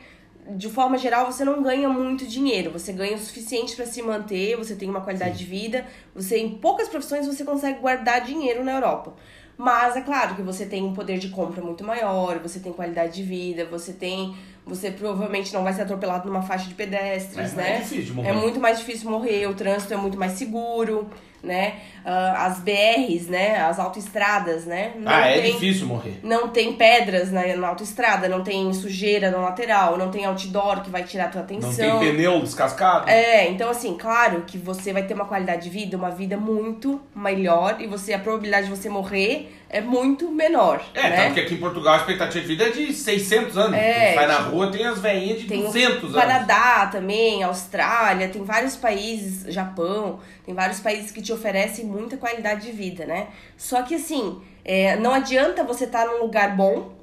de 0.49 0.67
forma 0.67 0.97
geral, 0.97 1.31
você 1.31 1.45
não 1.45 1.61
ganha 1.61 1.87
muito 1.87 2.25
dinheiro, 2.25 2.71
você 2.71 2.91
ganha 2.91 3.15
o 3.15 3.19
suficiente 3.19 3.75
para 3.75 3.85
se 3.85 4.01
manter, 4.01 4.57
você 4.57 4.75
tem 4.75 4.89
uma 4.89 5.01
qualidade 5.01 5.37
de 5.37 5.45
vida, 5.45 5.85
você 6.15 6.39
em 6.39 6.57
poucas 6.57 6.89
profissões 6.89 7.27
você 7.27 7.45
consegue 7.45 7.79
guardar 7.79 8.21
dinheiro 8.21 8.63
na 8.63 8.73
Europa. 8.73 9.13
Mas 9.57 9.95
é 9.95 10.01
claro 10.01 10.35
que 10.35 10.41
você 10.41 10.65
tem 10.65 10.83
um 10.83 10.93
poder 10.93 11.19
de 11.19 11.29
compra 11.29 11.61
muito 11.61 11.83
maior, 11.83 12.39
você 12.39 12.59
tem 12.59 12.73
qualidade 12.73 13.13
de 13.15 13.23
vida, 13.23 13.65
você 13.65 13.93
tem. 13.93 14.35
Você 14.65 14.91
provavelmente 14.91 15.53
não 15.53 15.63
vai 15.63 15.73
ser 15.73 15.81
atropelado 15.81 16.27
numa 16.27 16.41
faixa 16.41 16.67
de 16.67 16.73
pedestres, 16.75 17.53
É, 17.53 17.55
né? 17.55 17.75
é 17.75 17.79
difícil 17.79 18.03
de 18.05 18.13
morrer. 18.13 18.29
É 18.29 18.33
muito 18.33 18.59
mais 18.59 18.77
difícil 18.79 19.09
morrer, 19.09 19.47
o 19.47 19.53
trânsito 19.55 19.93
é 19.93 19.97
muito 19.97 20.17
mais 20.17 20.33
seguro, 20.33 21.09
né? 21.43 21.73
Ah, 22.03 22.45
as 22.47 22.59
BRs, 22.59 23.27
né? 23.27 23.59
As 23.61 23.79
autoestradas, 23.79 24.65
né? 24.65 24.93
Não 24.95 25.11
ah, 25.11 25.27
é 25.27 25.41
tem, 25.41 25.53
difícil 25.53 25.87
morrer. 25.87 26.19
Não 26.23 26.47
tem 26.49 26.73
pedras 26.73 27.31
na, 27.31 27.55
na 27.55 27.67
autoestrada, 27.67 28.27
não 28.27 28.43
tem 28.43 28.71
sujeira 28.73 29.29
na 29.29 29.37
lateral, 29.37 29.97
não 29.97 30.09
tem 30.09 30.25
outdoor 30.25 30.81
que 30.81 30.89
vai 30.89 31.03
tirar 31.03 31.25
a 31.25 31.29
tua 31.29 31.41
Não 31.41 31.45
atenção. 31.45 31.99
tem 31.99 32.11
pneu 32.11 32.39
descascado. 32.41 33.09
É, 33.09 33.49
então 33.49 33.69
assim, 33.69 33.95
claro 33.97 34.43
que 34.47 34.57
você 34.57 34.91
vai 34.93 35.03
ter 35.03 35.13
uma 35.13 35.25
qualidade 35.25 35.63
de 35.63 35.69
vida, 35.69 35.95
uma 35.97 36.11
vida 36.11 36.37
muito 36.37 36.99
melhor 37.15 37.77
e 37.79 37.87
você 37.87 38.13
a 38.13 38.19
probabilidade 38.19 38.67
de 38.67 38.75
você 38.75 38.89
morrer 38.89 39.57
é 39.73 39.79
muito 39.79 40.29
menor, 40.29 40.83
É, 40.93 41.01
né? 41.09 41.15
tanto 41.23 41.35
que 41.35 41.39
aqui 41.39 41.53
em 41.53 41.57
Portugal 41.57 41.93
a 41.93 41.97
expectativa 41.97 42.41
de 42.41 42.47
vida 42.47 42.65
é 42.65 42.71
de 42.71 42.91
600 42.93 43.57
anos. 43.57 43.77
É, 43.79 44.13
vai 44.15 44.27
na 44.27 44.35
tipo, 44.35 44.49
rua, 44.49 44.69
tem 44.69 44.85
as 44.85 44.99
veinhas 44.99 45.39
de 45.39 45.47
Tem 45.47 45.61
200 45.61 46.03
o 46.03 46.05
anos. 46.07 46.15
Canadá 46.21 46.87
também, 46.91 47.41
Austrália, 47.41 48.27
tem 48.27 48.43
vários 48.43 48.75
países, 48.75 49.45
Japão, 49.53 50.19
tem 50.45 50.53
vários 50.53 50.79
países 50.79 51.11
que 51.11 51.21
te 51.21 51.31
oferecem 51.31 51.85
muita 51.85 52.17
qualidade 52.17 52.65
de 52.65 52.71
vida, 52.71 53.05
né? 53.05 53.27
Só 53.57 53.81
que 53.83 53.95
assim, 53.95 54.41
é, 54.63 54.95
não 54.95 55.13
adianta 55.13 55.63
você 55.63 55.85
estar 55.85 56.05
num 56.05 56.21
lugar 56.21 56.55
bom, 56.55 56.93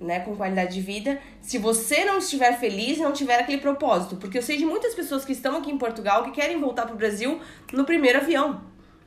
né, 0.00 0.20
com 0.20 0.34
qualidade 0.34 0.74
de 0.74 0.80
vida, 0.80 1.20
se 1.40 1.58
você 1.58 2.04
não 2.04 2.18
estiver 2.18 2.58
feliz 2.58 2.98
e 2.98 3.02
não 3.02 3.12
tiver 3.12 3.38
aquele 3.38 3.58
propósito. 3.58 4.16
Porque 4.16 4.36
eu 4.36 4.42
sei 4.42 4.56
de 4.56 4.66
muitas 4.66 4.94
pessoas 4.94 5.24
que 5.24 5.32
estão 5.32 5.58
aqui 5.58 5.70
em 5.70 5.78
Portugal 5.78 6.24
que 6.24 6.32
querem 6.32 6.58
voltar 6.60 6.86
pro 6.86 6.96
Brasil 6.96 7.40
no 7.72 7.84
primeiro 7.84 8.18
avião, 8.18 8.60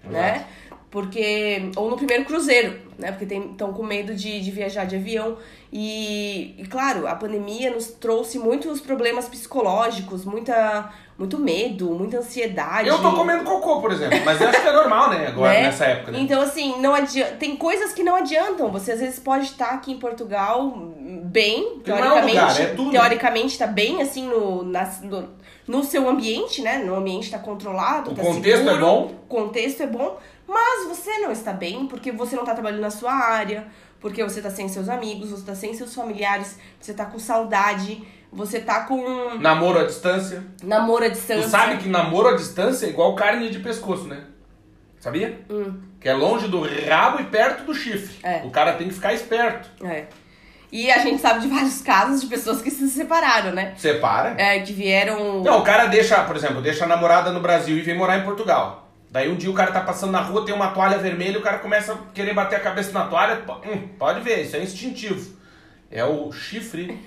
né? 0.03 0.47
Porque. 0.95 1.71
Ou 1.75 1.89
no 1.89 1.97
primeiro 1.97 2.23
cruzeiro, 2.23 2.79
né? 2.97 3.11
Porque 3.11 3.25
estão 3.35 3.73
com 3.73 3.83
medo 3.83 4.15
de, 4.15 4.39
de 4.39 4.49
viajar 4.49 4.85
de 4.85 4.95
avião. 4.95 5.35
E, 5.73 6.55
e, 6.57 6.65
claro, 6.67 7.05
a 7.05 7.13
pandemia 7.13 7.69
nos 7.69 7.87
trouxe 7.87 8.39
muitos 8.39 8.79
problemas 8.79 9.27
psicológicos, 9.27 10.23
muita, 10.23 10.89
muito 11.19 11.37
medo, 11.37 11.89
muita 11.89 12.19
ansiedade. 12.19 12.87
Eu 12.87 13.01
tô 13.01 13.11
comendo 13.11 13.43
cocô, 13.43 13.81
por 13.81 13.91
exemplo, 13.91 14.21
mas 14.23 14.39
eu 14.39 14.47
acho 14.47 14.61
que 14.61 14.67
é 14.69 14.71
normal, 14.71 15.09
né? 15.09 15.27
Agora, 15.27 15.51
né? 15.51 15.61
nessa 15.63 15.83
época, 15.83 16.13
né? 16.13 16.19
Então, 16.21 16.41
assim, 16.41 16.79
não 16.79 16.95
adianta. 16.95 17.33
Tem 17.33 17.57
coisas 17.57 17.91
que 17.91 18.01
não 18.01 18.15
adiantam. 18.15 18.71
Você 18.71 18.93
às 18.93 19.01
vezes 19.01 19.19
pode 19.19 19.43
estar 19.47 19.71
aqui 19.71 19.91
em 19.91 19.99
Portugal 19.99 20.93
bem, 21.25 21.79
é 21.79 21.83
teoricamente. 21.83 22.27
lugar, 22.27 22.61
é 22.61 22.65
tudo, 22.67 22.91
teoricamente 22.91 23.57
tá 23.57 23.67
bem 23.67 24.01
assim 24.01 24.25
no, 24.29 24.63
na- 24.63 24.89
no, 25.01 25.27
no 25.67 25.83
seu 25.83 26.07
ambiente, 26.07 26.61
né? 26.61 26.77
No 26.77 26.95
ambiente 26.95 27.29
tá 27.29 27.39
controlado. 27.39 28.11
O 28.11 28.15
tá 28.15 28.23
contexto 28.23 28.63
seguro, 28.63 28.75
é 28.75 28.79
bom. 28.79 29.11
O 29.25 29.27
contexto 29.27 29.83
é 29.83 29.87
bom, 29.87 30.17
mas 30.47 30.87
você 30.87 31.17
não 31.19 31.31
está 31.31 31.51
bem 31.53 31.87
porque 31.87 32.11
você 32.11 32.35
não 32.35 32.43
tá 32.45 32.53
trabalhando 32.53 32.81
na 32.81 32.89
sua 32.91 33.13
área, 33.13 33.67
porque 33.99 34.23
você 34.23 34.41
tá 34.41 34.49
sem 34.49 34.67
seus 34.69 34.89
amigos, 34.89 35.29
você 35.31 35.45
tá 35.45 35.55
sem 35.55 35.73
seus 35.73 35.93
familiares, 35.95 36.57
você 36.79 36.93
tá 36.93 37.05
com 37.05 37.17
saudade, 37.19 38.05
você 38.31 38.59
tá 38.59 38.81
com 38.81 39.35
Namoro 39.39 39.79
à 39.79 39.83
distância. 39.85 40.43
namoro 40.63 41.05
à 41.05 41.09
Tu 41.09 41.13
distância. 41.13 41.47
sabe 41.49 41.77
que 41.77 41.89
namoro 41.89 42.27
à 42.29 42.35
distância 42.35 42.85
é 42.85 42.89
igual 42.89 43.15
carne 43.15 43.49
de 43.49 43.59
pescoço, 43.59 44.05
né? 44.07 44.23
Sabia? 44.99 45.39
Que 45.99 46.09
é 46.09 46.13
longe 46.13 46.47
do 46.47 46.61
rabo 46.87 47.21
e 47.21 47.25
perto 47.25 47.63
do 47.63 47.73
chifre. 47.73 48.15
É. 48.23 48.41
O 48.43 48.49
cara 48.49 48.73
tem 48.73 48.87
que 48.87 48.93
ficar 48.93 49.13
esperto. 49.13 49.69
É. 49.85 50.05
E 50.71 50.91
a 50.91 50.97
gente 50.99 51.21
sabe 51.21 51.41
de 51.41 51.47
vários 51.47 51.81
casos 51.81 52.21
de 52.21 52.27
pessoas 52.27 52.61
que 52.61 52.69
se 52.71 52.89
separaram, 52.89 53.51
né? 53.51 53.73
Separa. 53.77 54.35
É, 54.37 54.59
que 54.59 54.73
vieram. 54.73 55.41
Não, 55.43 55.59
o 55.59 55.63
cara 55.63 55.85
deixa, 55.85 56.21
por 56.23 56.35
exemplo, 56.35 56.61
deixa 56.61 56.85
a 56.85 56.87
namorada 56.87 57.31
no 57.31 57.39
Brasil 57.39 57.77
e 57.77 57.81
vem 57.81 57.95
morar 57.95 58.17
em 58.17 58.23
Portugal. 58.23 58.84
Daí 59.09 59.29
um 59.31 59.35
dia 59.35 59.49
o 59.49 59.53
cara 59.53 59.71
tá 59.71 59.81
passando 59.81 60.11
na 60.11 60.19
rua, 60.19 60.45
tem 60.45 60.53
uma 60.53 60.69
toalha 60.69 60.97
vermelha, 60.97 61.39
o 61.39 61.41
cara 61.41 61.59
começa 61.59 61.93
a 61.93 61.97
querer 62.13 62.33
bater 62.33 62.57
a 62.57 62.59
cabeça 62.59 62.91
na 62.91 63.05
toalha. 63.05 63.43
Hum, 63.65 63.87
pode 63.97 64.21
ver, 64.21 64.41
isso 64.41 64.55
é 64.55 64.61
instintivo. 64.61 65.35
É 65.89 66.03
o 66.03 66.31
chifre. 66.31 66.99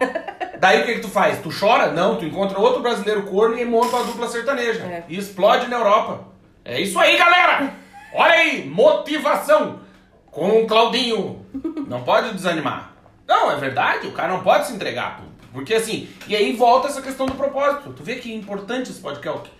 Daí 0.60 0.82
o 0.82 0.84
que, 0.84 0.94
que 0.94 1.00
tu 1.00 1.08
faz? 1.08 1.40
Tu 1.40 1.48
chora? 1.58 1.92
Não, 1.92 2.16
tu 2.16 2.24
encontra 2.24 2.58
outro 2.58 2.82
brasileiro 2.82 3.22
corno 3.22 3.58
e 3.58 3.64
monta 3.64 3.96
uma 3.96 4.04
dupla 4.04 4.28
sertaneja. 4.28 4.82
É. 4.82 5.04
E 5.08 5.16
explode 5.16 5.68
na 5.68 5.76
Europa. 5.76 6.28
É 6.64 6.80
isso 6.80 6.98
aí, 6.98 7.16
galera! 7.16 7.74
Olha 8.12 8.34
aí, 8.34 8.68
motivação 8.68 9.80
com 10.30 10.62
o 10.62 10.66
Claudinho. 10.66 11.44
Não 11.88 12.02
pode 12.02 12.32
desanimar. 12.32 12.92
Não, 13.26 13.50
é 13.50 13.56
verdade, 13.56 14.06
o 14.06 14.12
cara 14.12 14.32
não 14.32 14.42
pode 14.42 14.66
se 14.66 14.72
entregar. 14.72 15.22
Porque 15.52 15.74
assim, 15.74 16.08
e 16.26 16.34
aí 16.34 16.54
volta 16.54 16.88
essa 16.88 17.00
questão 17.00 17.26
do 17.26 17.34
propósito. 17.34 17.92
Tu 17.92 18.02
vê 18.02 18.16
que 18.16 18.32
é 18.32 18.36
importante 18.36 18.90
esse 18.90 19.00
podcast. 19.00 19.50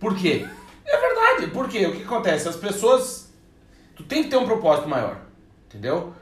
Por 0.00 0.16
quê? 0.16 0.46
É 0.84 0.96
verdade, 0.96 1.46
por 1.48 1.68
quê? 1.68 1.86
O 1.86 1.92
que 1.96 2.02
acontece? 2.02 2.48
As 2.48 2.56
pessoas. 2.56 3.32
Tu 3.96 4.02
tem 4.02 4.24
que 4.24 4.28
ter 4.30 4.36
um 4.36 4.44
propósito 4.44 4.88
maior. 4.88 5.18
Entendeu? 5.68 6.12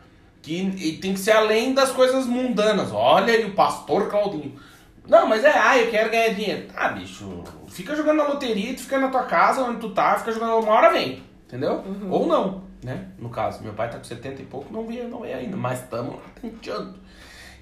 Que 0.41 0.61
e 0.61 0.99
tem 0.99 1.15
que 1.15 1.21
ser 1.21 1.33
além 1.33 1.75
das 1.75 1.91
coisas 1.91 2.27
mundanas. 2.27 2.91
Olha 2.93 3.33
aí 3.33 3.45
o 3.45 3.55
pastor 3.55 4.09
Claudinho. 4.09 4.59
Não, 5.07 5.27
mas 5.27 5.45
é, 5.45 5.53
ah, 5.53 5.79
eu 5.79 5.91
quero 5.91 6.11
ganhar 6.11 6.33
dinheiro. 6.33 6.69
Ah, 6.77 6.89
bicho, 6.89 7.43
fica 7.69 7.95
jogando 7.95 8.19
na 8.19 8.29
loteria, 8.29 8.75
tu 8.75 8.83
fica 8.83 8.99
na 8.99 9.09
tua 9.09 9.25
casa, 9.25 9.63
onde 9.63 9.81
tu 9.81 9.91
tá, 9.91 10.17
fica 10.17 10.33
jogando, 10.33 10.59
uma 10.59 10.73
hora 10.73 10.93
vem. 10.93 11.23
Entendeu? 11.47 11.85
Ou 12.09 12.27
não, 12.27 12.63
né? 12.83 13.09
No 13.19 13.29
caso, 13.29 13.63
meu 13.63 13.73
pai 13.73 13.91
tá 13.91 13.99
com 13.99 14.05
70 14.05 14.43
e 14.43 14.45
pouco, 14.45 14.73
não 14.73 14.87
veio, 14.87 15.09
não 15.09 15.23
ainda, 15.25 15.57
mas 15.57 15.83
estamos 15.83 16.15
lá 16.15 16.23
tentando. 16.41 16.95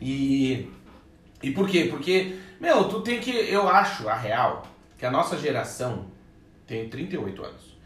E 0.01 0.71
E 1.43 1.51
por 1.51 1.69
quê? 1.69 1.87
Porque, 1.91 2.37
meu, 2.61 2.85
tu 2.85 3.01
tem 3.01 3.21
que. 3.21 3.31
Eu 3.31 3.69
acho, 3.69 4.09
a 4.09 4.15
real, 4.15 4.63
que 4.99 5.07
a 5.07 5.11
nossa 5.11 5.39
geração 5.39 6.07
tem 6.71 6.89
38 6.89 7.45
anos. 7.45 7.77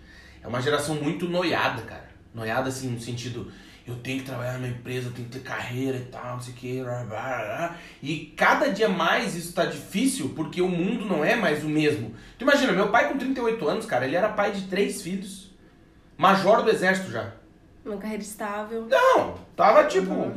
É 0.43 0.47
uma 0.47 0.61
geração 0.61 0.97
muito 0.97 1.27
noiada, 1.27 1.81
cara. 1.83 2.07
Noiada, 2.35 2.69
assim, 2.69 2.91
no 2.91 3.01
sentido. 3.01 3.51
Eu 3.87 3.97
tenho 3.97 4.21
que 4.21 4.27
trabalhar 4.27 4.55
numa 4.55 4.69
empresa, 4.69 5.09
eu 5.09 5.13
tenho 5.13 5.29
que 5.29 5.39
ter 5.39 5.45
carreira 5.45 5.97
e 5.97 6.05
tal, 6.05 6.35
não 6.35 6.41
sei 6.41 6.53
o 6.53 6.57
que. 6.57 6.83
blá, 6.83 7.05
blá, 7.05 7.05
blá. 7.05 7.77
E 8.03 8.33
cada 8.37 8.69
dia 8.69 8.89
mais 8.89 9.35
isso 9.35 9.55
tá 9.55 9.65
difícil 9.65 10.31
porque 10.37 10.61
o 10.61 10.69
mundo 10.69 11.07
não 11.07 11.25
é 11.25 11.35
mais 11.35 11.65
o 11.65 11.69
mesmo. 11.69 12.15
Tu 12.39 12.43
imagina, 12.43 12.73
meu 12.73 12.91
pai 12.91 13.09
com 13.09 13.19
38 13.19 13.69
anos, 13.69 13.87
cara, 13.87 14.07
ele 14.07 14.17
era 14.17 14.29
pai 14.29 14.53
de 14.53 14.63
três 14.69 15.01
filhos. 15.01 15.51
Major 16.17 16.63
do 16.63 16.71
exército 16.71 17.11
já. 17.11 17.33
Uma 17.85 17.97
carreira 17.97 18.23
estável. 18.23 18.87
Não, 18.89 19.39
tava 19.57 19.85
tipo 19.85 20.33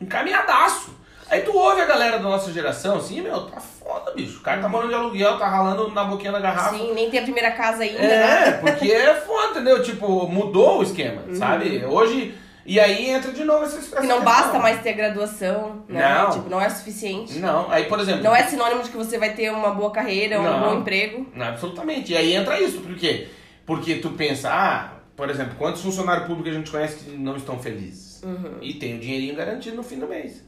encaminhadaço. 0.00 0.94
Aí 1.28 1.40
tu 1.42 1.52
ouve 1.56 1.80
a 1.80 1.86
galera 1.86 2.18
da 2.18 2.24
nossa 2.24 2.52
geração 2.52 2.98
assim, 2.98 3.20
meu, 3.20 3.46
tá 3.46 3.60
foda, 3.60 4.12
bicho. 4.12 4.38
O 4.38 4.42
cara 4.42 4.60
tá 4.62 4.68
morando 4.68 4.90
de 4.90 4.94
aluguel, 4.94 5.38
tá 5.38 5.48
ralando 5.48 5.90
na 5.90 6.04
boquinha 6.04 6.30
da 6.30 6.38
garrafa. 6.38 6.76
Sim, 6.76 6.92
nem 6.94 7.10
tem 7.10 7.18
a 7.20 7.22
primeira 7.24 7.50
casa 7.50 7.82
ainda, 7.82 7.98
É, 7.98 8.26
nada. 8.50 8.58
porque 8.62 8.92
é 8.92 9.14
foda, 9.14 9.50
entendeu? 9.50 9.82
Tipo, 9.82 10.28
mudou 10.28 10.78
o 10.78 10.82
esquema, 10.82 11.22
sabe? 11.34 11.84
Hoje. 11.84 12.34
E 12.68 12.80
aí 12.80 13.10
entra 13.10 13.30
de 13.30 13.44
novo 13.44 13.64
essa 13.64 13.78
essa 13.78 14.00
Que 14.00 14.06
não 14.08 14.16
questão. 14.18 14.24
basta 14.24 14.58
mais 14.58 14.82
ter 14.82 14.92
graduação, 14.94 15.84
né? 15.88 16.16
Não. 16.18 16.30
Tipo, 16.30 16.50
não 16.50 16.60
é 16.60 16.68
suficiente. 16.68 17.38
Não, 17.38 17.70
aí 17.70 17.84
por 17.84 18.00
exemplo. 18.00 18.24
Não 18.24 18.34
é 18.34 18.42
sinônimo 18.42 18.82
de 18.82 18.90
que 18.90 18.96
você 18.96 19.18
vai 19.18 19.34
ter 19.34 19.50
uma 19.52 19.70
boa 19.70 19.92
carreira, 19.92 20.40
um 20.40 20.42
Não. 20.42 20.60
bom 20.60 20.74
emprego. 20.80 21.28
Não, 21.32 21.46
absolutamente. 21.46 22.12
E 22.12 22.16
aí 22.16 22.34
entra 22.34 22.60
isso, 22.60 22.80
por 22.80 22.96
quê? 22.96 23.28
Porque 23.64 23.96
tu 23.96 24.10
pensa, 24.10 24.50
ah, 24.52 24.90
por 25.16 25.30
exemplo, 25.30 25.54
quantos 25.56 25.80
funcionários 25.80 26.26
públicos 26.26 26.50
a 26.52 26.54
gente 26.56 26.70
conhece 26.70 27.04
que 27.04 27.10
não 27.16 27.36
estão 27.36 27.56
felizes? 27.56 28.20
Uhum. 28.24 28.56
E 28.60 28.74
tem 28.74 28.96
o 28.96 28.98
dinheirinho 29.00 29.36
garantido 29.36 29.76
no 29.76 29.84
fim 29.84 29.98
do 30.00 30.08
mês. 30.08 30.42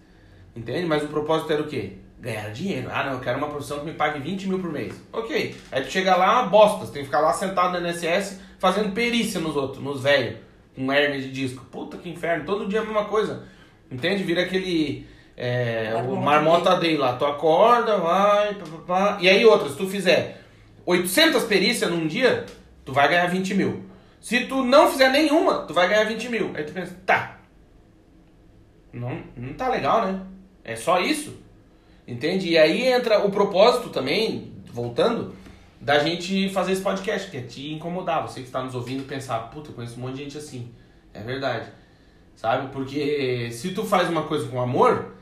Entende? 0.54 0.86
Mas 0.86 1.02
o 1.02 1.08
propósito 1.08 1.52
era 1.52 1.62
o 1.62 1.66
quê? 1.66 1.92
Ganhar 2.20 2.50
dinheiro. 2.50 2.88
Ah, 2.92 3.04
não, 3.04 3.12
eu 3.14 3.20
quero 3.20 3.38
uma 3.38 3.48
profissão 3.48 3.80
que 3.80 3.86
me 3.86 3.92
pague 3.92 4.18
20 4.18 4.48
mil 4.48 4.58
por 4.58 4.72
mês. 4.72 4.94
Ok. 5.12 5.56
Aí 5.70 5.82
tu 5.82 5.90
chega 5.90 6.16
lá, 6.16 6.40
uma 6.40 6.48
bosta. 6.48 6.84
Você 6.84 6.92
tem 6.92 7.02
que 7.02 7.06
ficar 7.06 7.20
lá 7.20 7.32
sentado 7.32 7.80
no 7.80 7.88
INSS 7.88 8.40
fazendo 8.58 8.92
perícia 8.92 9.40
nos 9.40 9.54
outros, 9.54 9.82
nos 9.82 10.02
velhos, 10.02 10.36
com 10.74 10.92
hernia 10.92 11.20
de 11.20 11.30
disco. 11.30 11.64
Puta 11.66 11.96
que 11.96 12.08
inferno. 12.08 12.44
Todo 12.44 12.68
dia 12.68 12.80
a 12.80 12.84
mesma 12.84 13.04
coisa. 13.04 13.44
Entende? 13.90 14.24
Vira 14.24 14.42
aquele. 14.42 15.06
É, 15.36 15.94
o 16.08 16.16
Marmota 16.16 16.74
day 16.76 16.96
lá. 16.96 17.14
Tu 17.14 17.24
acorda, 17.24 17.98
vai, 17.98 18.54
pá, 18.54 18.64
pá, 18.66 18.78
pá. 18.86 19.18
E 19.20 19.28
aí 19.28 19.44
outra, 19.46 19.68
se 19.68 19.76
tu 19.76 19.88
fizer 19.88 20.42
800 20.84 21.44
perícias 21.44 21.88
num 21.90 22.06
dia, 22.08 22.46
tu 22.84 22.92
vai 22.92 23.08
ganhar 23.08 23.26
20 23.26 23.54
mil. 23.54 23.84
Se 24.20 24.46
tu 24.46 24.64
não 24.64 24.90
fizer 24.90 25.10
nenhuma, 25.10 25.58
tu 25.66 25.72
vai 25.72 25.88
ganhar 25.88 26.04
20 26.04 26.28
mil. 26.28 26.50
Aí 26.54 26.64
tu 26.64 26.72
pensa, 26.72 26.96
tá. 27.06 27.38
Não, 28.92 29.22
não 29.36 29.52
tá 29.52 29.68
legal, 29.68 30.06
né? 30.06 30.20
É 30.68 30.76
só 30.76 31.00
isso. 31.00 31.34
Entende? 32.06 32.50
E 32.50 32.58
aí 32.58 32.82
entra 32.88 33.24
o 33.24 33.30
propósito 33.30 33.88
também, 33.88 34.52
voltando, 34.70 35.34
da 35.80 35.98
gente 35.98 36.50
fazer 36.50 36.72
esse 36.72 36.82
podcast, 36.82 37.30
que 37.30 37.38
é 37.38 37.40
te 37.40 37.72
incomodar. 37.72 38.20
Você 38.20 38.40
que 38.40 38.46
está 38.46 38.62
nos 38.62 38.74
ouvindo 38.74 39.06
pensar, 39.06 39.38
puta, 39.50 39.70
eu 39.70 39.74
conheço 39.74 39.98
um 39.98 40.02
monte 40.02 40.16
de 40.16 40.24
gente 40.24 40.36
assim. 40.36 40.70
É 41.14 41.22
verdade. 41.22 41.72
Sabe? 42.36 42.70
Porque 42.70 43.50
se 43.50 43.72
tu 43.72 43.82
faz 43.82 44.10
uma 44.10 44.24
coisa 44.24 44.46
com 44.48 44.60
amor, 44.60 45.14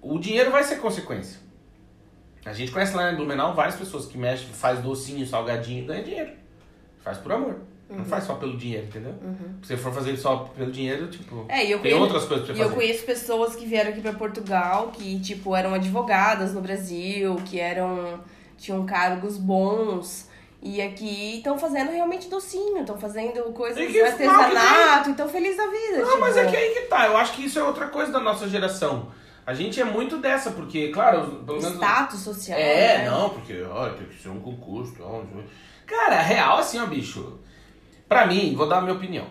o 0.00 0.16
dinheiro 0.16 0.52
vai 0.52 0.62
ser 0.62 0.76
consequência. 0.76 1.40
A 2.44 2.52
gente 2.52 2.70
conhece 2.70 2.94
lá 2.94 3.12
em 3.12 3.16
Blumenau 3.16 3.54
várias 3.54 3.74
pessoas 3.74 4.06
que 4.06 4.16
mexem, 4.16 4.46
faz 4.46 4.78
docinho, 4.78 5.26
salgadinho, 5.26 5.86
ganha 5.86 6.04
dinheiro. 6.04 6.32
Faz 7.02 7.18
por 7.18 7.32
amor. 7.32 7.56
Não 7.90 8.04
faz 8.04 8.24
só 8.24 8.34
pelo 8.34 8.56
dinheiro, 8.56 8.86
entendeu? 8.86 9.14
Se 9.62 9.68
você 9.68 9.76
for 9.76 9.92
fazer 9.92 10.16
só 10.16 10.36
pelo 10.56 10.70
dinheiro, 10.70 11.08
tipo. 11.08 11.46
É, 11.48 11.64
eu 11.64 11.78
tem 11.78 11.92
conheço, 11.92 12.00
outras 12.00 12.24
coisas 12.26 12.44
pra 12.46 12.54
E 12.54 12.56
você 12.58 12.62
eu 12.62 12.68
fazer. 12.68 12.80
conheço 12.80 13.04
pessoas 13.04 13.56
que 13.56 13.64
vieram 13.66 13.90
aqui 13.90 14.00
pra 14.00 14.12
Portugal, 14.12 14.88
que, 14.92 15.18
tipo, 15.20 15.56
eram 15.56 15.72
advogadas 15.74 16.52
no 16.52 16.60
Brasil, 16.60 17.36
que 17.46 17.58
eram. 17.58 18.20
tinham 18.58 18.84
cargos 18.84 19.38
bons. 19.38 20.28
E 20.60 20.82
aqui 20.82 21.36
estão 21.36 21.56
fazendo 21.56 21.92
realmente 21.92 22.28
docinho, 22.28 22.80
estão 22.80 22.98
fazendo 22.98 23.40
coisas 23.52 23.90
de 23.92 24.00
artesanato, 24.02 25.10
estão 25.10 25.28
felizes 25.28 25.56
da 25.56 25.66
vida. 25.66 25.98
Não, 25.98 26.08
tipo, 26.08 26.20
mas 26.20 26.36
é 26.36 26.46
que 26.46 26.56
aí 26.56 26.74
que 26.74 26.80
tá. 26.82 27.06
Eu 27.06 27.16
acho 27.16 27.32
que 27.32 27.44
isso 27.44 27.58
é 27.58 27.62
outra 27.62 27.86
coisa 27.86 28.10
da 28.10 28.18
nossa 28.20 28.48
geração. 28.48 29.08
A 29.46 29.54
gente 29.54 29.80
é 29.80 29.84
muito 29.84 30.18
dessa, 30.18 30.50
porque, 30.50 30.88
claro, 30.88 31.42
pelo 31.46 31.58
menos. 31.62 31.76
Status 31.76 32.20
social. 32.20 32.58
É, 32.58 32.98
né? 32.98 33.10
não, 33.10 33.30
porque 33.30 33.62
ó, 33.62 33.88
tem 33.90 34.06
que 34.08 34.20
ser 34.20 34.28
um 34.28 34.40
concurso. 34.40 34.96
Ó. 35.00 35.22
Cara, 35.86 36.20
real 36.20 36.58
assim, 36.58 36.78
ó, 36.80 36.86
bicho. 36.86 37.38
Pra 38.08 38.26
mim, 38.26 38.54
vou 38.54 38.68
dar 38.68 38.78
a 38.78 38.80
minha 38.80 38.94
opinião. 38.94 39.26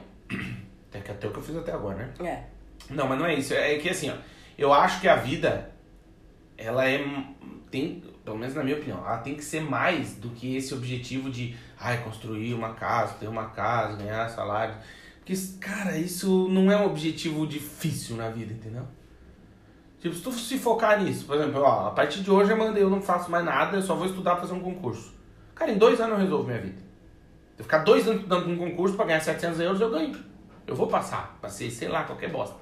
Até 0.89 0.99
que 1.01 1.11
até 1.11 1.27
o 1.27 1.31
que 1.31 1.37
eu 1.37 1.43
fiz 1.43 1.55
até 1.55 1.71
agora, 1.71 1.97
né? 1.97 2.13
É. 2.29 2.93
Não, 2.93 3.07
mas 3.07 3.17
não 3.17 3.25
é 3.25 3.33
isso. 3.33 3.53
É 3.53 3.75
que 3.77 3.89
assim, 3.89 4.09
ó, 4.09 4.15
eu 4.57 4.71
acho 4.71 5.01
que 5.01 5.07
a 5.07 5.15
vida, 5.15 5.71
ela 6.57 6.87
é. 6.87 7.03
Tem, 7.69 8.01
pelo 8.23 8.37
menos 8.37 8.55
na 8.55 8.63
minha 8.63 8.77
opinião, 8.77 8.99
ela 8.99 9.17
tem 9.17 9.35
que 9.35 9.43
ser 9.43 9.61
mais 9.61 10.15
do 10.15 10.29
que 10.29 10.55
esse 10.55 10.73
objetivo 10.73 11.29
de 11.29 11.53
ai, 11.77 12.01
construir 12.01 12.53
uma 12.53 12.73
casa, 12.73 13.15
ter 13.15 13.27
uma 13.27 13.49
casa, 13.49 13.97
ganhar 13.97 14.29
salário. 14.29 14.75
Porque, 15.17 15.35
cara, 15.59 15.97
isso 15.97 16.47
não 16.47 16.71
é 16.71 16.77
um 16.77 16.85
objetivo 16.85 17.45
difícil 17.45 18.15
na 18.15 18.29
vida, 18.29 18.53
entendeu? 18.53 18.87
Tipo, 19.99 20.15
se 20.15 20.21
tu 20.21 20.31
se 20.31 20.57
focar 20.57 21.03
nisso, 21.03 21.25
por 21.25 21.35
exemplo, 21.35 21.61
ó, 21.61 21.87
a 21.87 21.91
partir 21.91 22.21
de 22.21 22.31
hoje 22.31 22.51
eu 22.51 22.57
mandei, 22.57 22.83
eu 22.83 22.89
não 22.89 23.01
faço 23.01 23.29
mais 23.29 23.43
nada, 23.43 23.75
eu 23.75 23.81
só 23.81 23.95
vou 23.95 24.05
estudar 24.05 24.35
pra 24.35 24.41
fazer 24.41 24.53
um 24.53 24.61
concurso. 24.61 25.13
Cara, 25.53 25.71
em 25.71 25.77
dois 25.77 25.99
anos 25.99 26.13
eu 26.13 26.23
resolvo 26.23 26.47
minha 26.47 26.61
vida. 26.61 26.86
Eu 27.57 27.63
ficar 27.63 27.79
dois 27.79 28.07
anos 28.07 28.21
estudando 28.21 28.49
um 28.49 28.57
concurso 28.57 28.95
pra 28.95 29.05
ganhar 29.05 29.19
700 29.19 29.59
euros, 29.59 29.81
eu 29.81 29.89
ganho. 29.89 30.15
Eu 30.65 30.75
vou 30.75 30.87
passar, 30.87 31.37
passei, 31.41 31.71
sei 31.71 31.87
lá, 31.87 32.03
qualquer 32.03 32.29
bosta. 32.29 32.55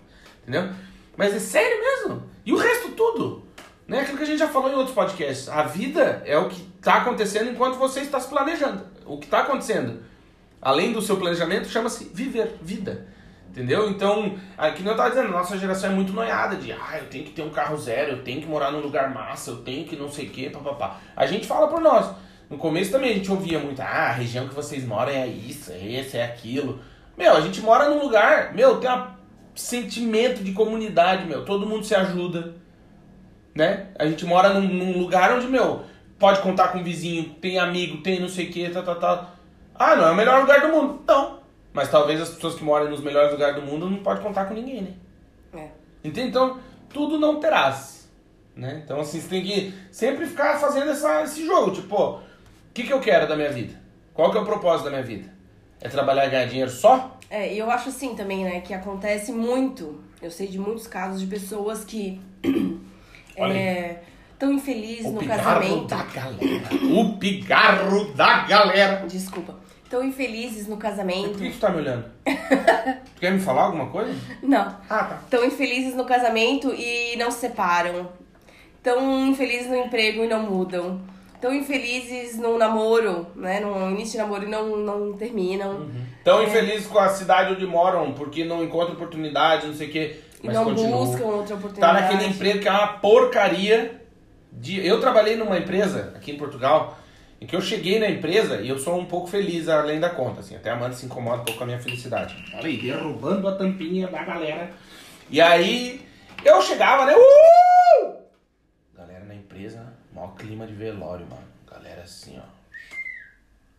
Entendeu? 0.44 0.70
Mas 1.18 1.34
é 1.34 1.40
sério 1.40 1.80
mesmo. 1.80 2.24
E 2.46 2.54
o 2.54 2.58
resto 2.58 2.90
tudo. 2.92 3.44
Né? 3.88 4.02
Aquilo 4.02 4.18
que 4.18 4.24
a 4.24 4.28
gente 4.28 4.40
já 4.40 4.48
falou 4.48 4.70
em 4.70 4.76
outros 4.76 4.96
podcasts. 4.96 5.50
A 5.50 5.64
vida 5.64 6.22
é 6.26 6.38
o 6.38 6.48
que 6.48 6.62
está 6.78 6.96
acontecendo 6.98 7.50
enquanto 7.50 7.76
você 7.76 8.02
está 8.02 8.20
se 8.20 8.30
planejando. 8.30 8.86
O 9.06 9.18
que 9.18 9.26
está 9.26 9.40
acontecendo, 9.40 10.04
além 10.62 10.92
do 10.92 11.02
seu 11.02 11.18
planejamento, 11.18 11.68
chama-se 11.68 12.06
viver, 12.14 12.58
vida. 12.62 13.08
Entendeu? 13.50 13.90
Então, 13.90 14.38
aqui 14.58 14.84
não 14.84 14.92
eu 14.92 14.96
estava 14.96 15.10
dizendo, 15.12 15.32
nossa 15.32 15.58
geração 15.58 15.92
é 15.92 15.94
muito 15.94 16.12
noiada 16.12 16.58
de 16.58 16.74
ah, 16.74 16.98
eu 17.00 17.08
tenho 17.08 17.24
que 17.24 17.32
ter 17.32 17.42
um 17.42 17.50
carro 17.50 17.78
zero, 17.78 18.12
eu 18.12 18.24
tenho 18.24 18.42
que 18.42 18.48
morar 18.48 18.70
num 18.70 18.82
lugar 18.82 19.14
massa, 19.14 19.52
eu 19.52 19.58
tenho 19.58 19.88
que 19.88 19.96
não 19.96 20.12
sei 20.12 20.28
o 20.28 20.30
que, 20.30 20.50
papapá. 20.50 21.00
A 21.16 21.26
gente 21.26 21.48
fala 21.48 21.68
por 21.68 21.80
nós. 21.80 22.14
No 22.50 22.58
começo 22.58 22.92
também 22.92 23.12
a 23.12 23.14
gente 23.14 23.32
ouvia 23.32 23.60
muito, 23.60 23.82
ah, 23.82 24.10
a 24.10 24.12
região 24.12 24.48
que 24.48 24.54
vocês 24.54 24.86
moram 24.86 25.12
é 25.12 25.28
isso, 25.28 25.72
é 25.72 25.84
esse, 25.84 26.18
é 26.18 26.24
aquilo. 26.24 26.80
Meu, 27.18 27.36
a 27.36 27.42
gente 27.42 27.62
mora 27.62 27.90
num 27.90 28.02
lugar, 28.02 28.54
meu, 28.54 28.80
tem 28.80 28.90
um 28.90 29.08
sentimento 29.56 30.44
de 30.44 30.52
comunidade, 30.52 31.26
meu, 31.26 31.44
todo 31.44 31.66
mundo 31.66 31.86
se 31.86 31.96
ajuda, 31.96 32.56
né? 33.54 33.88
A 33.98 34.06
gente 34.06 34.26
mora 34.26 34.54
num, 34.54 34.68
num 34.68 35.00
lugar 35.00 35.34
onde, 35.34 35.48
meu, 35.48 35.84
pode 36.20 36.42
contar 36.42 36.70
com 36.70 36.84
vizinho, 36.84 37.36
tem 37.42 37.58
amigo, 37.58 38.02
tem 38.02 38.20
não 38.20 38.30
sei 38.30 38.48
o 38.48 38.52
que, 38.52 38.70
tá, 38.70 38.82
tá, 38.82 38.96
tá. 38.96 39.30
Ah, 39.74 39.96
não 39.96 40.08
é 40.08 40.12
o 40.12 40.16
melhor 40.16 40.42
lugar 40.42 40.62
do 40.62 40.70
mundo. 40.70 41.02
Não. 41.08 41.40
Mas 41.74 41.90
talvez 41.90 42.22
as 42.22 42.30
pessoas 42.30 42.56
que 42.56 42.64
moram 42.64 42.90
nos 42.90 43.02
melhores 43.02 43.32
lugares 43.32 43.56
do 43.56 43.62
mundo 43.62 43.90
não 43.90 43.98
podem 43.98 44.24
contar 44.24 44.46
com 44.46 44.54
ninguém, 44.54 44.82
né? 44.82 44.94
É. 45.54 45.70
Entende? 46.04 46.30
Então, 46.30 46.60
tudo 46.90 47.20
não 47.20 47.40
terás. 47.40 48.10
Né? 48.56 48.82
Então, 48.84 49.02
assim, 49.02 49.20
você 49.20 49.28
tem 49.28 49.44
que 49.44 49.74
sempre 49.92 50.26
ficar 50.26 50.58
fazendo 50.58 50.92
essa, 50.92 51.24
esse 51.24 51.46
jogo. 51.46 51.72
Tipo, 51.72 52.22
que, 52.76 52.84
que 52.84 52.92
eu 52.94 53.00
quero 53.00 53.26
da 53.28 53.36
minha 53.38 53.50
vida? 53.52 53.74
Qual 54.14 54.30
que 54.32 54.38
é 54.38 54.42
o 54.42 54.46
propósito 54.46 54.86
da 54.86 54.92
minha 54.92 55.04
vida? 55.04 55.34
É 55.82 55.88
trabalhar 55.88 56.26
e 56.28 56.30
ganhar 56.30 56.46
dinheiro 56.46 56.70
só? 56.70 57.18
É, 57.30 57.54
e 57.54 57.58
eu 57.58 57.72
acho 57.72 57.90
assim 57.90 58.16
também, 58.16 58.44
né, 58.44 58.60
que 58.60 58.74
acontece 58.74 59.32
muito. 59.32 60.04
Eu 60.22 60.30
sei 60.30 60.48
de 60.48 60.60
muitos 60.60 60.86
casos 60.86 61.22
de 61.22 61.28
pessoas 61.28 61.86
que 61.86 62.22
é, 63.38 64.00
tão 64.38 64.52
infelizes 64.52 65.06
O 65.06 65.12
no 65.12 65.20
pigarro 65.20 65.44
casamento. 65.44 65.86
da 65.88 66.04
galera. 66.04 66.70
O 66.94 67.18
pigarro 67.18 68.14
da 68.14 68.44
galera. 68.46 69.06
Desculpa. 69.08 69.56
Tão 69.90 70.04
infelizes 70.04 70.68
no 70.68 70.76
Por 70.76 70.82
casamento. 70.82 71.38
que 71.38 71.50
tu 71.52 71.60
tá 71.60 71.70
me 71.70 71.78
olhando? 71.78 72.06
tu 72.26 73.20
quer 73.20 73.32
me 73.32 73.40
falar 73.40 73.64
alguma 73.64 73.88
coisa? 73.88 74.14
Não. 74.42 74.66
Ah, 74.90 75.04
tá. 75.04 75.22
Tão 75.30 75.46
infelizes 75.46 75.96
no 75.96 76.04
casamento 76.06 76.74
e 76.74 77.16
não 77.18 77.32
se 77.32 77.40
separam. 77.40 78.10
Tão 78.84 79.28
infelizes 79.28 79.68
no 79.68 79.78
emprego 79.78 80.24
e 80.24 80.28
não 80.28 80.44
mudam. 80.44 81.02
Tão 81.46 81.54
infelizes 81.54 82.40
no 82.40 82.58
namoro, 82.58 83.28
né? 83.36 83.60
No 83.60 83.92
início 83.92 84.14
de 84.14 84.18
namoro 84.18 84.46
e 84.46 84.50
não, 84.50 84.78
não 84.78 85.14
terminam. 85.14 85.88
Tão 86.24 86.42
infelizes 86.44 86.88
com 86.88 86.98
a 86.98 87.10
cidade 87.10 87.54
onde 87.54 87.68
moram, 87.68 88.14
porque 88.14 88.44
não 88.44 88.64
encontram 88.64 88.96
oportunidade, 88.96 89.68
não 89.68 89.76
sei 89.76 89.88
o 89.88 89.92
quê. 89.92 90.20
E 90.42 90.48
Mas 90.48 90.56
não 90.56 90.66
continuam. 90.66 91.06
buscam 91.06 91.26
outra 91.26 91.50
Tá 91.50 91.56
oportunidade. 91.56 92.02
naquele 92.02 92.26
emprego 92.32 92.60
que 92.62 92.68
é 92.68 92.72
uma 92.72 92.88
porcaria. 92.98 94.02
De... 94.52 94.84
Eu 94.84 95.00
trabalhei 95.00 95.36
numa 95.36 95.56
empresa 95.60 96.14
aqui 96.16 96.32
em 96.32 96.38
Portugal, 96.38 96.98
em 97.40 97.46
que 97.46 97.56
eu 97.56 97.62
cheguei 97.62 98.00
na 98.00 98.10
empresa 98.10 98.62
e 98.62 98.68
eu 98.70 98.80
sou 98.80 98.98
um 98.98 99.06
pouco 99.06 99.28
feliz 99.28 99.70
além 99.70 100.00
da 100.00 100.10
conta. 100.10 100.40
Assim, 100.40 100.56
até 100.56 100.72
a 100.72 100.74
Amanda 100.74 100.96
se 100.96 101.06
incomoda 101.06 101.44
um 101.44 101.46
pouco 101.46 101.60
com 101.60 101.64
a 101.66 101.68
minha 101.68 101.80
felicidade. 101.80 102.36
Olha 102.56 102.66
aí, 102.66 102.78
derrubando 102.78 103.48
a 103.48 103.56
tampinha 103.56 104.08
da 104.08 104.24
galera. 104.24 104.72
E 105.30 105.40
aí 105.40 106.02
eu 106.44 106.60
chegava, 106.64 107.06
né? 107.06 107.14
Uh! 107.16 108.14
Galera 108.98 109.26
na 109.26 109.36
empresa, 109.36 109.94
maior 110.16 110.34
clima 110.36 110.66
de 110.66 110.74
velório, 110.74 111.26
mano. 111.28 111.44
Galera 111.70 112.02
assim, 112.04 112.40
ó. 112.40 112.44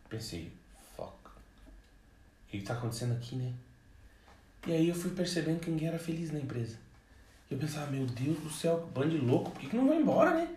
Pensei, 0.08 0.52
fuck. 0.96 1.08
O 1.08 2.50
que, 2.50 2.58
que 2.58 2.64
tá 2.64 2.74
acontecendo 2.74 3.14
aqui, 3.14 3.34
né? 3.36 3.52
E 4.66 4.72
aí 4.72 4.88
eu 4.88 4.94
fui 4.94 5.10
percebendo 5.12 5.60
que 5.60 5.70
ninguém 5.70 5.88
era 5.88 5.98
feliz 5.98 6.30
na 6.30 6.38
empresa. 6.38 6.76
E 7.50 7.54
eu 7.54 7.58
pensava, 7.58 7.90
meu 7.90 8.04
Deus 8.06 8.38
do 8.40 8.50
céu, 8.50 8.80
que 8.80 8.98
bando 8.98 9.10
de 9.10 9.18
louco, 9.18 9.50
por 9.50 9.60
que, 9.60 9.68
que 9.68 9.76
não 9.76 9.88
vai 9.88 9.96
embora, 9.96 10.32
né? 10.32 10.48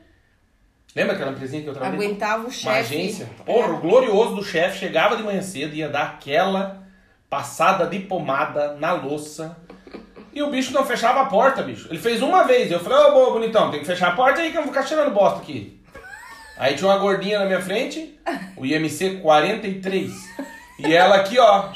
Lembra 0.95 1.13
aquela 1.13 1.31
empresinha 1.31 1.61
que 1.61 1.69
eu 1.69 1.73
trabalhei? 1.73 2.07
Aguentava 2.07 2.41
o 2.43 2.45
Uma 2.47 2.51
chefe. 2.51 2.69
agência. 2.79 3.25
Porra, 3.45 3.73
o 3.73 3.79
glorioso 3.79 4.35
do 4.35 4.43
chefe 4.43 4.79
chegava 4.79 5.15
de 5.15 5.21
manhã 5.21 5.41
cedo, 5.41 5.75
ia 5.75 5.87
dar 5.87 6.13
aquela 6.15 6.83
passada 7.29 7.85
de 7.85 7.99
pomada 7.99 8.73
na 8.77 8.91
louça. 8.93 9.55
E 10.31 10.41
o 10.43 10.49
bicho 10.49 10.73
não 10.73 10.85
fechava 10.85 11.21
a 11.21 11.25
porta, 11.25 11.63
bicho. 11.63 11.87
Ele 11.89 11.99
fez 11.99 12.21
uma 12.21 12.43
vez. 12.43 12.71
Eu 12.71 12.79
falei, 12.79 12.97
ô, 12.97 13.11
boa, 13.11 13.31
bonitão, 13.31 13.71
tem 13.71 13.79
que 13.79 13.85
fechar 13.85 14.09
a 14.09 14.15
porta 14.15 14.41
aí 14.41 14.51
que 14.51 14.57
eu 14.57 14.63
vou 14.63 14.71
ficar 14.71 14.85
cheirando 14.85 15.13
bosta 15.13 15.39
aqui. 15.39 15.79
Aí 16.57 16.75
tinha 16.75 16.89
uma 16.89 16.97
gordinha 16.97 17.39
na 17.39 17.45
minha 17.45 17.61
frente, 17.61 18.19
o 18.57 18.65
IMC 18.65 19.21
43. 19.21 20.11
E 20.79 20.93
ela 20.93 21.15
aqui, 21.15 21.39
ó. 21.39 21.69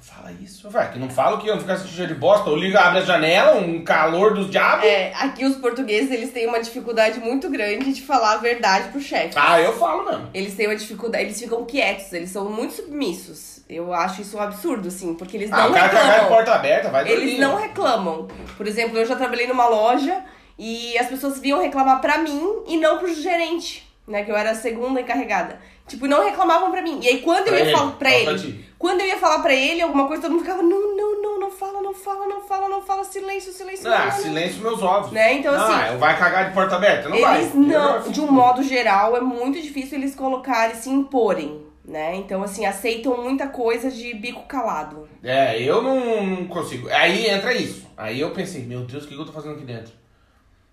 Fala 0.00 0.32
isso, 0.32 0.68
vai, 0.68 0.92
que 0.92 0.98
não 0.98 1.08
fala 1.08 1.40
que 1.40 1.48
eu 1.48 1.54
não 1.54 1.60
ficar 1.62 1.78
cheio 1.78 2.06
de 2.06 2.14
bosta. 2.14 2.50
Eu 2.50 2.56
ligo, 2.56 2.76
abre 2.76 3.00
a 3.00 3.04
janela, 3.04 3.58
um 3.58 3.82
calor 3.82 4.34
dos 4.34 4.50
diabos. 4.50 4.84
É, 4.84 5.12
aqui 5.14 5.46
os 5.46 5.56
portugueses, 5.56 6.10
eles 6.10 6.30
têm 6.32 6.46
uma 6.46 6.60
dificuldade 6.60 7.18
muito 7.18 7.48
grande 7.48 7.94
de 7.94 8.02
falar 8.02 8.34
a 8.34 8.36
verdade 8.36 8.88
pro 8.88 9.00
chefe. 9.00 9.34
Ah, 9.36 9.58
eu 9.58 9.72
falo 9.78 10.04
mesmo. 10.04 10.28
Eles 10.34 10.54
têm 10.54 10.66
uma 10.66 10.76
dificuldade, 10.76 11.24
eles 11.24 11.40
ficam 11.40 11.64
quietos, 11.64 12.12
eles 12.12 12.28
são 12.28 12.50
muito 12.50 12.74
submissos. 12.74 13.59
Eu 13.72 13.92
acho 13.94 14.22
isso 14.22 14.36
um 14.36 14.40
absurdo, 14.40 14.88
assim, 14.88 15.14
porque 15.14 15.36
eles 15.36 15.52
Ah, 15.52 15.56
não 15.68 15.72
cara 15.72 15.88
de 15.88 15.96
reclamam. 15.96 16.28
porta 16.28 16.52
aberta, 16.54 16.88
vai 16.88 17.04
dormir. 17.04 17.22
Eles 17.22 17.38
não 17.38 17.54
reclamam. 17.56 18.26
Por 18.56 18.66
exemplo, 18.66 18.98
eu 18.98 19.06
já 19.06 19.14
trabalhei 19.14 19.46
numa 19.46 19.68
loja 19.68 20.24
e 20.58 20.98
as 20.98 21.06
pessoas 21.06 21.38
vinham 21.38 21.60
reclamar 21.62 22.00
pra 22.00 22.18
mim 22.18 22.62
e 22.66 22.76
não 22.76 22.98
pro 22.98 23.12
gerente, 23.14 23.88
né? 24.08 24.24
Que 24.24 24.30
eu 24.32 24.36
era 24.36 24.50
a 24.50 24.54
segunda 24.56 25.00
encarregada. 25.00 25.60
Tipo, 25.86 26.06
não 26.08 26.24
reclamavam 26.24 26.70
pra 26.70 26.82
mim. 26.82 26.98
E 27.02 27.08
aí 27.08 27.20
quando 27.20 27.44
Pra 27.44 27.52
eu 27.52 27.58
ia 27.58 27.62
ele, 27.70 27.76
falar 27.76 27.92
pra 27.92 28.10
ele, 28.12 28.64
quando 28.78 29.00
eu 29.00 29.06
ia 29.06 29.18
falar 29.18 29.38
pra 29.40 29.54
ele 29.54 29.80
alguma 29.82 30.06
coisa, 30.06 30.22
todo 30.22 30.32
mundo 30.32 30.42
ficava, 30.42 30.62
não, 30.62 30.96
não, 30.96 31.22
não, 31.22 31.40
não 31.40 31.50
fala, 31.50 31.80
não 31.80 31.94
fala, 31.94 32.26
não 32.26 32.40
fala, 32.42 32.68
não 32.68 32.82
fala, 32.82 33.04
silêncio, 33.04 33.52
silêncio. 33.52 33.88
não, 33.88 33.96
Ah, 33.96 33.98
não, 34.00 34.06
não." 34.06 34.12
silêncio 34.12 34.62
meus 34.62 34.82
ovos. 34.82 35.12
Né? 35.12 35.34
Então, 35.34 35.52
não, 35.56 35.64
assim, 35.64 35.92
eu 35.92 35.98
vai 35.98 36.16
cagar 36.18 36.48
de 36.48 36.54
porta 36.54 36.74
aberta? 36.76 37.08
Não 37.08 37.20
vai. 37.20 37.40
eles 37.40 37.54
não, 37.54 38.02
de 38.02 38.20
um 38.20 38.30
modo 38.30 38.62
geral, 38.62 39.16
é 39.16 39.20
muito 39.20 39.60
difícil 39.60 39.98
eles 39.98 40.14
colocarem, 40.14 40.74
se 40.76 40.88
imporem, 40.90 41.60
né? 41.90 42.14
Então, 42.16 42.42
assim, 42.42 42.64
aceitam 42.64 43.20
muita 43.20 43.48
coisa 43.48 43.90
de 43.90 44.14
bico 44.14 44.46
calado. 44.46 45.08
É, 45.22 45.60
eu 45.60 45.82
não, 45.82 46.24
não 46.24 46.46
consigo. 46.46 46.88
Aí 46.88 47.26
entra 47.26 47.52
isso. 47.52 47.86
Aí 47.96 48.20
eu 48.20 48.30
pensei, 48.30 48.64
meu 48.64 48.82
Deus, 48.82 49.04
o 49.04 49.08
que 49.08 49.14
que 49.14 49.20
eu 49.20 49.26
tô 49.26 49.32
fazendo 49.32 49.56
aqui 49.56 49.64
dentro? 49.64 49.92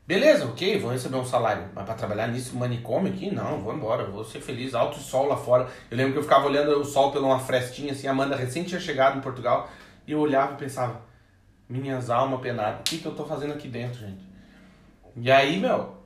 Beleza, 0.06 0.46
ok, 0.46 0.80
vou 0.80 0.92
receber 0.92 1.18
um 1.18 1.26
salário. 1.26 1.66
Mas 1.74 1.84
pra 1.84 1.96
trabalhar 1.96 2.28
nisso 2.28 2.56
manicômio 2.56 3.12
aqui, 3.12 3.30
não, 3.30 3.60
vou 3.62 3.74
embora, 3.74 4.06
vou 4.06 4.24
ser 4.24 4.40
feliz, 4.40 4.76
alto 4.76 5.00
sol 5.00 5.28
lá 5.28 5.36
fora. 5.36 5.68
Eu 5.90 5.98
lembro 5.98 6.14
que 6.14 6.20
eu 6.20 6.24
ficava 6.24 6.46
olhando 6.46 6.80
o 6.80 6.86
sol 6.86 7.12
pela 7.12 7.26
uma 7.26 7.40
frestinha, 7.40 7.92
assim, 7.92 8.08
a 8.08 8.12
Amanda 8.12 8.36
recém 8.36 8.64
tinha 8.64 8.80
chegado 8.80 9.18
em 9.18 9.22
Portugal, 9.22 9.70
e 10.06 10.14
eu 10.14 10.20
olhava 10.20 10.54
e 10.54 10.58
pensava, 10.58 11.02
minhas 11.68 12.10
almas 12.10 12.40
penadas, 12.40 12.80
o 12.80 12.84
que 12.84 13.00
que 13.00 13.06
eu 13.06 13.16
tô 13.16 13.26
fazendo 13.26 13.54
aqui 13.54 13.68
dentro, 13.68 14.00
gente? 14.00 14.26
E 15.18 15.30
aí, 15.30 15.60
meu, 15.60 15.98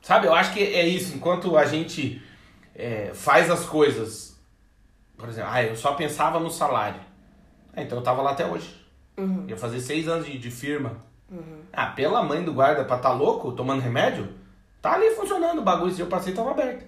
sabe, 0.00 0.26
eu 0.26 0.32
acho 0.32 0.54
que 0.54 0.60
é 0.60 0.86
isso, 0.86 1.14
enquanto 1.14 1.54
a 1.58 1.66
gente 1.66 2.22
é, 2.74 3.10
faz 3.12 3.50
as 3.50 3.66
coisas, 3.66 4.29
por 5.20 5.28
exemplo, 5.28 5.50
ah, 5.52 5.62
eu 5.62 5.76
só 5.76 5.92
pensava 5.92 6.40
no 6.40 6.50
salário. 6.50 7.00
Ah, 7.76 7.82
então 7.82 7.98
eu 7.98 8.02
tava 8.02 8.22
lá 8.22 8.30
até 8.30 8.46
hoje. 8.46 8.74
Ia 9.46 9.56
fazer 9.56 9.80
seis 9.80 10.08
anos 10.08 10.26
de, 10.26 10.38
de 10.38 10.50
firma. 10.50 10.96
Ah, 11.72 11.86
pela 11.86 12.22
mãe 12.22 12.42
do 12.42 12.52
guarda 12.52 12.84
pra 12.84 12.98
tá 12.98 13.12
louco, 13.12 13.52
tomando 13.52 13.80
remédio, 13.82 14.28
tá 14.82 14.94
ali 14.94 15.10
funcionando 15.10 15.60
o 15.60 15.62
bagulho. 15.62 15.92
Se 15.92 16.00
eu 16.00 16.06
passei, 16.06 16.32
tava 16.32 16.50
aberto. 16.50 16.84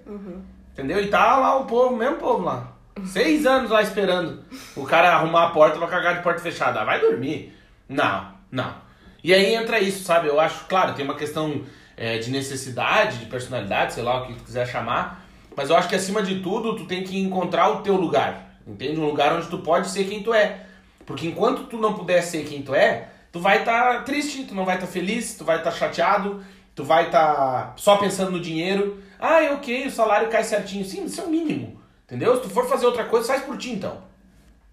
Entendeu? 0.73 1.01
E 1.01 1.09
tá 1.09 1.37
lá 1.37 1.57
o 1.59 1.67
povo, 1.67 1.95
mesmo 1.95 2.17
povo 2.17 2.43
lá. 2.43 2.73
Seis 3.05 3.47
anos 3.47 3.71
lá 3.71 3.83
esperando 3.83 4.43
o 4.77 4.85
cara 4.85 5.15
arrumar 5.15 5.47
a 5.47 5.51
porta 5.51 5.79
pra 5.79 5.87
cagar 5.87 6.17
de 6.17 6.23
porta 6.23 6.41
fechada. 6.41 6.81
Ah, 6.81 6.85
vai 6.85 7.01
dormir. 7.01 7.57
Não, 7.89 8.33
não. 8.51 8.75
E 9.23 9.33
aí 9.33 9.55
entra 9.55 9.79
isso, 9.79 10.03
sabe? 10.05 10.29
Eu 10.29 10.41
acho, 10.41 10.65
claro, 10.65 10.95
tem 10.95 11.05
uma 11.05 11.15
questão 11.15 11.63
é, 11.97 12.19
de 12.19 12.31
necessidade, 12.31 13.19
de 13.19 13.27
personalidade, 13.27 13.93
sei 13.93 14.03
lá 14.03 14.23
o 14.23 14.27
que 14.27 14.35
tu 14.35 14.45
quiser 14.45 14.67
chamar. 14.67 15.22
Mas 15.57 15.71
eu 15.71 15.77
acho 15.77 15.89
que 15.89 15.95
acima 15.95 16.23
de 16.23 16.41
tudo, 16.41 16.77
tu 16.77 16.87
tem 16.87 17.03
que 17.05 17.19
encontrar 17.19 17.69
o 17.69 17.83
teu 17.83 17.97
lugar. 17.97 18.59
Entende? 18.67 18.99
Um 18.99 19.07
lugar 19.07 19.35
onde 19.35 19.49
tu 19.49 19.59
pode 19.59 19.89
ser 19.89 20.05
quem 20.05 20.23
tu 20.23 20.33
é. 20.33 20.67
Porque 21.05 21.27
enquanto 21.27 21.65
tu 21.65 21.77
não 21.79 21.95
puder 21.95 22.23
ser 22.23 22.45
quem 22.45 22.63
tu 22.63 22.75
é, 22.75 23.09
tu 23.31 23.41
vai 23.41 23.59
estar 23.59 24.05
triste, 24.05 24.45
tu 24.45 24.55
não 24.55 24.65
vai 24.65 24.77
estar 24.77 24.87
feliz, 24.87 25.35
tu 25.37 25.45
vai 25.45 25.59
estar 25.59 25.71
chateado, 25.73 26.43
tu 26.75 26.85
vai 26.85 27.07
estar 27.07 27.75
só 27.77 27.97
pensando 27.97 28.31
no 28.31 28.41
dinheiro. 28.41 29.03
Ah, 29.19 29.43
é 29.43 29.53
ok, 29.53 29.87
o 29.87 29.91
salário 29.91 30.29
cai 30.29 30.45
certinho. 30.45 30.85
Sim, 30.85 31.05
isso 31.05 31.21
é 31.21 31.25
o 31.25 31.31
mínimo. 31.31 31.81
Entendeu? 32.05 32.37
Se 32.37 32.43
tu 32.43 32.51
for 32.51 32.69
fazer 32.69 32.87
outra 32.87 33.05
coisa, 33.05 33.27
faz 33.27 33.43
por 33.43 33.57
ti 33.57 33.71
então. 33.71 34.03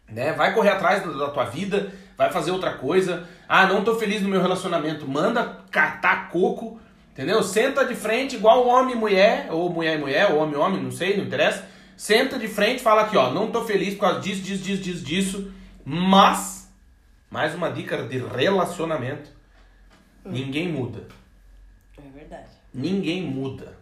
Né? 0.07 0.33
Vai 0.33 0.53
correr 0.53 0.69
atrás 0.69 1.03
da 1.03 1.29
tua 1.29 1.45
vida, 1.45 1.93
vai 2.17 2.31
fazer 2.31 2.51
outra 2.51 2.73
coisa. 2.73 3.27
Ah, 3.47 3.67
não 3.67 3.83
tô 3.83 3.95
feliz 3.95 4.21
no 4.21 4.29
meu 4.29 4.41
relacionamento. 4.41 5.07
Manda 5.07 5.59
catar 5.71 6.29
coco, 6.29 6.79
entendeu? 7.19 7.43
Senta 7.43 7.83
de 7.83 7.95
frente 7.95 8.37
igual 8.37 8.65
homem 8.65 8.95
e 8.95 8.97
mulher, 8.97 9.47
ou 9.51 9.69
mulher 9.69 9.97
e 9.97 9.97
mulher, 9.97 10.31
ou 10.31 10.39
homem 10.39 10.53
e 10.53 10.57
homem, 10.57 10.81
não 10.81 10.91
sei, 10.91 11.17
não 11.17 11.25
interessa. 11.25 11.67
Senta 11.97 12.39
de 12.39 12.47
frente 12.47 12.79
e 12.79 12.81
fala 12.81 13.01
aqui, 13.01 13.17
ó, 13.17 13.29
não 13.29 13.51
tô 13.51 13.65
feliz 13.65 13.93
por 13.95 14.01
causa 14.01 14.21
disso, 14.21 14.41
disso, 14.41 14.63
disso, 14.63 14.81
disso, 14.81 15.03
disso. 15.03 15.53
Mas, 15.83 16.71
mais 17.29 17.53
uma 17.53 17.69
dica 17.69 17.97
de 18.03 18.19
relacionamento. 18.19 19.29
Ninguém 20.23 20.69
muda. 20.69 21.07
É 21.97 22.17
verdade. 22.17 22.47
Ninguém 22.73 23.23
muda. 23.23 23.77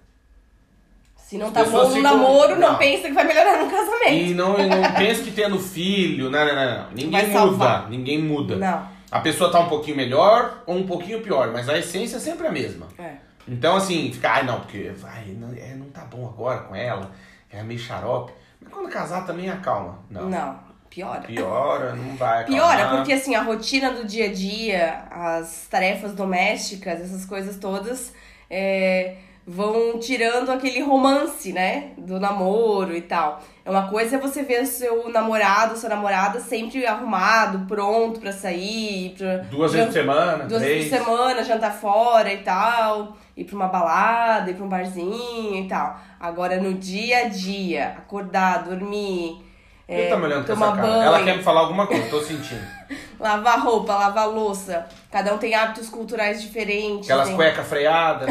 Se 1.15 1.37
não 1.37 1.47
As 1.47 1.53
tá 1.53 1.63
bom 1.65 1.89
no 1.89 2.01
namoro, 2.01 2.55
não. 2.55 2.71
Não. 2.71 2.77
pensa 2.79 3.07
que 3.07 3.13
vai 3.13 3.25
melhorar 3.25 3.63
no 3.63 3.69
casamento. 3.69 4.13
E 4.13 4.33
não, 4.33 4.57
e 4.57 4.65
não 4.67 4.93
pensa 4.93 5.23
que 5.23 5.31
tendo 5.31 5.59
filho, 5.59 6.31
não, 6.31 6.43
não, 6.43 6.55
não, 6.55 6.77
não. 6.77 6.89
Ninguém 6.91 7.11
Vai 7.11 7.25
muda. 7.27 7.39
salvar. 7.39 7.89
Ninguém 7.89 8.19
muda. 8.23 8.55
Não. 8.55 8.97
A 9.11 9.19
pessoa 9.19 9.51
tá 9.51 9.59
um 9.59 9.69
pouquinho 9.69 9.95
melhor 9.95 10.63
ou 10.65 10.75
um 10.75 10.87
pouquinho 10.87 11.21
pior, 11.21 11.51
mas 11.51 11.69
a 11.69 11.77
essência 11.77 12.17
é 12.17 12.19
sempre 12.19 12.47
a 12.47 12.51
mesma. 12.51 12.87
É. 12.97 13.26
Então, 13.47 13.77
assim, 13.77 14.11
fica, 14.11 14.29
ai 14.29 14.43
não, 14.43 14.59
porque 14.59 14.89
vai, 14.89 15.25
não, 15.27 15.53
é, 15.53 15.73
não 15.75 15.89
tá 15.89 16.01
bom 16.01 16.27
agora 16.27 16.59
com 16.61 16.75
ela, 16.75 17.11
é 17.49 17.63
meio 17.63 17.79
xarope. 17.79 18.33
Mas 18.61 18.73
quando 18.73 18.89
casar 18.89 19.25
também 19.25 19.49
acalma. 19.49 19.99
Não. 20.09 20.29
Não. 20.29 20.67
Piora. 20.89 21.21
Piora, 21.21 21.95
não 21.95 22.15
vai 22.15 22.43
acalmar. 22.43 22.77
Piora, 22.77 22.95
porque 22.95 23.13
assim, 23.13 23.35
a 23.35 23.43
rotina 23.43 23.91
do 23.91 24.05
dia 24.05 24.25
a 24.25 24.33
dia, 24.33 25.03
as 25.11 25.67
tarefas 25.69 26.13
domésticas, 26.13 27.01
essas 27.01 27.25
coisas 27.25 27.57
todas, 27.57 28.13
é, 28.49 29.17
vão 29.49 29.97
tirando 29.97 30.51
aquele 30.51 30.81
romance, 30.81 31.53
né? 31.53 31.91
Do 31.97 32.19
namoro 32.19 32.93
e 32.93 33.01
tal. 33.01 33.41
É 33.63 33.71
uma 33.71 33.87
coisa 33.87 34.17
é 34.17 34.19
você 34.19 34.43
ver 34.43 34.65
seu 34.65 35.09
namorado, 35.09 35.77
sua 35.77 35.87
namorada 35.87 36.37
sempre 36.41 36.85
arrumado, 36.85 37.65
pronto 37.65 38.19
pra 38.19 38.33
sair. 38.33 39.15
Pra, 39.17 39.37
Duas 39.49 39.71
vezes 39.71 39.87
por 39.87 39.93
semana, 39.93 40.43
Duas 40.43 40.61
vezes 40.61 40.89
por 40.89 40.97
semana, 40.97 41.43
jantar 41.45 41.71
fora 41.71 42.33
e 42.33 42.39
tal. 42.39 43.15
Ir 43.37 43.45
pra 43.45 43.55
uma 43.55 43.67
balada, 43.69 44.51
ir 44.51 44.55
pra 44.55 44.65
um 44.65 44.69
barzinho 44.69 45.63
e 45.63 45.67
tal. 45.69 45.97
Agora, 46.19 46.57
no 46.57 46.73
dia 46.73 47.19
a 47.19 47.29
dia, 47.29 47.95
acordar, 47.97 48.63
dormir, 48.63 49.41
é, 49.87 50.09
tá 50.09 50.17
me 50.17 50.25
olhando 50.25 50.45
com 50.45 50.53
tomar 50.53 50.67
essa 50.67 50.75
cara. 50.75 50.87
banho, 50.87 51.03
Ela 51.03 51.23
quer 51.23 51.37
me 51.37 51.43
falar 51.43 51.61
alguma 51.61 51.87
coisa, 51.87 52.09
tô 52.09 52.19
sentindo. 52.19 52.67
lavar 53.17 53.61
roupa, 53.61 53.95
lavar 53.95 54.27
louça. 54.27 54.85
Cada 55.09 55.33
um 55.33 55.37
tem 55.37 55.55
hábitos 55.55 55.87
culturais 55.87 56.41
diferentes. 56.41 57.09
Aquelas 57.09 57.29
tem... 57.29 57.37
cueca 57.37 57.63
freada. 57.63 58.25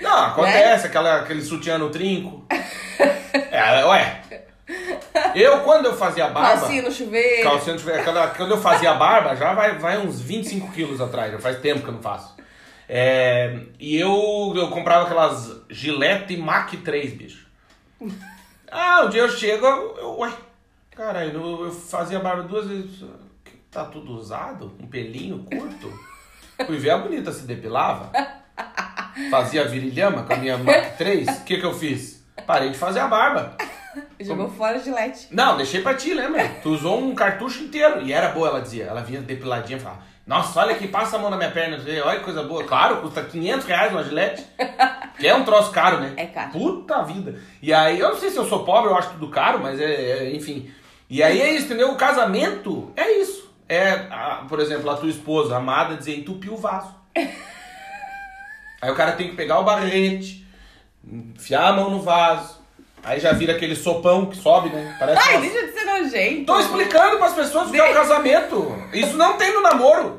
Não, 0.00 0.26
acontece, 0.26 0.86
aquela, 0.86 1.20
aquele 1.20 1.42
sutiã 1.42 1.78
no 1.78 1.90
trinco. 1.90 2.46
É, 3.50 3.84
ué. 3.84 4.22
Eu, 5.34 5.60
quando 5.60 5.86
eu 5.86 5.96
fazia 5.96 6.28
barba. 6.28 6.60
Calcinha 6.60 6.82
no 6.82 6.90
chuveiro. 6.90 7.42
Calcinha 7.42 7.74
no 7.74 7.78
chuveiro. 7.78 8.00
Aquela, 8.00 8.28
quando 8.28 8.52
eu 8.52 8.60
fazia 8.60 8.94
barba, 8.94 9.34
já 9.36 9.52
vai, 9.52 9.78
vai 9.78 9.98
uns 9.98 10.20
25 10.20 10.72
quilos 10.72 11.00
atrás. 11.00 11.32
Já 11.32 11.38
faz 11.38 11.58
tempo 11.58 11.82
que 11.82 11.88
eu 11.88 11.94
não 11.94 12.02
faço. 12.02 12.34
É, 12.88 13.60
e 13.78 13.96
eu, 13.96 14.52
eu 14.56 14.68
comprava 14.68 15.04
aquelas 15.04 15.60
Gillette 15.70 16.36
Mach 16.36 16.70
3, 16.76 17.12
bicho. 17.14 17.46
Ah, 18.70 19.02
um 19.04 19.08
dia 19.08 19.22
eu 19.22 19.28
chego, 19.30 19.66
eu, 19.66 19.96
eu 19.98 20.18
ué, 20.18 20.32
caralho, 20.94 21.32
eu, 21.32 21.64
eu 21.66 21.72
fazia 21.72 22.20
barba 22.20 22.42
duas 22.42 22.66
vezes. 22.66 23.04
Tá 23.70 23.84
tudo 23.84 24.12
usado? 24.12 24.72
Um 24.80 24.86
pelinho 24.86 25.44
curto? 25.44 25.92
Fui 26.66 26.78
ver 26.78 26.90
a 26.90 26.98
bonita 26.98 27.32
se 27.32 27.44
depilava. 27.44 28.12
Fazia 29.30 29.66
virilhama 29.66 30.22
com 30.24 30.32
a 30.32 30.36
minha 30.36 30.56
Mach 30.58 30.96
3. 30.96 31.28
O 31.28 31.44
que 31.44 31.58
que 31.58 31.64
eu 31.66 31.72
fiz? 31.74 32.24
Parei 32.46 32.70
de 32.70 32.78
fazer 32.78 33.00
a 33.00 33.06
barba. 33.08 33.56
Jogou 34.20 34.50
fora 34.50 34.78
de 34.78 34.90
leite. 34.90 35.28
Não, 35.30 35.56
deixei 35.56 35.80
pra 35.80 35.94
ti, 35.94 36.12
lembra? 36.14 36.48
Tu 36.62 36.68
usou 36.68 36.98
um 37.00 37.14
cartucho 37.14 37.62
inteiro. 37.62 38.02
E 38.02 38.12
era 38.12 38.30
boa, 38.30 38.48
ela 38.48 38.60
dizia. 38.60 38.84
Ela 38.84 39.02
vinha 39.02 39.20
depiladinha 39.20 39.76
e 39.78 39.80
falava: 39.80 40.02
Nossa, 40.26 40.60
olha 40.60 40.72
aqui, 40.72 40.88
passa 40.88 41.16
a 41.16 41.18
mão 41.18 41.30
na 41.30 41.36
minha 41.36 41.50
perna. 41.50 41.78
Olha 42.04 42.18
que 42.18 42.24
coisa 42.24 42.42
boa. 42.42 42.64
Claro, 42.64 42.96
custa 43.02 43.22
500 43.22 43.66
reais 43.66 43.92
uma 43.92 44.02
gilete. 44.02 44.44
Que 45.16 45.28
é 45.28 45.34
um 45.34 45.44
troço 45.44 45.70
caro, 45.70 46.00
né? 46.00 46.12
É 46.16 46.26
caro. 46.26 46.50
Puta 46.50 47.00
vida. 47.04 47.38
E 47.62 47.72
aí, 47.72 48.00
eu 48.00 48.08
não 48.08 48.16
sei 48.18 48.30
se 48.30 48.36
eu 48.36 48.44
sou 48.44 48.64
pobre, 48.64 48.90
eu 48.90 48.96
acho 48.98 49.10
tudo 49.10 49.28
caro, 49.28 49.60
mas 49.62 49.78
é, 49.80 49.84
é, 50.24 50.34
enfim. 50.34 50.68
E 51.08 51.22
aí 51.22 51.40
é 51.40 51.52
isso, 51.54 51.66
entendeu? 51.66 51.92
O 51.92 51.96
casamento 51.96 52.90
é 52.96 53.20
isso. 53.20 53.48
É, 53.68 53.90
a- 54.10 54.44
por 54.48 54.58
exemplo, 54.58 54.90
a 54.90 54.96
tua 54.96 55.08
esposa 55.08 55.56
amada 55.56 55.94
dizer 55.96 56.18
entupir 56.18 56.52
o 56.52 56.56
vaso. 56.56 56.92
Aí 58.84 58.90
o 58.90 58.94
cara 58.94 59.12
tem 59.12 59.30
que 59.30 59.34
pegar 59.34 59.58
o 59.60 59.64
barrete, 59.64 60.46
enfiar 61.10 61.68
a 61.68 61.72
mão 61.72 61.88
no 61.88 62.02
vaso. 62.02 62.58
Aí 63.02 63.18
já 63.18 63.32
vira 63.32 63.54
aquele 63.54 63.74
sopão 63.74 64.26
que 64.26 64.36
sobe, 64.36 64.68
né? 64.68 64.94
Parece 64.98 65.22
Ai, 65.26 65.36
uma- 65.36 65.40
deixa 65.40 65.66
de 65.66 65.72
ser 65.72 65.84
nojento. 65.86 66.44
Tô 66.44 66.60
explicando 66.60 67.16
pras 67.16 67.32
pessoas 67.32 67.68
o 67.68 67.72
que 67.72 67.78
é 67.80 67.90
o 67.90 67.94
casamento. 67.94 68.76
Isso 68.92 69.16
não 69.16 69.38
tem 69.38 69.54
no 69.54 69.62
namoro. 69.62 70.18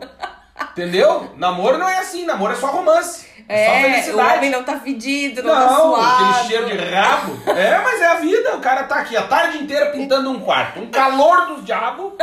Entendeu? 0.72 1.32
Namoro 1.38 1.78
não 1.78 1.88
é 1.88 2.00
assim, 2.00 2.26
namoro 2.26 2.54
é 2.54 2.56
só 2.56 2.68
romance. 2.72 3.28
É, 3.48 3.66
só 3.68 3.72
É, 3.72 3.78
o 3.78 3.84
felicidade. 3.92 4.38
homem 4.40 4.50
não 4.50 4.64
tá 4.64 4.80
fedido, 4.80 5.44
não, 5.44 5.54
tá 5.54 5.60
Não, 5.68 5.78
suado. 5.96 6.24
aquele 6.26 6.48
cheiro 6.48 6.66
de 6.66 6.78
rabo. 6.92 7.40
É, 7.52 7.78
mas 7.84 8.02
é 8.02 8.06
a 8.08 8.16
vida. 8.16 8.56
O 8.56 8.60
cara 8.62 8.84
tá 8.86 8.96
aqui 8.96 9.16
a 9.16 9.28
tarde 9.28 9.60
inteira 9.60 9.92
pintando 9.92 10.32
um 10.32 10.40
quarto. 10.40 10.80
Um 10.80 10.90
calor 10.90 11.46
dos 11.50 11.64
diabos. 11.64 12.14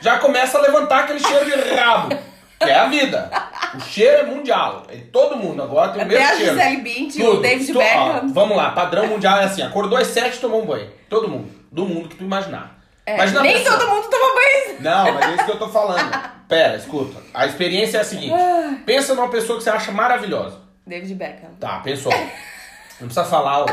Já 0.00 0.20
começa 0.20 0.56
a 0.56 0.60
levantar 0.60 1.00
aquele 1.00 1.18
cheiro 1.18 1.44
de 1.46 1.74
rabo. 1.74 2.16
Que 2.64 2.70
é 2.70 2.78
a 2.78 2.86
vida. 2.88 3.30
O 3.74 3.80
cheiro 3.80 4.18
é 4.18 4.22
mundial. 4.24 4.84
É 4.88 4.96
todo 5.12 5.36
mundo 5.36 5.62
agora 5.62 5.92
tem 5.92 6.02
o 6.02 6.04
Até 6.04 6.14
mesmo 6.18 6.32
a 6.32 6.36
cheiro. 6.36 6.52
Gisele 6.58 6.76
Bündchen, 6.78 7.22
o 7.22 7.30
Tudo. 7.30 7.42
David 7.42 7.72
Tu- 7.72 7.78
ó, 7.78 7.82
Beckham. 7.82 8.32
vamos 8.32 8.56
lá, 8.56 8.70
padrão 8.70 9.06
mundial 9.06 9.38
é 9.38 9.44
assim. 9.44 9.62
Acordou 9.62 9.98
às 9.98 10.06
sete, 10.08 10.38
tomou 10.38 10.62
um 10.62 10.66
banho. 10.66 10.90
Todo 11.08 11.28
mundo. 11.28 11.50
Do 11.72 11.84
mundo 11.86 12.08
que 12.08 12.16
tu 12.16 12.24
imaginar. 12.24 12.78
É, 13.06 13.16
nem 13.26 13.58
pessoa- 13.58 13.76
todo 13.78 13.88
mundo 13.90 14.08
toma 14.08 14.34
banho. 14.34 14.76
não, 14.80 15.12
mas 15.14 15.28
é 15.30 15.34
isso 15.34 15.44
que 15.44 15.50
eu 15.50 15.58
tô 15.58 15.68
falando. 15.68 16.10
Pera, 16.48 16.76
escuta. 16.76 17.20
A 17.34 17.46
experiência 17.46 17.98
é 17.98 18.00
a 18.00 18.04
seguinte. 18.04 18.34
Pensa 18.86 19.14
numa 19.14 19.28
pessoa 19.28 19.58
que 19.58 19.64
você 19.64 19.70
acha 19.70 19.90
maravilhosa. 19.92 20.58
David 20.86 21.14
Beckham. 21.14 21.50
Tá, 21.58 21.78
pensou. 21.80 22.12
Não 22.12 23.08
precisa 23.08 23.24
falar, 23.24 23.62
ô. 23.64 23.66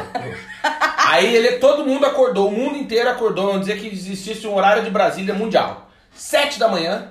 Aí 1.08 1.36
ele, 1.36 1.54
todo 1.58 1.86
mundo 1.86 2.06
acordou, 2.06 2.48
o 2.48 2.52
mundo 2.52 2.78
inteiro 2.78 3.10
acordou, 3.10 3.48
vamos 3.48 3.62
dizer 3.68 3.80
que 3.80 3.88
existisse 3.88 4.48
um 4.48 4.56
horário 4.56 4.84
de 4.84 4.90
Brasília 4.90 5.34
mundial. 5.34 5.90
Sete 6.14 6.58
da 6.58 6.68
manhã, 6.68 7.10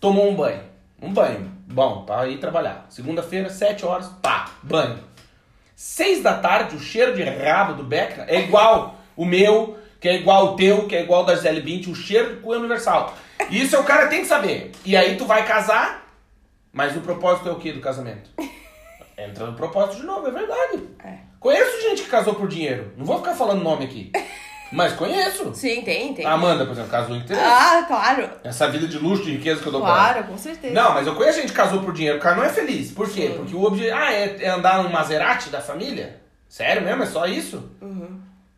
tomou 0.00 0.28
um 0.28 0.34
banho. 0.34 0.60
Um 1.00 1.12
banho. 1.12 1.50
Bom, 1.66 2.04
pra 2.04 2.26
ir 2.28 2.38
trabalhar. 2.38 2.86
Segunda-feira, 2.88 3.50
sete 3.50 3.84
horas, 3.84 4.08
pá, 4.22 4.50
banho. 4.62 4.98
Seis 5.74 6.22
da 6.22 6.34
tarde, 6.34 6.74
o 6.74 6.80
cheiro 6.80 7.14
de 7.14 7.22
rabo 7.22 7.74
do 7.74 7.84
Beckham 7.84 8.24
é 8.26 8.40
igual 8.40 8.96
o 9.16 9.24
meu, 9.24 9.78
que 10.00 10.08
é 10.08 10.16
igual 10.16 10.46
o 10.46 10.56
teu, 10.56 10.88
que 10.88 10.96
é 10.96 11.02
igual 11.02 11.22
o 11.22 11.26
da 11.26 11.36
Gisele 11.36 11.60
Bündchen, 11.60 11.92
o 11.92 11.96
cheiro 11.96 12.40
é 12.42 12.56
universal. 12.56 13.14
Isso 13.50 13.76
é 13.76 13.78
o 13.78 13.84
cara 13.84 14.08
tem 14.08 14.22
que 14.22 14.26
saber. 14.26 14.72
E 14.84 14.96
aí 14.96 15.16
tu 15.16 15.24
vai 15.24 15.46
casar, 15.46 16.12
mas 16.72 16.96
o 16.96 17.00
propósito 17.00 17.48
é 17.48 17.52
o 17.52 17.56
que 17.56 17.72
do 17.72 17.80
casamento? 17.80 18.30
Entra 19.16 19.46
no 19.46 19.54
propósito 19.54 20.00
de 20.00 20.06
novo, 20.06 20.26
é 20.26 20.30
verdade. 20.30 20.88
É. 21.04 21.18
Conheço 21.40 21.82
gente 21.82 22.02
que 22.02 22.08
casou 22.08 22.34
por 22.34 22.48
dinheiro. 22.48 22.92
Não 22.96 23.04
vou 23.04 23.18
ficar 23.18 23.34
falando 23.34 23.62
nome 23.62 23.84
aqui. 23.84 24.12
Mas 24.70 24.92
conheço. 24.92 25.54
Sim, 25.54 25.82
tem, 25.82 26.12
tem. 26.14 26.26
A 26.26 26.32
Amanda, 26.32 26.64
por 26.66 26.72
exemplo, 26.72 26.90
casou 26.90 27.16
em 27.16 27.22
três. 27.24 27.40
Ah, 27.42 27.84
claro. 27.88 28.28
Essa 28.44 28.68
vida 28.68 28.86
de 28.86 28.98
luxo, 28.98 29.24
de 29.24 29.32
riqueza 29.32 29.60
que 29.62 29.66
eu 29.66 29.72
dou 29.72 29.80
pra 29.80 29.90
ela. 29.90 29.98
Claro, 29.98 30.24
com 30.26 30.36
certeza. 30.38 30.74
Não, 30.74 30.92
mas 30.94 31.06
eu 31.06 31.14
conheço 31.14 31.40
gente 31.40 31.50
que 31.50 31.56
casou 31.56 31.82
por 31.82 31.92
dinheiro. 31.94 32.18
O 32.18 32.20
cara 32.20 32.36
não 32.36 32.44
é 32.44 32.48
feliz. 32.50 32.90
Por 32.92 33.08
quê? 33.08 33.28
Sim. 33.28 33.34
Porque 33.38 33.54
o 33.56 33.62
objetivo. 33.64 33.96
Ah, 33.96 34.12
é, 34.12 34.36
é 34.44 34.48
andar 34.48 34.82
no 34.82 34.90
Maserati 34.90 35.48
da 35.48 35.60
família? 35.60 36.20
Sério 36.48 36.82
mesmo? 36.82 37.02
É 37.02 37.06
só 37.06 37.26
isso? 37.26 37.70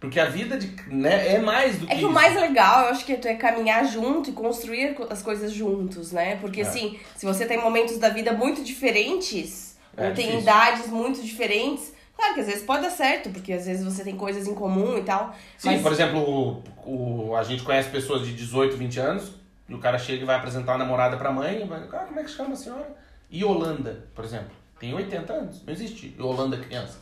Porque 0.00 0.18
a 0.18 0.24
vida 0.24 0.56
de, 0.56 0.74
né, 0.88 1.34
é 1.34 1.38
mais 1.38 1.76
do 1.78 1.86
que 1.86 1.92
Uhum. 1.92 1.98
É 1.98 2.00
que 2.00 2.04
o 2.06 2.08
isso. 2.08 2.14
mais 2.14 2.34
legal, 2.34 2.84
eu 2.86 2.90
acho 2.90 3.04
que 3.04 3.12
é 3.12 3.34
caminhar 3.34 3.84
junto 3.86 4.30
e 4.30 4.32
construir 4.32 4.94
co- 4.94 5.06
as 5.10 5.20
coisas 5.22 5.52
juntos, 5.52 6.10
né? 6.10 6.36
Porque 6.40 6.60
É. 6.62 6.64
assim, 6.64 6.98
se 7.14 7.26
você 7.26 7.44
tem 7.44 7.60
momentos 7.60 7.98
da 7.98 8.08
vida 8.08 8.32
muito 8.32 8.64
diferentes, 8.64 9.76
É 9.96 10.08
ou 10.08 10.14
tem 10.14 10.26
difícil. 10.26 10.40
idades 10.40 10.86
muito 10.86 11.20
diferentes, 11.22 11.92
claro 12.20 12.34
que 12.34 12.40
às 12.40 12.46
vezes 12.46 12.62
pode 12.62 12.82
dar 12.82 12.90
certo, 12.90 13.30
porque 13.30 13.52
às 13.52 13.66
vezes 13.66 13.84
você 13.84 14.04
tem 14.04 14.16
coisas 14.16 14.46
em 14.46 14.54
comum 14.54 14.98
e 14.98 15.02
tal. 15.02 15.34
Sim, 15.58 15.70
mas 15.70 15.82
por 15.82 15.92
exemplo, 15.92 16.20
o, 16.20 17.28
o- 17.30 17.36
a 17.36 17.42
gente 17.42 17.62
conhece 17.62 17.88
pessoas 17.90 18.26
de 18.26 18.34
18, 18.34 18.76
20 18.76 19.00
anos, 19.00 19.32
e 19.68 19.74
o 19.74 19.78
cara 19.78 19.98
chega 19.98 20.22
e 20.22 20.26
vai 20.26 20.36
apresentar 20.36 20.74
a 20.74 20.78
namorada 20.78 21.16
pra 21.16 21.30
mãe, 21.32 21.62
e 21.62 21.64
vai, 21.66 21.80
ah, 21.92 22.04
como 22.06 22.20
é 22.20 22.24
que 22.24 22.30
chama 22.30 22.52
a 22.52 22.56
senhora? 22.56 22.96
Yolanda, 23.32 24.04
por 24.14 24.24
exemplo. 24.24 24.50
Tem 24.78 24.92
80 24.94 25.32
anos, 25.32 25.62
não 25.64 25.72
existe 25.72 26.14
Yolanda 26.18 26.56
criança. 26.58 26.98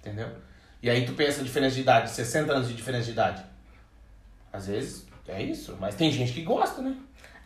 Entendeu? 0.00 0.28
E 0.82 0.88
aí 0.88 1.04
tu 1.04 1.12
pensa 1.12 1.40
a 1.40 1.44
diferença 1.44 1.74
de 1.74 1.80
idade, 1.82 2.10
60 2.10 2.52
anos 2.52 2.68
de 2.68 2.74
diferença 2.74 3.04
de 3.06 3.10
idade. 3.12 3.44
Às 4.52 4.66
vezes 4.68 5.06
é 5.26 5.42
isso, 5.42 5.76
mas 5.80 5.94
tem 5.94 6.10
gente 6.10 6.32
que 6.32 6.42
gosta, 6.42 6.80
né? 6.80 6.96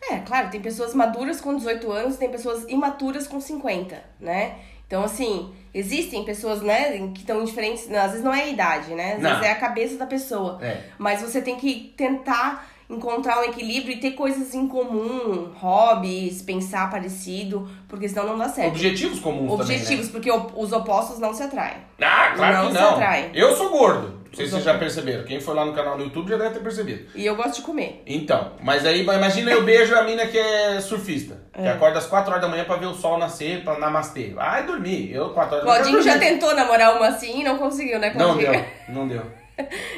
É, 0.09 0.19
claro, 0.19 0.49
tem 0.49 0.61
pessoas 0.61 0.93
maduras 0.93 1.39
com 1.41 1.55
18 1.55 1.91
anos, 1.91 2.17
tem 2.17 2.29
pessoas 2.29 2.63
imaturas 2.69 3.25
com 3.27 3.39
50, 3.41 4.01
né? 4.19 4.59
Então, 4.87 5.03
assim, 5.03 5.53
existem 5.73 6.23
pessoas, 6.23 6.61
né, 6.61 6.97
que 7.13 7.21
estão 7.21 7.43
diferentes. 7.43 7.89
Às 7.91 8.11
vezes 8.11 8.23
não 8.23 8.33
é 8.33 8.43
a 8.43 8.47
idade, 8.47 8.93
né? 8.93 9.13
Às 9.13 9.21
Não. 9.21 9.29
vezes 9.31 9.45
é 9.45 9.51
a 9.51 9.55
cabeça 9.55 9.97
da 9.97 10.05
pessoa. 10.05 10.59
É. 10.61 10.81
Mas 10.97 11.21
você 11.21 11.41
tem 11.41 11.55
que 11.55 11.93
tentar 11.97 12.67
encontrar 12.89 13.39
um 13.39 13.43
equilíbrio 13.43 13.93
e 13.95 13.99
ter 13.99 14.11
coisas 14.11 14.53
em 14.53 14.67
comum, 14.67 15.51
hobbies, 15.55 16.41
pensar 16.41 16.89
parecido, 16.89 17.67
porque 17.87 18.07
senão 18.07 18.27
não 18.27 18.37
dá 18.37 18.49
certo. 18.49 18.69
Objetivos 18.69 19.19
comuns 19.19 19.51
Objetivos, 19.51 20.09
porque 20.09 20.29
o- 20.29 20.51
os 20.55 20.71
opostos 20.71 21.19
não 21.19 21.33
se 21.33 21.43
atraem. 21.43 21.73
também, 21.73 21.83
né? 21.99 22.07
Ah, 22.07 22.33
claro 22.35 22.55
Não 22.57 22.67
que 22.67 22.73
se 22.75 22.81
não. 22.81 22.89
atrai. 22.91 23.31
Eu 23.33 23.55
sou 23.55 23.69
gordo. 23.69 24.23
Não 24.33 24.37
sei 24.37 24.45
se 24.47 24.51
vocês 24.53 24.63
já 24.63 24.77
perceberam. 24.79 25.23
Quem 25.25 25.39
foi 25.39 25.53
lá 25.53 25.63
no 25.63 25.73
canal 25.73 25.95
do 25.95 26.05
YouTube 26.05 26.27
já 26.29 26.37
deve 26.37 26.55
ter 26.55 26.59
percebido. 26.61 27.05
E 27.13 27.23
eu 27.23 27.35
gosto 27.35 27.57
de 27.57 27.61
comer. 27.61 28.01
Então, 28.07 28.53
mas 28.63 28.83
aí 28.83 29.01
imagina 29.03 29.51
eu 29.51 29.63
beijo 29.63 29.95
a 29.95 30.01
mina 30.01 30.25
que 30.25 30.37
é 30.39 30.81
surfista, 30.81 31.39
que 31.53 31.61
É. 31.61 31.69
acorda 31.69 31.99
às 31.99 32.07
4 32.07 32.31
horas 32.31 32.41
da 32.41 32.49
manhã 32.49 32.63
pra 32.65 32.77
ver 32.77 32.87
o 32.87 32.95
sol 32.95 33.19
nascer, 33.19 33.63
pra 33.63 33.77
namastê. 33.77 34.31
Vai 34.33 34.65
dormir. 34.65 35.11
Eu 35.13 35.29
4 35.29 35.57
horas 35.57 35.65
da 35.67 35.71
manhã. 35.71 35.83
Claudinho 35.83 36.01
já 36.03 36.17
tentou 36.17 36.55
namorar 36.55 36.95
uma 36.97 37.09
assim 37.09 37.41
e 37.41 37.43
não 37.43 37.59
conseguiu, 37.59 37.99
né, 37.99 38.07
Não 38.15 38.15
Claudinho? 38.33 38.51
deu, 38.51 38.65
não 38.89 39.07
deu. 39.07 39.21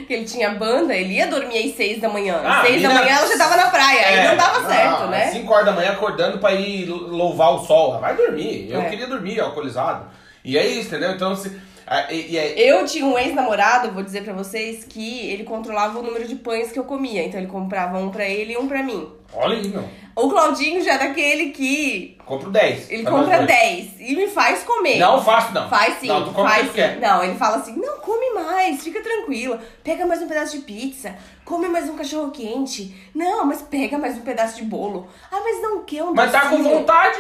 Que 0.06 0.14
ele 0.14 0.26
tinha 0.26 0.50
banda, 0.52 0.94
ele 0.94 1.14
ia 1.14 1.28
dormir 1.28 1.58
às 1.58 1.76
seis 1.76 2.02
da 2.02 2.10
manhã. 2.10 2.42
Ah, 2.44 2.62
Às 2.62 2.68
seis 2.68 2.82
da 2.82 2.90
manhã 2.90 3.16
ela 3.18 3.28
já 3.28 3.38
tava 3.38 3.56
na 3.56 3.70
praia, 3.70 4.06
aí 4.08 4.16
É, 4.18 4.28
não 4.30 4.36
dava 4.38 4.68
certo, 4.70 5.00
não, 5.02 5.10
né? 5.10 5.24
Às 5.26 5.32
5 5.32 5.54
horas 5.54 5.66
da 5.66 5.72
manhã 5.72 5.92
acordando 5.94 6.40
pra 6.40 6.54
ir 6.54 6.86
louvar 6.90 7.54
o 7.54 7.66
sol. 7.66 8.00
Vai 8.00 8.16
dormir. 8.16 8.70
Eu 8.70 8.82
É. 8.82 8.90
queria 8.90 9.08
dormir, 9.08 9.40
alcoolizado. 9.40 10.08
E 10.44 10.58
é 10.58 10.66
isso, 10.68 10.88
entendeu? 10.90 11.12
Então, 11.12 11.36
se, 11.36 11.52
ah, 11.88 12.12
e, 12.12 12.34
e 12.34 12.38
é- 12.38 12.54
Eu 12.70 12.86
tinha 12.86 13.06
um 13.06 13.18
ex-namorado, 13.18 13.92
vou 13.92 14.04
dizer 14.04 14.24
pra 14.24 14.34
vocês, 14.34 14.84
que 14.84 15.30
ele 15.30 15.44
controlava 15.46 15.98
o 16.00 16.04
número 16.04 16.28
de 16.28 16.36
pães 16.36 16.72
que 16.72 16.78
eu 16.78 16.84
comia. 16.84 17.24
Então 17.24 17.40
ele 17.40 17.48
comprava 17.50 17.98
um 17.98 18.10
pra 18.10 18.26
ele 18.26 18.54
e 18.54 18.58
um 18.58 18.68
pra 18.68 18.84
mim. 18.84 19.10
olha 19.34 19.56
aí, 19.58 19.68
meu. 19.70 19.86
O 20.16 20.30
Claudinho 20.30 20.82
já 20.82 20.94
é 20.94 20.98
daquele 20.98 21.50
que 21.50 22.18
Compro 22.26 22.50
10. 22.50 22.90
ele 22.90 23.04
compra 23.04 23.38
dois. 23.38 23.48
10 23.48 23.94
e 24.00 24.16
me 24.16 24.28
faz 24.28 24.64
comer. 24.64 24.98
Não 24.98 25.22
faço, 25.22 25.54
não. 25.54 25.68
Faz 25.70 26.00
sim, 26.00 26.08
Não, 26.08 26.24
tu 26.24 26.32
come 26.32 26.48
o 26.48 26.50
faz 26.50 26.68
sim. 26.68 26.74
quer. 26.74 27.00
Não, 27.00 27.24
ele 27.24 27.36
fala 27.36 27.58
assim: 27.58 27.76
não, 27.76 28.00
come 28.00 28.34
mais, 28.34 28.82
fica 28.82 29.02
tranquila. 29.02 29.60
Pega 29.84 30.06
mais 30.06 30.22
um 30.22 30.28
pedaço 30.28 30.58
de 30.58 30.64
pizza, 30.64 31.14
come 31.44 31.68
mais 31.68 31.90
um 31.90 31.98
cachorro 31.98 32.32
quente. 32.32 32.96
Não, 33.14 33.46
mas 33.46 33.62
pega 33.62 33.98
mais 33.98 34.18
um 34.18 34.22
pedaço 34.22 34.56
de 34.56 34.64
bolo. 34.64 35.10
Ah, 35.30 35.42
mas 35.44 35.62
não 35.62 35.84
quer 35.84 36.04
um 36.04 36.14
Mas 36.14 36.32
tá 36.32 36.50
com 36.50 36.64
vontade. 36.64 37.20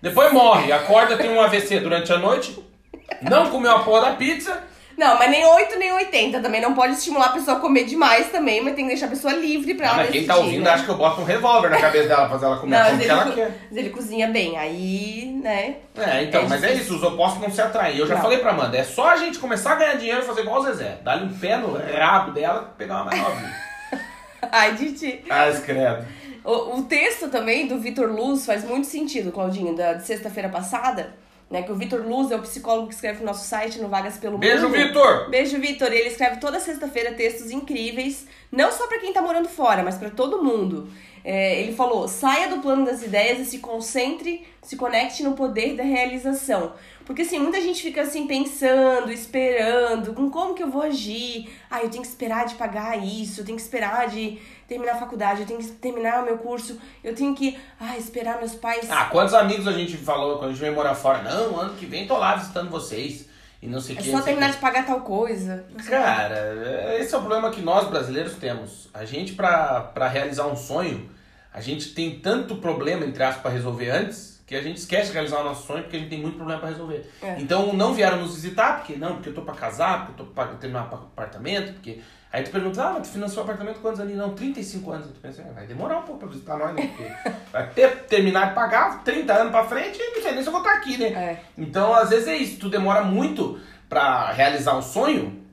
Depois 0.00 0.32
morre, 0.32 0.72
acorda, 0.72 1.16
tem 1.18 1.30
um 1.30 1.40
AVC 1.40 1.80
durante 1.80 2.10
a 2.12 2.18
noite. 2.18 2.58
Não 3.22 3.50
comeu 3.50 3.70
a 3.70 3.78
porra 3.80 4.02
da 4.02 4.12
pizza. 4.14 4.62
Não, 4.96 5.18
mas 5.18 5.30
nem 5.30 5.44
8 5.44 5.78
nem 5.78 5.92
80 5.92 6.40
também. 6.40 6.60
Não 6.60 6.72
pode 6.74 6.92
estimular 6.94 7.26
a 7.26 7.32
pessoa 7.32 7.56
a 7.56 7.60
comer 7.60 7.84
demais 7.84 8.30
também, 8.30 8.60
mas 8.62 8.74
tem 8.74 8.84
que 8.84 8.90
deixar 8.90 9.06
a 9.06 9.10
pessoa 9.10 9.32
livre 9.34 9.74
pra 9.74 9.86
Ah, 9.86 9.88
ela 9.90 9.96
mas 9.98 10.06
quem 10.10 10.20
decidir, 10.20 10.26
tá 10.28 10.36
ouvindo 10.36 10.62
né? 10.64 10.70
acha 10.70 10.84
que 10.84 10.90
eu 10.90 10.96
boto 10.96 11.20
um 11.20 11.24
revólver 11.24 11.68
na 11.70 11.80
cabeça 11.80 12.08
dela 12.08 12.20
pra 12.22 12.30
fazer 12.30 12.46
ela 12.46 12.56
comer 12.58 12.76
Não, 12.78 12.98
que 12.98 13.04
ela 13.08 13.32
quer. 13.32 13.58
mas 13.70 13.76
ele 13.78 13.90
cozinha 13.90 14.28
bem. 14.28 14.56
Aí, 14.56 15.38
né? 15.42 15.76
É, 15.96 16.22
então, 16.22 16.42
É 16.42 16.48
mas 16.48 16.62
é 16.62 16.68
difícil. 16.68 16.94
isso, 16.96 17.06
os 17.06 17.12
opostos 17.12 17.42
não 17.42 17.50
se 17.50 17.60
atraem. 17.60 17.98
Eu 17.98 18.06
já 18.06 18.14
Não. 18.14 18.22
falei 18.22 18.38
pra 18.38 18.50
Amanda, 18.50 18.76
é 18.78 18.84
só 18.84 19.10
a 19.10 19.16
gente 19.16 19.38
começar 19.38 19.72
a 19.72 19.76
ganhar 19.76 19.94
dinheiro 19.94 20.20
e 20.20 20.24
fazer 20.24 20.42
igual 20.42 20.60
o 20.60 20.64
Zezé. 20.64 20.98
Dar-lhe 21.02 21.24
um 21.24 21.38
pé 21.38 21.56
no 21.56 21.72
rabo 21.76 22.30
dela 22.32 22.72
e 22.74 22.78
pegar 22.78 22.94
uma 22.96 23.04
mais 23.06 23.20
novinha. 23.20 23.54
Ai, 24.52 24.74
Diti. 24.74 25.24
ah, 25.30 25.50
credo. 25.64 26.04
O, 26.44 26.78
o 26.78 26.82
texto 26.82 27.28
também 27.28 27.66
do 27.66 27.78
Vitor 27.78 28.10
Luz 28.10 28.44
faz 28.44 28.62
muito 28.64 28.86
sentido, 28.86 29.32
Claudinho, 29.32 29.74
da, 29.74 29.94
de 29.94 30.04
sexta-feira 30.06 30.48
passada. 30.50 31.14
Né, 31.54 31.62
que 31.62 31.70
o 31.70 31.76
Vitor 31.76 32.00
Luz 32.04 32.32
é 32.32 32.36
o 32.36 32.40
psicólogo 32.40 32.88
que 32.88 32.94
escreve 32.94 33.20
no 33.20 33.26
nosso 33.26 33.46
site, 33.46 33.78
no 33.78 33.86
Vagas 33.86 34.18
Pelo 34.18 34.36
Beijo, 34.38 34.68
Mundo. 34.68 34.76
Vitor! 34.76 35.30
Beijo, 35.30 35.56
Vitor. 35.60 35.92
Ele 35.92 36.08
escreve 36.08 36.40
toda 36.40 36.58
sexta-feira 36.58 37.12
textos 37.12 37.52
incríveis, 37.52 38.26
não 38.50 38.72
só 38.72 38.88
pra 38.88 38.98
quem 38.98 39.12
tá 39.12 39.22
morando 39.22 39.48
fora, 39.48 39.80
mas 39.84 39.96
pra 39.96 40.10
todo 40.10 40.42
mundo. 40.42 40.88
É, 41.24 41.60
ele 41.60 41.72
falou: 41.72 42.08
saia 42.08 42.48
do 42.48 42.58
plano 42.58 42.84
das 42.84 43.04
ideias 43.04 43.38
e 43.38 43.44
se 43.44 43.60
concentre, 43.60 44.44
se 44.62 44.74
conecte 44.74 45.22
no 45.22 45.34
poder 45.34 45.76
da 45.76 45.84
realização. 45.84 46.72
Porque 47.04 47.22
assim, 47.22 47.38
muita 47.38 47.60
gente 47.60 47.82
fica 47.82 48.02
assim 48.02 48.26
pensando, 48.26 49.12
esperando, 49.12 50.14
com 50.14 50.30
como 50.30 50.54
que 50.54 50.62
eu 50.62 50.70
vou 50.70 50.82
agir. 50.82 51.50
Ah, 51.70 51.82
eu 51.82 51.90
tenho 51.90 52.02
que 52.02 52.08
esperar 52.08 52.46
de 52.46 52.54
pagar 52.54 52.96
isso, 52.96 53.40
eu 53.40 53.44
tenho 53.44 53.56
que 53.56 53.62
esperar 53.62 54.08
de 54.08 54.38
terminar 54.66 54.92
a 54.92 54.98
faculdade, 54.98 55.42
eu 55.42 55.46
tenho 55.46 55.58
que 55.58 55.66
terminar 55.66 56.22
o 56.22 56.24
meu 56.24 56.38
curso, 56.38 56.80
eu 57.02 57.14
tenho 57.14 57.34
que, 57.34 57.58
ah, 57.78 57.98
esperar 57.98 58.38
meus 58.38 58.54
pais. 58.54 58.90
Ah, 58.90 59.04
quantos 59.06 59.34
amigos 59.34 59.68
a 59.68 59.72
gente 59.72 59.96
falou 59.96 60.38
quando 60.38 60.50
a 60.50 60.52
gente 60.52 60.60
veio 60.60 60.74
morar 60.74 60.94
fora? 60.94 61.22
Não, 61.22 61.60
ano 61.60 61.74
que 61.74 61.84
vem 61.84 62.06
tô 62.06 62.16
lá 62.16 62.36
visitando 62.36 62.70
vocês. 62.70 63.28
E 63.60 63.66
não 63.66 63.80
sei 63.80 63.96
o 63.96 63.98
é 63.98 64.02
que. 64.02 64.10
só 64.10 64.20
terminar 64.20 64.48
que. 64.48 64.56
de 64.56 64.58
pagar 64.58 64.84
tal 64.84 65.00
coisa. 65.00 65.64
Cara, 65.88 66.98
esse 66.98 67.14
é 67.14 67.16
o 67.16 67.20
problema 67.20 67.50
que 67.50 67.62
nós 67.62 67.88
brasileiros 67.88 68.34
temos. 68.34 68.90
A 68.92 69.06
gente, 69.06 69.32
pra, 69.32 69.80
pra 69.80 70.06
realizar 70.06 70.46
um 70.46 70.56
sonho, 70.56 71.08
a 71.52 71.62
gente 71.62 71.94
tem 71.94 72.18
tanto 72.18 72.56
problema, 72.56 73.06
entre 73.06 73.22
aspas, 73.22 73.40
pra 73.40 73.50
resolver 73.50 73.88
antes, 73.88 74.33
que 74.46 74.54
a 74.54 74.60
gente 74.62 74.76
esquece 74.76 75.06
de 75.08 75.12
realizar 75.14 75.40
o 75.40 75.44
nosso 75.44 75.66
sonho 75.66 75.82
porque 75.84 75.96
a 75.96 76.00
gente 76.00 76.10
tem 76.10 76.20
muito 76.20 76.36
problema 76.36 76.60
pra 76.60 76.68
resolver. 76.68 77.10
É. 77.22 77.36
Então 77.40 77.72
não 77.72 77.94
vieram 77.94 78.18
nos 78.18 78.34
visitar, 78.34 78.76
porque 78.78 78.94
não, 78.96 79.14
porque 79.14 79.30
eu 79.30 79.34
tô 79.34 79.42
pra 79.42 79.54
casar, 79.54 80.06
porque 80.06 80.22
eu 80.22 80.26
tô 80.26 80.32
pra 80.32 80.46
terminar 80.48 80.82
o 80.90 80.94
apartamento, 80.94 81.72
porque. 81.74 82.00
Aí 82.32 82.42
tu 82.42 82.50
pergunta, 82.50 82.82
ah, 82.82 82.92
mas 82.94 83.06
tu 83.06 83.12
financiou 83.12 83.42
o 83.42 83.44
apartamento 83.44 83.78
quantos 83.80 84.00
anos? 84.00 84.12
Não, 84.16 84.34
35 84.34 84.90
anos. 84.90 85.06
Tu 85.06 85.20
pensa, 85.20 85.40
"É, 85.40 85.52
vai 85.52 85.66
demorar 85.68 86.00
um 86.00 86.02
pouco 86.02 86.18
pra 86.18 86.28
visitar 86.28 86.56
nós, 86.58 86.74
né? 86.74 86.88
Porque 86.88 87.30
vai 87.52 87.70
ter, 87.70 87.96
terminar 88.06 88.48
de 88.48 88.54
pagar 88.56 89.04
30 89.04 89.32
anos 89.32 89.52
pra 89.52 89.64
frente 89.64 89.96
e 90.00 90.14
não 90.16 90.20
sei 90.22 90.32
nem 90.32 90.42
se 90.42 90.48
eu 90.48 90.52
vou 90.52 90.60
estar 90.60 90.74
aqui, 90.74 90.98
né? 90.98 91.06
É. 91.06 91.40
Então, 91.56 91.94
às 91.94 92.10
vezes 92.10 92.26
é 92.26 92.36
isso, 92.36 92.58
tu 92.58 92.68
demora 92.68 93.04
muito 93.04 93.60
pra 93.88 94.32
realizar 94.32 94.76
um 94.76 94.82
sonho, 94.82 95.44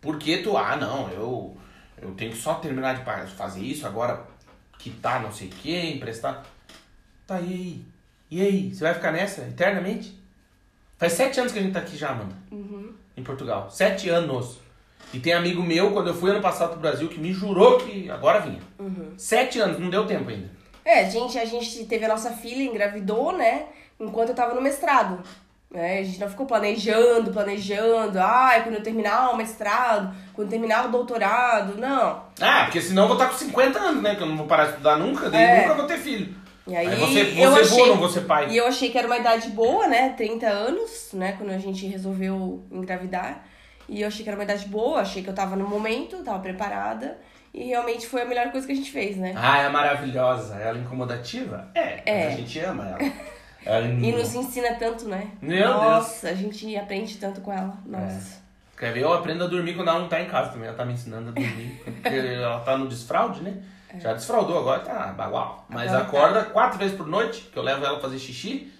porque 0.00 0.38
tu, 0.38 0.56
ah, 0.56 0.76
não, 0.76 1.10
eu, 1.10 1.54
eu 2.00 2.10
tenho 2.12 2.30
que 2.32 2.38
só 2.38 2.54
terminar 2.54 2.94
de 2.96 3.32
fazer 3.34 3.60
isso, 3.60 3.86
agora 3.86 4.24
quitar 4.78 5.20
não 5.22 5.30
sei 5.30 5.48
o 5.48 5.50
que, 5.50 5.90
emprestar. 5.90 6.42
Tá 7.26 7.34
aí. 7.34 7.84
E 8.30 8.40
aí, 8.40 8.74
você 8.74 8.84
vai 8.84 8.94
ficar 8.94 9.12
nessa 9.12 9.40
eternamente? 9.42 10.18
Faz 10.98 11.14
sete 11.14 11.40
anos 11.40 11.52
que 11.52 11.58
a 11.58 11.62
gente 11.62 11.72
tá 11.72 11.80
aqui 11.80 11.96
já, 11.96 12.10
Amanda. 12.10 12.34
Em 13.16 13.22
Portugal. 13.22 13.68
Sete 13.70 14.08
anos. 14.08 14.58
E 15.12 15.18
tem 15.18 15.32
amigo 15.32 15.62
meu, 15.62 15.92
quando 15.92 16.08
eu 16.08 16.14
fui 16.14 16.30
ano 16.30 16.40
passado 16.40 16.70
pro 16.72 16.80
Brasil, 16.80 17.08
que 17.08 17.18
me 17.18 17.32
jurou 17.32 17.78
que 17.78 18.08
agora 18.10 18.40
vinha. 18.40 18.60
Sete 19.16 19.58
anos, 19.58 19.78
não 19.78 19.90
deu 19.90 20.06
tempo 20.06 20.28
ainda. 20.30 20.48
É, 20.84 21.00
a 21.00 21.08
gente, 21.10 21.38
a 21.38 21.44
gente 21.44 21.84
teve 21.86 22.04
a 22.04 22.08
nossa 22.08 22.30
filha, 22.30 22.62
engravidou, 22.62 23.36
né? 23.36 23.64
Enquanto 23.98 24.30
eu 24.30 24.34
tava 24.34 24.54
no 24.54 24.60
mestrado. 24.62 25.20
Né? 25.70 26.00
A 26.00 26.02
gente 26.02 26.18
não 26.18 26.28
ficou 26.28 26.46
planejando, 26.46 27.30
planejando. 27.32 28.18
Ai, 28.18 28.62
quando 28.62 28.76
eu 28.76 28.82
terminar 28.82 29.30
o 29.30 29.36
mestrado, 29.36 30.14
quando 30.32 30.46
eu 30.48 30.50
terminar 30.50 30.86
o 30.86 30.90
doutorado. 30.90 31.76
Não. 31.78 32.24
Ah, 32.40 32.64
porque 32.64 32.80
senão 32.80 33.04
eu 33.04 33.08
vou 33.08 33.16
estar 33.16 33.28
com 33.28 33.36
50 33.38 33.78
anos, 33.78 34.02
né? 34.02 34.14
Que 34.16 34.22
eu 34.22 34.26
não 34.26 34.36
vou 34.36 34.46
parar 34.46 34.64
de 34.64 34.70
estudar 34.70 34.96
nunca, 34.96 35.30
daí 35.30 35.42
É. 35.42 35.62
nunca 35.62 35.74
vou 35.74 35.86
ter 35.86 35.98
filho. 35.98 36.34
E 36.66 36.76
aí, 36.76 36.86
Aí 36.86 36.96
você, 36.96 37.24
você 37.24 37.44
eu 37.44 37.50
voa, 37.50 37.60
achei, 37.60 37.86
não 37.86 37.96
vou 37.96 38.08
ser 38.08 38.20
pai. 38.22 38.50
E 38.50 38.56
eu 38.56 38.66
achei 38.66 38.90
que 38.90 38.98
era 38.98 39.06
uma 39.06 39.16
idade 39.16 39.48
boa, 39.50 39.86
né? 39.88 40.10
30 40.10 40.46
anos, 40.46 41.10
né? 41.12 41.32
Quando 41.32 41.50
a 41.50 41.58
gente 41.58 41.86
resolveu 41.86 42.64
engravidar. 42.70 43.44
E 43.88 44.02
eu 44.02 44.08
achei 44.08 44.22
que 44.22 44.28
era 44.28 44.36
uma 44.38 44.44
idade 44.44 44.66
boa, 44.68 45.00
achei 45.00 45.22
que 45.22 45.28
eu 45.28 45.34
tava 45.34 45.56
no 45.56 45.66
momento, 45.66 46.22
tava 46.22 46.38
preparada. 46.38 47.18
E 47.52 47.64
realmente 47.64 48.06
foi 48.06 48.22
a 48.22 48.24
melhor 48.24 48.52
coisa 48.52 48.66
que 48.66 48.72
a 48.72 48.76
gente 48.76 48.92
fez, 48.92 49.16
né? 49.16 49.34
Ah, 49.36 49.62
é 49.62 49.68
maravilhosa. 49.68 50.54
Ela 50.54 50.78
é 50.78 50.80
incomodativa? 50.80 51.68
É, 51.74 52.02
É. 52.06 52.26
a 52.28 52.30
gente 52.30 52.58
ama 52.60 52.86
ela. 52.86 53.12
ela 53.66 53.86
é 53.86 53.90
E 53.90 54.12
nos 54.12 54.32
ensina 54.34 54.74
tanto, 54.74 55.08
né? 55.08 55.28
Meu 55.42 55.66
Nossa, 55.66 56.28
a 56.28 56.34
gente 56.34 56.76
aprende 56.76 57.16
tanto 57.16 57.40
com 57.40 57.52
ela. 57.52 57.76
Nossa. 57.84 58.38
Quer 58.78 58.92
ver? 58.92 59.02
Eu 59.02 59.12
aprendo 59.12 59.44
a 59.44 59.46
dormir 59.48 59.74
quando 59.74 59.88
ela 59.88 59.98
não 59.98 60.08
tá 60.08 60.20
em 60.20 60.26
casa 60.26 60.52
também. 60.52 60.68
Ela 60.68 60.76
tá 60.76 60.84
me 60.84 60.92
ensinando 60.92 61.30
a 61.30 61.32
dormir. 61.32 61.80
Porque 61.84 62.08
ela 62.16 62.60
tá 62.60 62.78
no 62.78 62.86
desfraude, 62.86 63.42
né? 63.42 63.54
Já 63.98 64.12
desfraudou, 64.12 64.58
agora 64.58 64.80
tá 64.80 65.06
bagual. 65.12 65.66
Mas 65.68 65.92
Agora 65.92 66.04
tá. 66.04 66.08
acorda 66.08 66.44
quatro 66.44 66.78
vezes 66.78 66.96
por 66.96 67.06
noite, 67.06 67.48
que 67.52 67.58
eu 67.58 67.62
levo 67.62 67.84
ela 67.84 67.98
fazer 68.00 68.18
xixi. 68.18 68.72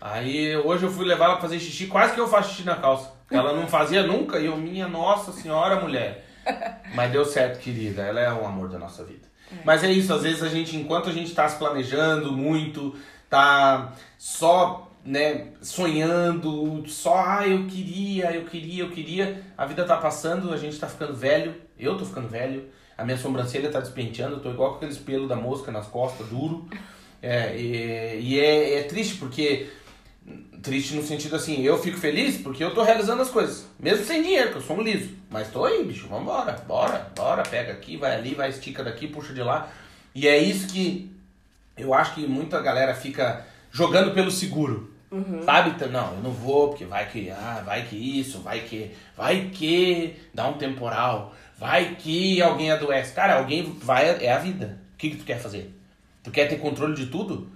Aí 0.00 0.56
hoje 0.56 0.84
eu 0.84 0.90
fui 0.90 1.04
levar 1.04 1.26
ela 1.26 1.34
pra 1.34 1.42
fazer 1.42 1.60
xixi, 1.60 1.86
quase 1.86 2.12
que 2.12 2.20
eu 2.20 2.28
faço 2.28 2.50
xixi 2.50 2.64
na 2.64 2.76
calça. 2.76 3.12
Ela 3.30 3.52
não 3.52 3.66
fazia 3.66 4.02
nunca 4.02 4.38
e 4.38 4.46
eu, 4.46 4.56
minha 4.56 4.88
nossa 4.88 5.32
senhora 5.32 5.80
mulher. 5.80 6.26
Mas 6.94 7.12
deu 7.12 7.24
certo, 7.24 7.60
querida. 7.60 8.02
Ela 8.02 8.20
é 8.20 8.32
o 8.32 8.44
amor 8.44 8.68
da 8.68 8.78
nossa 8.78 9.04
vida. 9.04 9.32
Mas 9.64 9.84
é 9.84 9.90
isso, 9.90 10.12
às 10.12 10.22
vezes 10.22 10.42
a 10.42 10.48
gente, 10.48 10.76
enquanto 10.76 11.08
a 11.08 11.12
gente 11.12 11.34
tá 11.34 11.48
se 11.48 11.56
planejando 11.56 12.32
muito, 12.32 12.96
tá 13.28 13.92
só, 14.18 14.90
né, 15.04 15.48
sonhando, 15.60 16.82
só, 16.88 17.22
ah, 17.24 17.46
eu 17.46 17.66
queria, 17.66 18.32
eu 18.32 18.44
queria, 18.44 18.82
eu 18.82 18.90
queria, 18.90 19.42
a 19.56 19.66
vida 19.66 19.84
tá 19.84 19.96
passando, 19.96 20.52
a 20.52 20.56
gente 20.56 20.78
tá 20.78 20.86
ficando 20.86 21.14
velho, 21.14 21.54
eu 21.78 21.96
tô 21.98 22.04
ficando 22.04 22.28
velho, 22.28 22.68
a 23.02 23.04
minha 23.04 23.18
sobrancelha 23.18 23.70
tá 23.70 23.80
despenteando, 23.80 24.36
eu 24.36 24.40
tô 24.40 24.50
igual 24.50 24.70
com 24.70 24.76
aqueles 24.76 24.96
pelos 24.96 25.28
da 25.28 25.36
mosca 25.36 25.70
nas 25.70 25.86
costas, 25.86 26.26
duro. 26.28 26.68
É, 27.20 27.56
e 27.56 28.20
e 28.20 28.40
é, 28.40 28.78
é 28.78 28.82
triste 28.84 29.16
porque 29.16 29.68
Triste 30.62 30.94
no 30.94 31.02
sentido 31.02 31.34
assim, 31.34 31.62
eu 31.62 31.76
fico 31.76 31.98
feliz 31.98 32.36
porque 32.40 32.62
eu 32.62 32.72
tô 32.72 32.82
realizando 32.82 33.20
as 33.20 33.28
coisas. 33.28 33.66
Mesmo 33.80 34.04
sem 34.04 34.22
dinheiro, 34.22 34.50
porque 34.50 34.58
eu 34.58 34.66
sou 34.66 34.76
um 34.78 34.82
liso. 34.82 35.10
Mas 35.28 35.50
tô 35.50 35.64
aí, 35.64 35.82
bicho, 35.84 36.06
vambora, 36.06 36.52
bora, 36.68 37.10
bora, 37.16 37.42
pega 37.42 37.72
aqui, 37.72 37.96
vai 37.96 38.14
ali, 38.14 38.32
vai, 38.32 38.48
estica 38.48 38.84
daqui, 38.84 39.08
puxa 39.08 39.32
de 39.32 39.42
lá. 39.42 39.68
E 40.14 40.28
é 40.28 40.38
isso 40.38 40.68
que 40.68 41.10
eu 41.76 41.92
acho 41.92 42.14
que 42.14 42.24
muita 42.28 42.60
galera 42.60 42.94
fica 42.94 43.44
jogando 43.72 44.14
pelo 44.14 44.30
seguro. 44.30 44.92
Sabe? 45.44 45.70
Então, 45.70 45.90
Não, 45.90 46.14
eu 46.14 46.22
não 46.22 46.30
vou, 46.30 46.68
porque 46.68 46.84
vai 46.84 47.08
que, 47.10 47.28
ah, 47.28 47.62
vai 47.66 47.84
que 47.84 47.96
isso, 47.96 48.38
vai 48.38 48.60
que, 48.60 48.92
vai 49.16 49.50
que 49.52 50.14
dá 50.32 50.48
um 50.48 50.54
temporal, 50.54 51.34
vai 51.62 51.94
que 51.94 52.42
alguém 52.42 52.72
adoece. 52.72 53.14
Cara, 53.14 53.38
alguém 53.38 53.62
vai, 53.80 54.08
é 54.24 54.32
a 54.32 54.38
vida. 54.38 54.80
O 54.94 54.96
que, 54.96 55.10
que 55.10 55.16
tu 55.16 55.24
quer 55.24 55.38
fazer? 55.38 55.72
Tu 56.20 56.30
quer 56.32 56.48
ter 56.48 56.58
controle 56.58 56.96
de 56.96 57.06
tudo? 57.06 57.52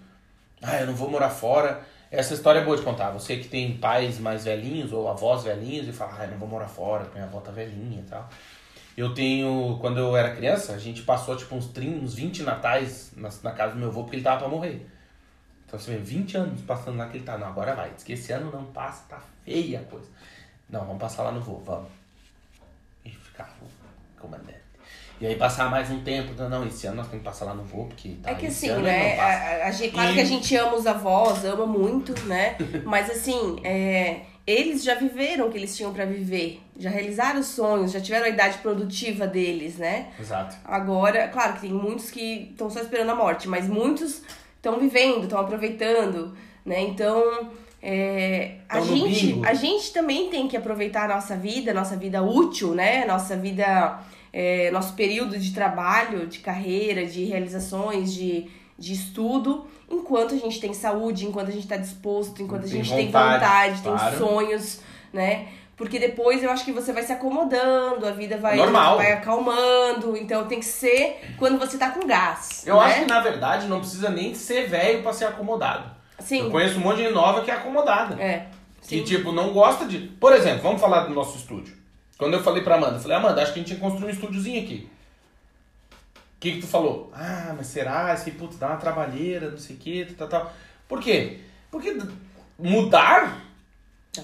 Ah, 0.62 0.80
eu 0.80 0.86
não 0.86 0.94
vou 0.94 1.10
morar 1.10 1.28
fora. 1.28 1.84
Essa 2.08 2.34
história 2.34 2.60
é 2.60 2.64
boa 2.64 2.76
de 2.76 2.84
contar. 2.84 3.10
Você 3.10 3.36
que 3.36 3.48
tem 3.48 3.76
pais 3.78 4.20
mais 4.20 4.44
velhinhos 4.44 4.92
ou 4.92 5.08
avós 5.08 5.42
velhinhos 5.42 5.88
e 5.88 5.92
fala, 5.92 6.18
ah, 6.20 6.24
eu 6.24 6.30
não 6.30 6.38
vou 6.38 6.48
morar 6.48 6.68
fora, 6.68 7.10
minha 7.12 7.24
avó 7.24 7.40
tá 7.40 7.50
velhinha 7.50 7.98
e 7.98 8.08
tal. 8.08 8.30
Eu 8.96 9.12
tenho, 9.12 9.76
quando 9.80 9.98
eu 9.98 10.16
era 10.16 10.36
criança, 10.36 10.72
a 10.74 10.78
gente 10.78 11.02
passou 11.02 11.36
tipo 11.36 11.56
uns 11.56 11.66
30, 11.66 12.04
uns 12.04 12.14
20 12.14 12.44
natais 12.44 13.10
na, 13.16 13.28
na 13.42 13.50
casa 13.50 13.72
do 13.72 13.80
meu 13.80 13.88
avô 13.88 14.04
porque 14.04 14.16
ele 14.16 14.22
tava 14.22 14.38
pra 14.38 14.48
morrer. 14.48 14.86
Então 15.66 15.80
você 15.80 15.96
vê, 15.96 15.98
20 15.98 16.36
anos 16.36 16.60
passando 16.62 16.96
lá 16.96 17.08
que 17.08 17.16
ele 17.16 17.24
tá. 17.24 17.36
Não, 17.36 17.48
agora 17.48 17.74
vai. 17.74 17.90
Diz 17.90 18.08
esse 18.08 18.32
ano 18.32 18.52
não 18.52 18.66
passa, 18.66 19.04
tá 19.08 19.20
feia 19.44 19.80
a 19.80 19.82
coisa. 19.82 20.08
Não, 20.70 20.86
vamos 20.86 21.00
passar 21.00 21.24
lá 21.24 21.32
no 21.32 21.40
vô, 21.40 21.56
vamos. 21.56 21.90
E 23.04 23.10
ficava 23.10 23.50
comandante. 24.20 24.66
E 25.18 25.26
aí 25.26 25.34
passar 25.36 25.70
mais 25.70 25.90
um 25.90 26.02
tempo, 26.02 26.34
não, 26.36 26.48
não, 26.48 26.66
esse 26.66 26.86
ano 26.86 26.96
nós 26.96 27.06
temos 27.06 27.22
que 27.22 27.24
passar 27.30 27.46
lá 27.46 27.54
no 27.54 27.62
vô, 27.64 27.84
porque 27.86 28.16
tá, 28.22 28.30
É 28.32 28.34
que 28.34 28.46
assim, 28.48 28.70
né? 28.82 29.18
A, 29.18 29.68
a- 29.68 29.90
claro 29.90 30.10
E- 30.10 30.14
que 30.14 30.20
a 30.20 30.24
gente 30.24 30.54
ama 30.56 30.74
os 30.76 30.86
avós, 30.86 31.42
ama 31.44 31.64
muito, 31.66 32.12
né? 32.26 32.56
Mas 32.84 33.08
assim, 33.10 33.58
é, 33.64 34.20
eles 34.46 34.84
já 34.84 34.94
viveram 34.94 35.48
o 35.48 35.50
que 35.50 35.56
eles 35.56 35.74
tinham 35.74 35.90
pra 35.92 36.04
viver, 36.04 36.60
já 36.78 36.90
realizaram 36.90 37.40
os 37.40 37.46
sonhos, 37.46 37.92
já 37.92 38.00
tiveram 38.00 38.26
a 38.26 38.28
idade 38.28 38.58
produtiva 38.58 39.26
deles, 39.26 39.78
né? 39.78 40.08
Exato. 40.20 40.54
Agora, 40.66 41.28
claro 41.28 41.54
que 41.54 41.60
tem 41.62 41.72
muitos 41.72 42.10
que 42.10 42.48
estão 42.50 42.68
só 42.68 42.80
esperando 42.80 43.10
a 43.10 43.14
morte, 43.14 43.48
mas 43.48 43.66
muitos 43.66 44.20
estão 44.56 44.78
vivendo, 44.78 45.24
estão 45.24 45.40
aproveitando, 45.40 46.36
né? 46.62 46.82
Então, 46.82 47.50
é, 47.88 48.56
a, 48.68 48.80
no 48.80 48.84
gente, 48.84 49.40
a 49.46 49.54
gente 49.54 49.92
também 49.92 50.28
tem 50.28 50.48
que 50.48 50.56
aproveitar 50.56 51.08
a 51.08 51.14
nossa 51.14 51.36
vida, 51.36 51.72
nossa 51.72 51.96
vida 51.96 52.20
útil, 52.20 52.74
né? 52.74 53.04
Nossa 53.04 53.36
vida, 53.36 54.00
é, 54.32 54.72
nosso 54.72 54.94
período 54.94 55.38
de 55.38 55.52
trabalho, 55.52 56.26
de 56.26 56.40
carreira, 56.40 57.06
de 57.06 57.22
realizações, 57.26 58.12
de, 58.12 58.50
de 58.76 58.92
estudo, 58.92 59.68
enquanto 59.88 60.34
a 60.34 60.36
gente 60.36 60.58
tem 60.58 60.74
saúde, 60.74 61.26
enquanto 61.26 61.46
a 61.46 61.52
gente 61.52 61.62
está 61.62 61.76
disposto, 61.76 62.42
enquanto 62.42 62.64
a 62.64 62.68
Tem 62.68 62.82
gente 62.82 62.92
tem 62.92 63.06
vontade, 63.06 63.80
vontade, 63.82 64.10
tem 64.10 64.18
sonhos, 64.18 64.80
né? 65.12 65.46
Porque 65.76 66.00
depois 66.00 66.42
eu 66.42 66.50
acho 66.50 66.64
que 66.64 66.72
você 66.72 66.92
vai 66.92 67.04
se 67.04 67.12
acomodando, 67.12 68.04
a 68.04 68.10
vida 68.10 68.36
vai, 68.36 68.56
Normal. 68.56 68.96
vai 68.96 69.12
acalmando. 69.12 70.16
Então 70.16 70.48
tem 70.48 70.58
que 70.58 70.66
ser 70.66 71.20
quando 71.38 71.56
você 71.56 71.78
tá 71.78 71.90
com 71.90 72.04
gás. 72.04 72.64
Eu 72.66 72.74
né? 72.74 72.86
acho 72.86 73.00
que 73.02 73.06
na 73.06 73.20
verdade 73.20 73.68
não 73.68 73.78
precisa 73.78 74.10
nem 74.10 74.34
ser 74.34 74.66
velho 74.66 75.04
pra 75.04 75.12
ser 75.12 75.26
acomodado. 75.26 75.95
Sim. 76.26 76.40
Eu 76.40 76.50
conheço 76.50 76.78
um 76.78 76.80
monte 76.80 76.96
de 76.96 77.02
gente 77.04 77.14
nova 77.14 77.42
que 77.42 77.50
é 77.50 77.54
acomodada. 77.54 78.20
É. 78.20 78.48
Que 78.82 78.98
Sim. 78.98 79.04
tipo, 79.04 79.30
não 79.30 79.52
gosta 79.52 79.86
de. 79.86 79.98
Por 79.98 80.32
exemplo, 80.32 80.62
vamos 80.62 80.80
falar 80.80 81.04
do 81.04 81.14
nosso 81.14 81.36
estúdio. 81.38 81.74
Quando 82.18 82.34
eu 82.34 82.42
falei 82.42 82.62
pra 82.62 82.74
Amanda, 82.74 82.96
eu 82.96 83.00
falei, 83.00 83.16
Amanda, 83.16 83.42
acho 83.42 83.52
que 83.52 83.60
a 83.60 83.62
gente 83.62 83.68
tinha 83.68 83.78
que 83.78 83.84
construir 83.84 84.08
um 84.08 84.12
estúdiozinho 84.12 84.60
aqui. 84.60 84.88
O 86.14 86.40
que, 86.40 86.52
que 86.52 86.60
tu 86.60 86.66
falou? 86.66 87.12
Ah, 87.14 87.54
mas 87.56 87.68
será? 87.68 88.12
Isso 88.12 88.24
aí, 88.26 88.32
putz, 88.32 88.58
dá 88.58 88.68
uma 88.68 88.76
trabalheira, 88.76 89.50
não 89.50 89.58
sei 89.58 89.76
o 89.76 89.78
que, 89.78 90.04
tal, 90.18 90.28
tal. 90.28 90.52
Por 90.88 91.00
quê? 91.00 91.38
Porque 91.70 91.96
mudar. 92.58 93.42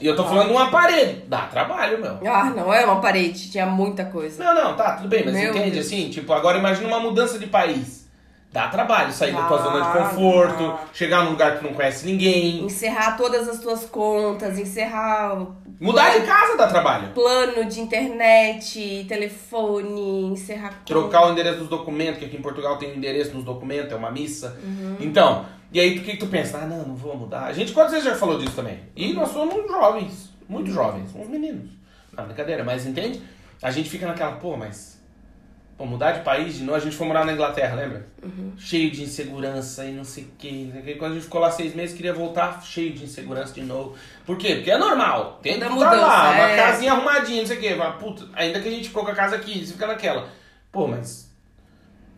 E 0.00 0.06
eu 0.06 0.16
tô 0.16 0.24
falando 0.24 0.48
de 0.48 0.54
um 0.54 0.58
aparelho. 0.58 1.22
Dá 1.26 1.42
trabalho, 1.46 2.00
meu. 2.00 2.18
Ah, 2.26 2.50
não 2.50 2.72
é 2.72 2.84
uma 2.84 3.00
parede, 3.00 3.50
tinha 3.50 3.66
muita 3.66 4.06
coisa. 4.06 4.42
Não, 4.42 4.54
não, 4.54 4.76
tá, 4.76 4.96
tudo 4.96 5.08
bem, 5.08 5.24
mas 5.24 5.34
Meu 5.34 5.50
entende 5.50 5.72
Deus. 5.72 5.86
assim? 5.86 6.10
Tipo, 6.10 6.32
agora 6.32 6.58
imagina 6.58 6.88
uma 6.88 7.00
mudança 7.00 7.38
de 7.38 7.46
país. 7.46 8.01
Dá 8.52 8.68
trabalho 8.68 9.10
sair 9.12 9.32
da 9.32 9.44
tua 9.44 9.58
Ah, 9.58 9.62
zona 9.62 9.80
de 9.80 9.98
conforto, 9.98 10.62
dá. 10.68 10.78
chegar 10.92 11.24
num 11.24 11.30
lugar 11.30 11.58
que 11.58 11.64
não 11.64 11.72
conhece 11.72 12.04
ninguém. 12.04 12.64
Encerrar 12.64 13.16
todas 13.16 13.48
as 13.48 13.60
tuas 13.60 13.84
contas, 13.86 14.58
encerrar 14.58 15.46
Mudar 15.80 16.10
de 16.10 16.26
casa 16.26 16.56
dá 16.56 16.66
trabalho. 16.68 17.08
plano 17.14 17.64
de 17.64 17.80
internet, 17.80 19.06
telefone, 19.08 20.24
encerrar 20.26 20.82
Trocar 20.84 21.26
o 21.28 21.32
endereço 21.32 21.60
dos 21.60 21.68
documentos, 21.68 22.18
que 22.18 22.26
aqui 22.26 22.36
em 22.36 22.42
Portugal 22.42 22.76
tem 22.76 22.94
endereço 22.94 23.34
nos 23.34 23.42
documentos, 23.44 23.90
é 23.90 23.96
uma 23.96 24.10
missa. 24.10 24.56
Uhum. 24.62 24.96
Então, 25.00 25.46
e 25.72 25.80
aí 25.80 25.96
o 25.98 26.02
que, 26.02 26.12
que 26.12 26.16
tu 26.18 26.26
pensa? 26.26 26.58
Ah, 26.58 26.66
não, 26.66 26.86
não 26.86 26.94
vou 26.94 27.16
mudar. 27.16 27.44
A 27.46 27.52
gente 27.54 27.72
quantas 27.72 27.92
vezes 27.92 28.06
já 28.06 28.14
falou 28.14 28.38
disso 28.38 28.54
também? 28.54 28.80
E 28.94 29.12
nós 29.14 29.30
somos 29.30 29.54
jovens, 29.66 30.30
muito 30.48 30.70
jovens, 30.70 31.10
uns 31.16 31.26
meninos. 31.28 31.70
Não, 32.16 32.26
brincadeira, 32.26 32.62
mas 32.62 32.86
entende? 32.86 33.22
A 33.62 33.70
gente 33.70 33.88
fica 33.88 34.06
naquela, 34.06 34.32
pô, 34.32 34.56
mas. 34.56 35.00
Pô, 35.82 35.86
mudar 35.86 36.12
de 36.12 36.20
país 36.20 36.58
de 36.58 36.62
novo, 36.62 36.76
a 36.76 36.80
gente 36.80 36.94
foi 36.94 37.08
morar 37.08 37.24
na 37.24 37.32
Inglaterra, 37.32 37.74
lembra? 37.74 38.06
Uhum. 38.22 38.52
Cheio 38.56 38.88
de 38.92 39.02
insegurança 39.02 39.84
e 39.84 39.90
não 39.90 40.04
sei 40.04 40.22
o 40.22 40.28
que. 40.38 40.94
Quando 40.96 41.10
a 41.10 41.14
gente 41.14 41.24
ficou 41.24 41.40
lá 41.40 41.50
seis 41.50 41.74
meses, 41.74 41.92
queria 41.92 42.14
voltar 42.14 42.62
cheio 42.62 42.92
de 42.92 43.02
insegurança 43.02 43.52
de 43.52 43.62
novo. 43.62 43.96
Por 44.24 44.38
quê? 44.38 44.54
Porque 44.54 44.70
é 44.70 44.78
normal. 44.78 45.40
Tem 45.42 45.58
que 45.58 45.64
estar 45.64 45.74
lá, 45.74 45.74
mudança, 45.74 45.96
uma 45.96 46.50
é. 46.50 46.56
casinha 46.56 46.92
arrumadinha, 46.92 47.40
não 47.40 47.48
sei 47.48 47.56
o 47.56 47.60
que. 47.60 47.74
Puta, 47.98 48.28
ainda 48.32 48.60
que 48.60 48.68
a 48.68 48.70
gente 48.70 48.86
ficou 48.86 49.04
com 49.04 49.10
a 49.10 49.14
casa 49.16 49.34
aqui, 49.34 49.66
você 49.66 49.72
fica 49.72 49.88
naquela. 49.88 50.28
Pô, 50.70 50.86
mas. 50.86 51.31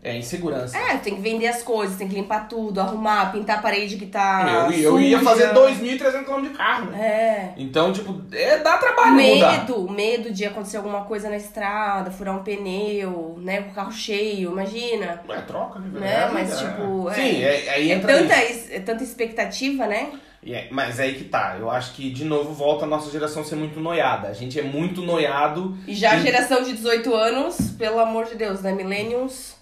É 0.07 0.15
insegurança. 0.15 0.77
É, 0.77 0.97
tem 0.97 1.15
que 1.15 1.21
vender 1.21 1.47
as 1.47 1.63
coisas, 1.63 1.97
tem 1.97 2.07
que 2.07 2.13
limpar 2.13 2.47
tudo, 2.47 2.79
arrumar, 2.79 3.31
pintar 3.31 3.57
a 3.57 3.61
parede 3.61 3.97
que 3.97 4.05
tá. 4.05 4.69
eu, 4.71 4.79
eu 4.93 4.99
ia 4.99 5.19
fazer 5.19 5.51
2.300 5.51 6.23
km 6.25 6.41
de 6.43 6.49
carro, 6.49 6.91
né? 6.91 6.99
É. 7.03 7.53
Então, 7.57 7.91
tipo, 7.91 8.21
é, 8.31 8.59
dá 8.59 8.77
trabalho 8.77 9.13
mudar. 9.15 9.51
Medo, 9.59 9.89
medo 9.89 10.31
de 10.31 10.45
acontecer 10.45 10.77
alguma 10.77 11.05
coisa 11.05 11.27
na 11.27 11.37
estrada, 11.37 12.11
furar 12.11 12.35
um 12.35 12.43
pneu, 12.43 13.35
né, 13.41 13.63
com 13.63 13.71
o 13.71 13.73
carro 13.73 13.91
cheio, 13.91 14.51
imagina. 14.51 15.21
É, 15.27 15.37
troca, 15.41 15.79
né? 15.79 15.99
Né, 15.99 16.23
É, 16.23 16.29
mas, 16.31 16.51
é. 16.61 16.67
tipo, 16.67 17.09
é- 17.09 17.13
Sim, 17.15 17.43
é, 17.43 17.69
aí 17.71 17.91
É 17.91 17.95
entra 17.95 18.13
tanta, 18.13 18.35
nisso. 18.37 18.51
es- 18.51 18.71
é 18.71 18.79
tanta 18.79 19.03
expectativa, 19.03 19.87
né? 19.87 20.09
É- 20.47 20.67
mas 20.69 20.99
aí 20.99 21.15
que 21.15 21.23
tá. 21.23 21.55
Eu 21.59 21.71
acho 21.71 21.93
que, 21.93 22.11
de 22.11 22.23
novo, 22.23 22.53
volta 22.53 22.85
a 22.85 22.87
nossa 22.87 23.09
geração 23.09 23.43
ser 23.43 23.55
muito 23.55 23.79
noiada. 23.79 24.27
A 24.27 24.33
gente 24.33 24.59
é 24.59 24.61
muito 24.63 25.01
noiado. 25.01 25.75
E 25.87 25.95
já 25.95 26.11
a 26.11 26.17
em- 26.17 26.21
geração 26.21 26.61
de 26.61 26.73
18 26.73 27.15
anos, 27.15 27.71
pelo 27.71 27.97
amor 27.99 28.25
de 28.25 28.35
Deus, 28.35 28.61
né? 28.61 28.71
Millennials, 28.71 29.54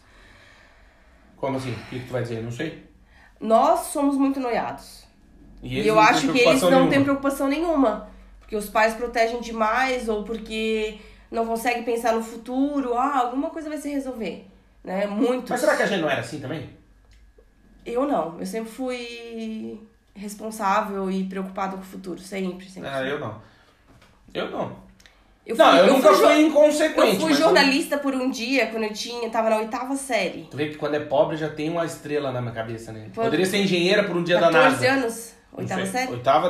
Como 1.43 1.57
assim? 1.57 1.73
O 1.73 1.89
que, 1.89 1.99
que 1.99 2.05
tu 2.05 2.13
vai 2.13 2.21
dizer? 2.23 2.41
Não 2.41 2.49
sei. 2.49 2.85
nós 3.37 3.87
somos 3.87 4.15
muito 4.15 4.39
noiados. 4.39 5.03
E, 5.61 5.75
eles 5.75 5.87
eu 5.87 5.99
acho 5.99 6.31
que 6.31 6.39
eles 6.39 6.61
não 6.61 6.69
nenhuma. 6.69 6.89
têm 6.89 7.03
preocupação 7.03 7.49
nenhuma. 7.49 8.09
Porque 8.39 8.55
os 8.55 8.69
pais 8.69 8.93
protegem 8.93 9.41
demais 9.41 10.07
ou 10.07 10.23
porque 10.23 11.01
não 11.29 11.45
conseguem 11.45 11.83
pensar 11.83 12.13
no 12.13 12.23
futuro. 12.23 12.93
Ah, 12.93 13.17
alguma 13.17 13.49
coisa 13.49 13.67
vai 13.67 13.77
se 13.77 13.89
resolver. 13.89 14.47
Né? 14.85 15.05
Muitos. 15.05 15.49
Mas 15.49 15.59
será 15.59 15.75
que 15.75 15.83
a 15.83 15.85
gente 15.85 15.99
não 15.99 16.09
era 16.09 16.21
assim 16.21 16.39
também? 16.39 16.69
Eu 17.85 18.07
não. 18.07 18.39
Eu 18.39 18.45
sempre 18.45 18.71
fui 18.71 19.81
responsável 20.15 21.11
e 21.11 21.25
preocupada 21.25 21.75
com 21.75 21.81
o 21.81 21.85
futuro. 21.85 22.21
Sempre, 22.21 22.69
sempre. 22.69 22.89
Ah, 22.89 23.03
eu 23.03 23.19
não. 23.19 23.41
Eu 24.33 24.49
não. 24.49 24.77
Eu 25.45 25.55
não, 25.57 25.71
fui- 25.71 25.79
eu, 25.79 25.93
nunca 25.93 26.13
fui 26.13 26.25
fui 26.25 26.41
inconsequente. 26.41 27.15
Eu 27.15 27.19
fui 27.19 27.33
jornalista 27.33 27.97
por 27.97 28.13
um 28.15 28.29
dia, 28.29 28.67
quando 28.67 28.83
eu 28.83 28.93
tinha, 28.93 29.29
tava 29.29 29.49
na 29.49 29.57
oitava 29.57 29.93
série. 29.95 30.47
Tu 30.49 30.55
vê 30.55 30.69
que 30.69 30.75
quando 30.77 30.95
é 30.95 30.99
pobre 31.01 31.35
já 31.35 31.49
tem 31.49 31.69
uma 31.69 31.85
estrela 31.85 32.31
na 32.31 32.39
minha 32.41 32.53
cabeça, 32.53 32.91
né? 32.93 33.07
Foi- 33.13 33.25
Poderia 33.25 33.45
ser 33.45 33.57
engenheira 33.57 34.03
por 34.03 34.15
um 34.15 34.23
dia 34.23 34.39
da 34.39 34.49
14 34.49 34.87
NASA. 34.87 34.91
anos. 35.01 35.33
Não 35.51 35.59
Oitava 35.59 35.85
série? 35.85 36.11
Oitava. 36.11 36.49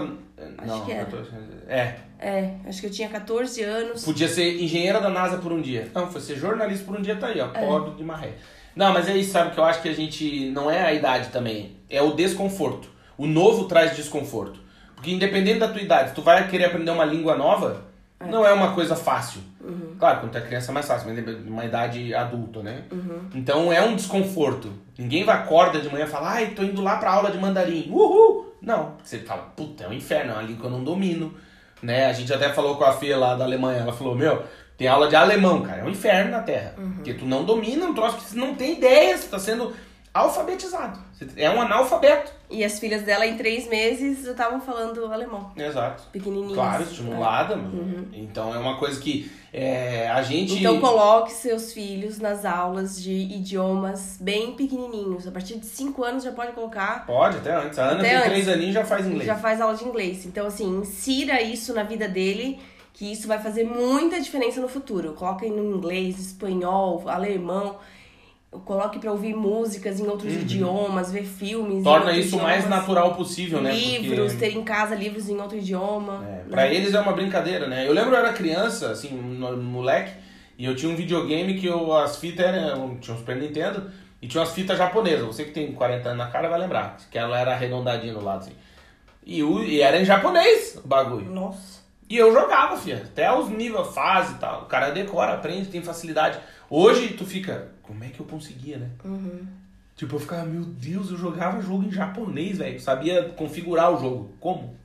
não, 0.66 0.86
que 0.86 0.92
era. 0.92 1.06
14, 1.06 1.30
É. 1.68 1.96
É, 2.20 2.52
acho 2.68 2.80
que 2.80 2.88
eu 2.88 2.92
tinha 2.92 3.10
14 3.10 3.62
anos. 3.64 4.06
Podia 4.06 4.28
ser 4.30 4.62
engenheira 4.62 5.02
da 5.02 5.10
NASA 5.10 5.38
por 5.40 5.52
um 5.52 5.60
dia. 5.62 5.90
Não, 5.94 6.10
foi 6.10 6.22
ser 6.22 6.38
jornalista 6.38 6.86
por 6.86 6.98
um 6.98 7.02
dia, 7.02 7.16
tá 7.18 7.28
aí, 7.28 7.42
ó. 7.42 7.48
É. 7.54 7.66
Pobre 7.66 7.96
de 7.96 8.04
marré. 8.04 8.34
Não, 8.76 8.94
mas 8.94 9.10
é 9.10 9.18
isso, 9.18 9.32
sabe? 9.32 9.52
Que 9.54 9.60
eu 9.60 9.64
acho 9.66 9.82
que 9.82 9.90
a 9.90 9.94
gente. 9.94 10.50
Não 10.52 10.72
é 10.72 10.82
a 10.84 10.94
idade 10.94 11.30
também. 11.30 11.76
É 11.90 12.02
o 12.02 12.12
desconforto. 12.14 12.90
O 13.18 13.26
novo 13.28 13.66
traz 13.66 13.96
desconforto. 13.96 14.60
Porque 14.96 15.12
independente 15.12 15.60
da 15.60 15.68
tua 15.68 15.82
idade, 15.82 16.10
se 16.10 16.16
tu 16.16 16.22
vai 16.22 16.48
querer 16.48 16.66
aprender 16.66 16.92
uma 16.92 17.04
língua 17.06 17.36
nova, 17.36 17.86
não 18.30 18.46
é 18.46 18.54
uma 18.54 18.74
coisa 18.74 18.96
fácil. 18.96 19.42
Uhum. 19.62 19.96
Claro, 19.98 20.20
quando 20.20 20.32
tu 20.32 20.38
é 20.38 20.42
criança 20.42 20.72
é 20.72 20.74
mais 20.74 20.86
fácil, 20.86 21.08
mas 21.08 21.26
de 21.26 21.50
uma 21.50 21.66
idade 21.66 22.14
adulta, 22.14 22.62
né? 22.62 22.84
Uhum. 22.92 23.30
Então 23.34 23.72
é 23.72 23.82
um 23.82 23.96
desconforto. 23.96 24.72
Ninguém 24.98 25.24
vai 25.24 25.36
acorda 25.36 25.80
de 25.80 25.90
manhã 25.90 26.06
e 26.06 26.10
fala, 26.10 26.32
ai, 26.32 26.48
tô 26.48 26.64
indo 26.64 26.82
lá 26.82 26.98
pra 26.98 27.12
aula 27.12 27.32
de 27.32 27.38
mandarim. 27.38 27.88
Uhul! 27.90 28.54
Não, 28.62 28.94
você 29.04 29.20
fala, 29.20 29.44
puta, 29.56 29.84
é 29.84 29.88
um 29.88 29.94
inferno, 29.94 30.32
é 30.32 30.34
uma 30.36 30.44
língua 30.44 30.62
que 30.62 30.66
eu 30.68 30.72
não 30.72 30.84
domino. 30.84 31.34
Né? 31.82 32.06
A 32.06 32.14
gente 32.14 32.34
até 32.34 32.50
falou 32.50 32.78
com 32.78 32.84
a 32.86 32.94
Fê 32.94 33.16
lá 33.16 33.36
da 33.36 33.44
Alemanha, 33.44 33.82
ela 33.82 33.92
falou, 33.92 34.16
meu, 34.16 34.44
tem 34.78 34.88
aula 34.88 35.08
de 35.08 35.16
alemão, 35.16 35.62
cara, 35.62 35.82
é 35.82 35.84
um 35.84 35.90
inferno 35.90 36.32
na 36.32 36.42
Terra. 36.42 36.74
Uhum. 36.78 36.94
Porque 36.94 37.14
tu 37.14 37.26
não 37.26 37.44
domina 37.44 37.86
um 37.86 37.94
troço 37.94 38.18
que 38.18 38.24
você 38.24 38.38
não 38.38 38.56
tem 38.56 38.78
ideia, 38.78 39.18
você 39.18 39.28
tá 39.28 39.38
sendo 39.38 39.74
alfabetizado. 40.14 41.00
É 41.36 41.50
um 41.50 41.60
analfabeto. 41.62 42.32
E 42.50 42.64
as 42.64 42.78
filhas 42.78 43.02
dela, 43.02 43.26
em 43.26 43.36
três 43.36 43.68
meses, 43.68 44.26
já 44.26 44.32
estavam 44.32 44.62
falando 44.62 45.12
alemão. 45.12 45.52
Exato. 45.56 46.04
Pequenininhas. 46.12 46.54
Claro, 46.54 46.84
estimulada, 46.84 47.56
mano. 47.56 48.10
Então 48.14 48.54
é 48.54 48.58
uma 48.60 48.78
coisa 48.78 49.00
que 49.00 49.32
é, 49.52 50.10
a 50.10 50.22
gente... 50.22 50.60
Então 50.60 50.80
coloque 50.80 51.32
seus 51.32 51.74
filhos 51.74 52.20
nas 52.20 52.46
aulas 52.46 53.02
de 53.02 53.12
idiomas 53.12 54.18
bem 54.20 54.54
pequenininhos. 54.54 55.28
A 55.28 55.32
partir 55.32 55.58
de 55.58 55.66
5 55.66 56.04
anos 56.04 56.24
já 56.24 56.32
pode 56.32 56.52
colocar. 56.52 57.06
Pode, 57.06 57.38
até 57.38 57.56
antes. 57.56 57.80
A 57.80 57.86
Ana 57.86 58.00
Até 58.00 58.10
tem 58.10 58.18
antes. 58.18 58.30
três 58.30 58.50
aninhos 58.50 58.70
e 58.70 58.74
já 58.74 58.86
faz 58.86 59.08
inglês. 59.08 59.26
Já 59.26 59.36
faz 59.36 59.62
aula 59.62 59.76
de 59.76 59.86
inglês. 59.86 60.26
Então, 60.26 60.46
assim, 60.46 60.80
insira 60.80 61.42
isso 61.42 61.74
na 61.74 61.84
vida 61.84 62.08
dele, 62.08 62.60
que 62.94 63.12
isso 63.12 63.28
vai 63.28 63.40
fazer 63.40 63.64
muita 63.64 64.20
diferença 64.20 64.62
no 64.62 64.68
futuro. 64.68 65.14
Coloque 65.14 65.50
no 65.50 65.76
inglês, 65.76 66.20
espanhol, 66.20 67.04
alemão. 67.08 67.78
Coloque 68.66 69.00
pra 69.00 69.12
ouvir 69.12 69.36
músicas 69.36 70.00
em 70.00 70.08
outros 70.08 70.34
idiomas, 70.34 71.12
ver 71.12 71.26
filmes. 71.26 71.78
Uhum. 71.78 71.84
Torna 71.84 72.12
isso 72.14 72.38
o 72.38 72.42
mais 72.42 72.68
natural 72.70 73.16
possível, 73.16 73.62
né? 73.62 73.72
Livros, 73.72 74.34
Porque... 74.34 74.50
ter 74.50 74.58
em 74.58 74.64
casa 74.64 74.96
livros 74.96 75.28
em 75.30 75.40
outro 75.40 75.58
idioma. 75.58 76.24
É, 76.26 76.32
né? 76.32 76.46
pra 76.50 76.68
eles 76.68 76.94
é 76.94 77.00
uma 77.00 77.14
brincadeira, 77.14 77.68
né? 77.68 77.88
Eu 77.88 77.94
lembro 77.94 78.12
eu 78.12 78.20
era 78.20 78.32
criança, 78.34 78.92
assim, 78.92 79.10
moleque, 79.10 80.14
e 80.58 80.66
eu 80.66 80.76
tinha 80.76 80.92
um 80.92 80.96
videogame 80.96 81.60
que 81.60 81.66
eu, 81.66 81.96
as 81.96 82.18
fitas 82.18 82.46
eram. 82.46 82.98
Tinha 82.98 83.16
um 83.16 83.20
Super 83.20 83.36
Nintendo 83.36 83.92
e 84.22 84.28
tinha 84.28 84.42
umas 84.42 84.54
fitas 84.54 84.78
japonesas. 84.78 85.26
Você 85.26 85.44
que 85.44 85.52
tem 85.52 85.74
40 85.74 86.10
anos 86.10 86.18
na 86.18 86.32
cara 86.32 86.48
vai 86.48 86.60
lembrar. 86.60 86.98
Que 87.12 87.18
ela 87.18 87.40
era 87.40 87.52
arredondadinha 87.52 88.14
do 88.14 88.24
lado, 88.24 88.40
assim. 88.40 88.54
E, 89.26 89.44
o, 89.44 89.64
e 89.64 89.82
era 89.82 90.00
em 90.00 90.06
japonês 90.06 90.80
o 90.84 90.88
bagulho. 90.88 91.30
Nossa. 91.30 91.82
E 92.10 92.18
eu 92.18 92.32
jogava, 92.32 92.78
filha. 92.78 93.04
Até 93.06 93.34
os 93.34 93.50
níveis, 93.50 93.88
fase 93.88 94.36
e 94.36 94.38
tal. 94.38 94.62
O 94.62 94.66
cara 94.66 94.92
decora, 94.92 95.34
aprende, 95.34 95.70
tem 95.70 95.82
facilidade. 95.82 96.40
Hoje 96.70 97.10
tu 97.10 97.26
fica, 97.26 97.73
como 97.84 98.04
é 98.04 98.08
que 98.08 98.20
eu 98.20 98.26
conseguia, 98.26 98.78
né? 98.78 98.90
Tipo, 99.96 100.16
eu 100.16 100.20
ficava, 100.20 100.46
meu 100.46 100.64
Deus, 100.64 101.12
eu 101.12 101.18
jogava 101.18 101.62
jogo 101.62 101.84
em 101.84 101.92
japonês, 101.92 102.58
velho. 102.58 102.80
Sabia 102.80 103.30
configurar 103.36 103.94
o 103.94 104.00
jogo. 104.00 104.34
Como? 104.40 104.76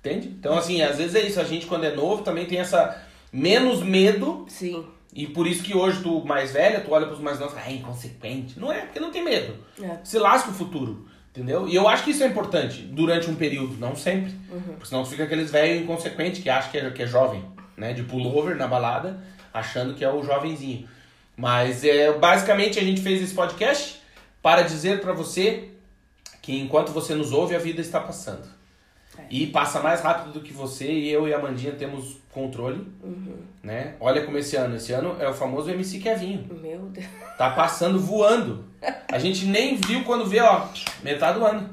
Entende? 0.00 0.28
Então, 0.28 0.56
assim, 0.56 0.80
às 0.80 0.96
vezes 0.96 1.14
é 1.14 1.26
isso. 1.26 1.38
A 1.38 1.44
gente, 1.44 1.66
quando 1.66 1.84
é 1.84 1.94
novo, 1.94 2.22
também 2.22 2.46
tem 2.46 2.58
essa 2.58 3.02
menos 3.30 3.82
medo. 3.82 4.46
Sim. 4.48 4.86
E 5.12 5.26
por 5.26 5.46
isso 5.46 5.62
que 5.62 5.76
hoje 5.76 6.02
tu, 6.02 6.24
mais 6.24 6.52
velha, 6.52 6.80
tu 6.80 6.92
olha 6.92 7.06
pros 7.06 7.20
mais 7.20 7.38
novos 7.38 7.54
e 7.54 7.58
fala, 7.58 7.70
é 7.70 7.74
inconsequente. 7.74 8.58
Não 8.58 8.72
é, 8.72 8.82
porque 8.82 9.00
não 9.00 9.10
tem 9.10 9.22
medo. 9.22 9.54
É. 9.82 9.98
Se 10.02 10.18
lasca 10.18 10.50
o 10.50 10.54
futuro. 10.54 11.06
Entendeu? 11.30 11.68
E 11.68 11.74
eu 11.74 11.86
acho 11.86 12.04
que 12.04 12.10
isso 12.10 12.22
é 12.22 12.26
importante 12.26 12.82
durante 12.82 13.30
um 13.30 13.34
período, 13.34 13.76
não 13.78 13.94
sempre. 13.94 14.34
Porque 14.48 14.86
senão 14.86 15.02
tu 15.02 15.10
fica 15.10 15.24
aqueles 15.24 15.50
velhos 15.50 15.82
inconsequentes 15.82 16.42
que 16.42 16.48
acham 16.48 16.70
que 16.70 16.78
é, 16.78 16.90
que 16.90 17.02
é 17.02 17.06
jovem, 17.06 17.44
né? 17.76 17.92
De 17.92 18.02
pullover 18.02 18.56
na 18.56 18.66
balada, 18.66 19.22
achando 19.52 19.94
que 19.94 20.04
é 20.04 20.12
o 20.12 20.22
jovenzinho. 20.22 20.88
Mas 21.38 21.84
é, 21.84 22.12
basicamente 22.18 22.80
a 22.80 22.82
gente 22.82 23.00
fez 23.00 23.22
esse 23.22 23.32
podcast 23.32 24.02
para 24.42 24.62
dizer 24.62 25.00
pra 25.00 25.12
você 25.12 25.70
que 26.42 26.58
enquanto 26.58 26.90
você 26.90 27.14
nos 27.14 27.30
ouve, 27.32 27.54
a 27.54 27.58
vida 27.60 27.80
está 27.80 28.00
passando. 28.00 28.44
É. 29.16 29.22
E 29.30 29.46
passa 29.46 29.80
mais 29.80 30.00
rápido 30.00 30.32
do 30.32 30.40
que 30.40 30.52
você 30.52 30.90
e 30.90 31.08
eu 31.10 31.28
e 31.28 31.32
a 31.32 31.38
Mandinha 31.38 31.72
temos 31.72 32.16
controle, 32.32 32.86
né? 33.62 33.94
Olha 34.00 34.24
como 34.24 34.36
esse 34.38 34.56
ano, 34.56 34.76
esse 34.76 34.92
ano 34.92 35.16
é 35.20 35.28
o 35.28 35.34
famoso 35.34 35.70
MC 35.70 35.98
Kevinho. 36.00 36.44
Meu 36.60 36.80
Deus. 36.86 37.06
Tá 37.36 37.50
passando 37.50 38.00
voando. 38.00 38.64
A 39.10 39.18
gente 39.18 39.44
nem 39.46 39.76
viu 39.76 40.02
quando 40.04 40.26
vê, 40.26 40.40
ó, 40.40 40.68
metade 41.02 41.38
do 41.38 41.44
ano. 41.46 41.70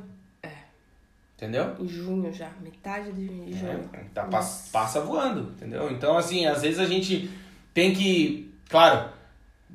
Entendeu? 1.35 1.75
Em 1.79 1.87
junho 1.87 2.31
já. 2.33 2.49
Metade 2.61 3.11
de 3.11 3.25
junho. 3.53 3.89
É, 3.93 3.99
tá, 4.13 4.23
pas- 4.23 4.69
passa 4.71 5.01
voando, 5.01 5.51
entendeu? 5.55 5.91
Então, 5.91 6.17
assim, 6.17 6.45
às 6.45 6.61
vezes 6.61 6.79
a 6.79 6.85
gente 6.85 7.29
tem 7.73 7.93
que, 7.93 8.53
claro, 8.69 9.09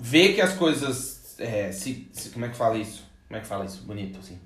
ver 0.00 0.34
que 0.34 0.40
as 0.40 0.54
coisas. 0.54 1.36
é, 1.38 1.70
se, 1.70 2.08
se- 2.12 2.30
como 2.30 2.44
é 2.44 2.48
que 2.48 2.56
fala 2.56 2.76
isso? 2.78 3.04
Como 3.28 3.38
é 3.38 3.40
que 3.40 3.46
fala 3.46 3.64
isso? 3.64 3.82
Bonito, 3.84 4.18
assim. 4.18 4.38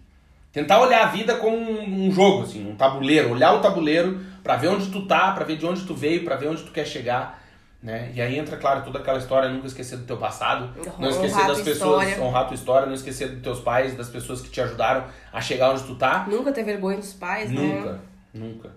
Tentar 0.52 0.80
olhar 0.80 1.02
a 1.04 1.08
vida 1.08 1.34
como 1.36 1.56
um, 1.56 2.06
um 2.06 2.12
jogo, 2.12 2.42
assim, 2.44 2.68
um 2.70 2.76
tabuleiro. 2.76 3.30
Olhar 3.32 3.54
o 3.54 3.60
tabuleiro 3.60 4.20
pra 4.42 4.56
ver 4.56 4.68
onde 4.68 4.90
tu 4.90 5.06
tá, 5.06 5.32
pra 5.32 5.44
ver 5.44 5.56
de 5.56 5.66
onde 5.66 5.84
tu 5.84 5.94
veio, 5.94 6.24
pra 6.24 6.36
ver 6.36 6.48
onde 6.48 6.62
tu 6.62 6.70
quer 6.70 6.86
chegar. 6.86 7.42
Né? 7.82 8.12
E 8.14 8.22
aí 8.22 8.38
entra, 8.38 8.56
claro, 8.56 8.82
toda 8.82 8.98
aquela 9.00 9.18
história, 9.18 9.48
nunca 9.50 9.66
esquecer 9.66 9.98
do 9.98 10.06
teu 10.06 10.16
passado, 10.16 10.70
não 10.98 11.08
Honrar 11.08 11.10
esquecer 11.10 11.36
tua 11.44 11.48
das 11.48 11.60
pessoas, 11.60 12.02
história. 12.08 12.24
honrar 12.24 12.46
tua 12.46 12.54
história, 12.54 12.86
não 12.86 12.94
esquecer 12.94 13.28
dos 13.30 13.42
teus 13.42 13.60
pais, 13.60 13.94
das 13.94 14.08
pessoas 14.08 14.40
que 14.40 14.48
te 14.48 14.58
ajudaram 14.60 15.04
a 15.30 15.40
chegar 15.40 15.70
onde 15.70 15.82
tu 15.82 15.94
tá. 15.96 16.26
Nunca 16.30 16.50
ter 16.50 16.62
vergonha 16.64 16.96
dos 16.96 17.12
pais, 17.12 17.50
né? 17.50 17.60
Nunca, 17.60 18.00
nunca. 18.32 18.70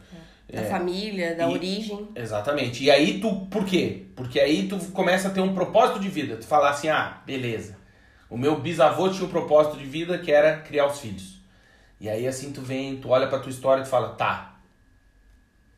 Da 0.51 0.61
É. 0.61 0.65
família, 0.65 1.35
da 1.35 1.47
E- 1.49 1.53
origem. 1.53 2.07
Exatamente. 2.15 2.83
E 2.83 2.89
aí 2.89 3.19
tu, 3.19 3.47
por 3.51 3.65
quê? 3.65 4.05
Porque 4.15 4.39
aí 4.39 4.67
tu 4.67 4.77
começa 4.91 5.27
a 5.27 5.31
ter 5.31 5.41
um 5.41 5.53
propósito 5.53 5.99
de 5.99 6.07
vida. 6.07 6.37
Tu 6.37 6.45
fala 6.45 6.69
assim, 6.69 6.87
ah, 6.87 7.21
beleza. 7.25 7.75
O 8.29 8.37
meu 8.37 8.59
bisavô 8.59 9.09
tinha 9.09 9.25
um 9.25 9.29
propósito 9.29 9.77
de 9.77 9.83
vida 9.85 10.17
que 10.17 10.31
era 10.31 10.57
criar 10.57 10.85
os 10.87 10.99
filhos. 10.99 11.37
E 11.99 12.07
aí 12.09 12.27
assim 12.27 12.51
tu 12.53 12.61
vem, 12.61 12.97
tu 12.97 13.09
olha 13.09 13.27
pra 13.27 13.39
tua 13.39 13.49
história 13.49 13.81
e 13.81 13.83
tu 13.83 13.89
fala, 13.89 14.09
tá, 14.09 14.55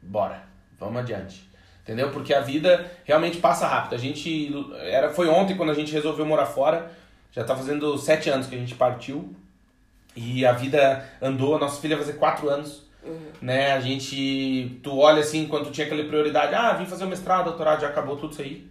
bora, 0.01 0.43
vamos 0.79 0.97
adiante. 1.01 1.49
Entendeu? 1.83 2.11
Porque 2.11 2.33
a 2.33 2.41
vida 2.41 2.91
realmente 3.05 3.37
passa 3.37 3.65
rápido. 3.67 3.95
A 3.95 3.97
gente, 3.97 4.51
era, 4.81 5.09
foi 5.09 5.27
ontem 5.27 5.57
quando 5.57 5.71
a 5.71 5.75
gente 5.75 5.91
resolveu 5.91 6.25
morar 6.25 6.45
fora, 6.45 6.91
já 7.31 7.43
tá 7.43 7.55
fazendo 7.55 7.97
sete 7.97 8.29
anos 8.29 8.45
que 8.47 8.55
a 8.55 8.59
gente 8.59 8.75
partiu. 8.75 9.35
E 10.15 10.45
a 10.45 10.51
vida 10.51 11.07
andou, 11.21 11.55
a 11.55 11.59
nossa 11.59 11.81
filha 11.81 11.95
vai 11.95 12.05
fazer 12.05 12.17
quatro 12.19 12.49
anos 12.49 12.87
né? 13.41 13.73
A 13.73 13.79
gente, 13.79 14.79
tu 14.83 14.97
olha 14.97 15.21
assim, 15.21 15.47
quando 15.47 15.71
tinha 15.71 15.85
aquela 15.87 16.03
prioridade, 16.03 16.53
ah, 16.55 16.73
vim 16.73 16.85
fazer 16.85 17.05
o 17.05 17.07
mestrado, 17.07 17.45
doutorado, 17.45 17.81
já 17.81 17.87
acabou 17.87 18.15
tudo 18.17 18.31
isso 18.33 18.41
aí. 18.41 18.67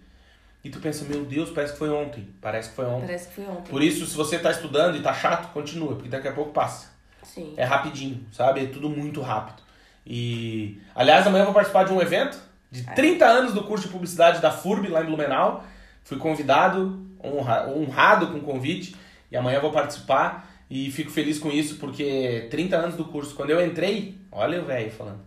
E 0.65 0.71
tu 0.71 0.81
pensa, 0.81 1.05
meu 1.05 1.25
Deus, 1.25 1.51
parece 1.51 1.73
que 1.73 1.79
foi 1.79 1.89
ontem. 1.91 2.29
Parece 2.41 2.71
que 2.71 2.75
foi 2.77 2.85
ontem. 2.85 3.07
Parece 3.07 3.29
que 3.29 3.35
foi 3.35 3.45
ontem. 3.47 3.71
Por 3.71 3.83
isso, 3.83 4.05
se 4.07 4.17
você 4.17 4.39
tá 4.39 4.51
estudando 4.51 4.97
e 4.97 5.01
tá 5.03 5.15
chato, 5.15 5.53
continua, 5.53 5.95
porque 5.95 6.09
daqui 6.09 6.29
a 6.29 6.33
pouco 6.33 6.51
passa. 6.53 6.89
Sim. 7.23 7.55
É 7.57 7.65
rapidinho, 7.65 8.27
sabe? 8.33 8.65
É 8.65 8.67
tudo 8.67 8.89
muito 8.89 9.21
rápido. 9.21 9.63
E, 10.07 10.81
aliás, 10.95 11.27
amanhã 11.27 11.43
eu 11.43 11.47
vou 11.47 11.55
participar 11.55 11.85
de 11.85 11.93
um 11.93 12.01
evento 12.01 12.39
de 12.71 12.83
30 12.95 13.25
anos 13.27 13.55
do 13.55 13.63
curso 13.65 13.87
de 13.87 13.93
publicidade 13.93 14.41
da 14.41 14.51
FURB, 14.51 14.89
lá 14.89 15.03
em 15.03 15.07
Blumenau. 15.07 15.65
Fui 16.03 16.17
convidado, 16.19 17.07
honra- 17.23 17.69
honrado 17.69 18.29
com 18.29 18.39
o 18.39 18.41
convite, 18.41 18.97
e 19.31 19.37
amanhã 19.37 19.59
eu 19.59 19.63
vou 19.63 19.71
participar. 19.73 20.48
E 20.71 20.91
fico 20.91 21.11
feliz 21.11 21.39
com 21.39 21.51
isso, 21.51 21.77
porque 21.77 22.47
30 22.51 22.77
anos 22.77 22.95
do 22.97 23.05
curso. 23.07 23.35
Quando 23.35 23.51
eu 23.51 23.65
entrei, 23.65 24.19
olha 24.31 24.61
o 24.61 24.65
velho 24.67 24.91
falando. 24.91 25.21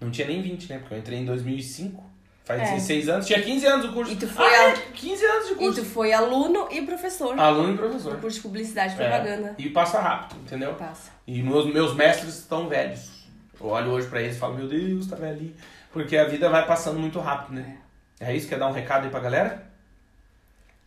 Não 0.00 0.10
tinha 0.10 0.26
nem 0.26 0.42
20, 0.42 0.68
né? 0.68 0.78
Porque 0.78 0.94
eu 0.94 0.98
entrei 0.98 1.18
em 1.18 1.24
2005. 1.24 2.12
Faz 2.44 2.60
É. 2.60 2.74
16 2.74 3.08
anos. 3.08 3.26
Tinha 3.26 3.40
15 3.40 3.64
anos 3.64 3.86
o 3.86 3.92
curso. 3.94 4.12
E 4.12 4.16
tu 4.16 4.28
foi 4.28 4.44
ah, 4.44 4.60
a- 4.66 4.68
é, 4.70 4.76
15 4.92 5.24
anos 5.24 5.46
de 5.48 5.52
E 5.54 5.56
curso. 5.56 5.80
tu 5.80 5.86
foi 5.86 6.12
aluno 6.12 6.68
e 6.70 6.82
professor. 6.82 7.38
Aluno 7.38 7.72
e 7.72 7.78
professor. 7.78 8.12
No 8.12 8.20
curso 8.20 8.36
de 8.36 8.42
publicidade 8.42 8.94
e 8.94 9.02
É, 9.02 9.08
propaganda. 9.08 9.54
e 9.56 9.70
passa 9.70 9.98
rápido, 9.98 10.38
entendeu? 10.42 10.74
Passa. 10.74 11.10
E 11.26 11.42
meus, 11.42 11.72
meus 11.72 11.94
mestres 11.94 12.36
estão 12.40 12.68
velhos. 12.68 13.24
Eu 13.58 13.68
olho 13.68 13.92
hoje 13.92 14.08
pra 14.08 14.20
eles 14.20 14.36
e 14.36 14.38
falo, 14.38 14.56
meu 14.56 14.68
Deus, 14.68 15.06
tá 15.06 15.16
velhinho. 15.16 15.54
Porque 15.90 16.18
a 16.18 16.24
vida 16.24 16.50
vai 16.50 16.66
passando 16.66 16.98
muito 17.00 17.18
rápido, 17.18 17.54
né? 17.54 17.78
É 18.20 18.36
isso? 18.36 18.46
Quer 18.46 18.58
dar 18.58 18.68
um 18.68 18.72
recado 18.72 19.04
aí 19.04 19.10
pra 19.10 19.20
galera? 19.20 19.66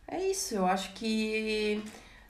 É 0.06 0.22
isso, 0.30 0.54
eu 0.54 0.64
acho 0.64 0.92
que 0.92 1.82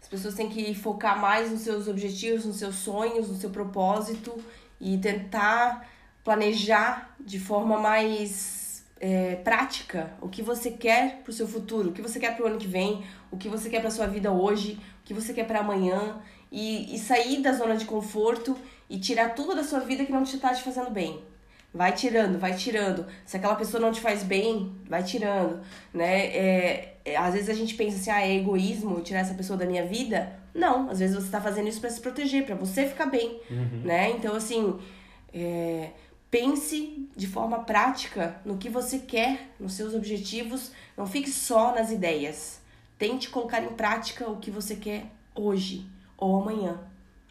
as 0.08 0.18
As 0.18 0.22
pessoas 0.22 0.34
têm 0.34 0.48
que 0.48 0.74
focar 0.74 1.20
mais 1.20 1.50
nos 1.50 1.60
seus 1.60 1.86
objetivos, 1.86 2.44
nos 2.44 2.56
seus 2.56 2.76
sonhos, 2.76 3.28
no 3.28 3.36
seu 3.36 3.50
propósito 3.50 4.42
e 4.80 4.96
tentar 4.98 5.86
planejar 6.24 7.14
de 7.20 7.38
forma 7.38 7.78
mais 7.78 8.84
é, 8.98 9.36
prática 9.36 10.12
o 10.20 10.28
que 10.28 10.42
você 10.42 10.70
quer 10.70 11.20
para 11.22 11.30
o 11.30 11.32
seu 11.32 11.46
futuro, 11.46 11.90
o 11.90 11.92
que 11.92 12.02
você 12.02 12.18
quer 12.18 12.34
para 12.34 12.44
o 12.44 12.48
ano 12.48 12.58
que 12.58 12.66
vem, 12.66 13.04
o 13.30 13.36
que 13.36 13.48
você 13.48 13.68
quer 13.68 13.80
para 13.80 13.90
sua 13.90 14.06
vida 14.06 14.32
hoje, 14.32 14.80
o 15.02 15.04
que 15.04 15.14
você 15.14 15.32
quer 15.32 15.46
para 15.46 15.60
amanhã 15.60 16.20
e, 16.50 16.94
e 16.94 16.98
sair 16.98 17.42
da 17.42 17.52
zona 17.52 17.76
de 17.76 17.84
conforto 17.84 18.56
e 18.88 18.98
tirar 18.98 19.34
tudo 19.34 19.54
da 19.54 19.62
sua 19.62 19.80
vida 19.80 20.04
que 20.04 20.12
não 20.12 20.24
te 20.24 20.36
está 20.36 20.54
te 20.54 20.62
fazendo 20.62 20.90
bem. 20.90 21.22
Vai 21.78 21.92
tirando, 21.92 22.40
vai 22.40 22.56
tirando. 22.56 23.06
Se 23.24 23.36
aquela 23.36 23.54
pessoa 23.54 23.80
não 23.80 23.92
te 23.92 24.00
faz 24.00 24.24
bem, 24.24 24.74
vai 24.88 25.04
tirando, 25.04 25.60
né? 25.94 26.26
É, 26.26 26.96
é, 27.04 27.16
às 27.16 27.34
vezes 27.34 27.48
a 27.48 27.54
gente 27.54 27.76
pensa 27.76 27.98
assim, 27.98 28.10
ah, 28.10 28.20
é 28.20 28.34
egoísmo 28.34 29.00
tirar 29.00 29.20
essa 29.20 29.32
pessoa 29.32 29.56
da 29.56 29.64
minha 29.64 29.86
vida. 29.86 30.32
Não, 30.52 30.90
às 30.90 30.98
vezes 30.98 31.14
você 31.14 31.26
está 31.26 31.40
fazendo 31.40 31.68
isso 31.68 31.80
para 31.80 31.88
se 31.88 32.00
proteger, 32.00 32.44
para 32.44 32.56
você 32.56 32.84
ficar 32.84 33.06
bem, 33.06 33.40
uhum. 33.48 33.82
né? 33.84 34.10
Então, 34.10 34.34
assim, 34.34 34.76
é, 35.32 35.90
pense 36.28 37.08
de 37.16 37.28
forma 37.28 37.60
prática 37.60 38.40
no 38.44 38.58
que 38.58 38.68
você 38.68 38.98
quer, 38.98 39.48
nos 39.60 39.74
seus 39.74 39.94
objetivos. 39.94 40.72
Não 40.96 41.06
fique 41.06 41.30
só 41.30 41.72
nas 41.72 41.92
ideias. 41.92 42.60
Tente 42.98 43.30
colocar 43.30 43.62
em 43.62 43.68
prática 43.68 44.28
o 44.28 44.38
que 44.38 44.50
você 44.50 44.74
quer 44.74 45.04
hoje 45.32 45.86
ou 46.16 46.42
amanhã, 46.42 46.80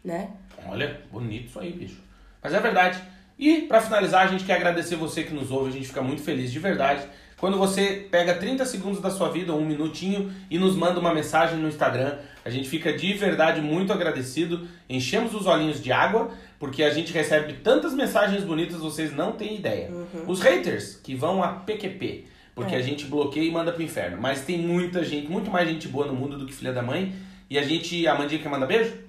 né? 0.02 0.30
Olha, 0.66 1.02
bonito 1.12 1.48
isso 1.48 1.60
aí, 1.60 1.70
bicho. 1.70 2.02
Mas 2.42 2.54
é 2.54 2.60
verdade. 2.60 3.17
E 3.38 3.62
para 3.62 3.80
finalizar, 3.80 4.26
a 4.26 4.30
gente 4.30 4.44
quer 4.44 4.54
agradecer 4.54 4.96
você 4.96 5.22
que 5.22 5.32
nos 5.32 5.50
ouve, 5.50 5.70
a 5.70 5.72
gente 5.72 5.86
fica 5.86 6.02
muito 6.02 6.22
feliz 6.22 6.50
de 6.50 6.58
verdade. 6.58 7.02
Quando 7.38 7.56
você 7.56 8.08
pega 8.10 8.34
30 8.34 8.64
segundos 8.66 9.00
da 9.00 9.10
sua 9.10 9.28
vida, 9.28 9.54
um 9.54 9.64
minutinho, 9.64 10.32
e 10.50 10.58
nos 10.58 10.74
manda 10.74 10.98
uma 10.98 11.14
mensagem 11.14 11.56
no 11.56 11.68
Instagram, 11.68 12.18
a 12.44 12.50
gente 12.50 12.68
fica 12.68 12.92
de 12.92 13.12
verdade 13.14 13.60
muito 13.60 13.92
agradecido. 13.92 14.66
Enchemos 14.90 15.32
os 15.34 15.46
olhinhos 15.46 15.80
de 15.80 15.92
água, 15.92 16.30
porque 16.58 16.82
a 16.82 16.90
gente 16.90 17.12
recebe 17.12 17.52
tantas 17.62 17.94
mensagens 17.94 18.42
bonitas, 18.42 18.78
vocês 18.78 19.14
não 19.14 19.32
têm 19.32 19.54
ideia. 19.54 19.88
Uhum. 19.88 20.24
Os 20.26 20.40
haters, 20.40 20.96
que 20.96 21.14
vão 21.14 21.40
a 21.40 21.48
PQP, 21.48 22.24
porque 22.56 22.74
é. 22.74 22.78
a 22.78 22.82
gente 22.82 23.04
bloqueia 23.04 23.44
e 23.44 23.52
manda 23.52 23.70
pro 23.70 23.84
inferno. 23.84 24.18
Mas 24.20 24.40
tem 24.40 24.58
muita 24.58 25.04
gente, 25.04 25.30
muito 25.30 25.48
mais 25.48 25.68
gente 25.68 25.86
boa 25.86 26.08
no 26.08 26.14
mundo 26.14 26.36
do 26.36 26.44
que 26.44 26.52
filha 26.52 26.72
da 26.72 26.82
mãe. 26.82 27.14
E 27.48 27.56
a 27.56 27.62
gente, 27.62 28.04
a 28.08 28.16
Mandinha 28.16 28.42
quer 28.42 28.48
mandar 28.48 28.66
beijo? 28.66 29.07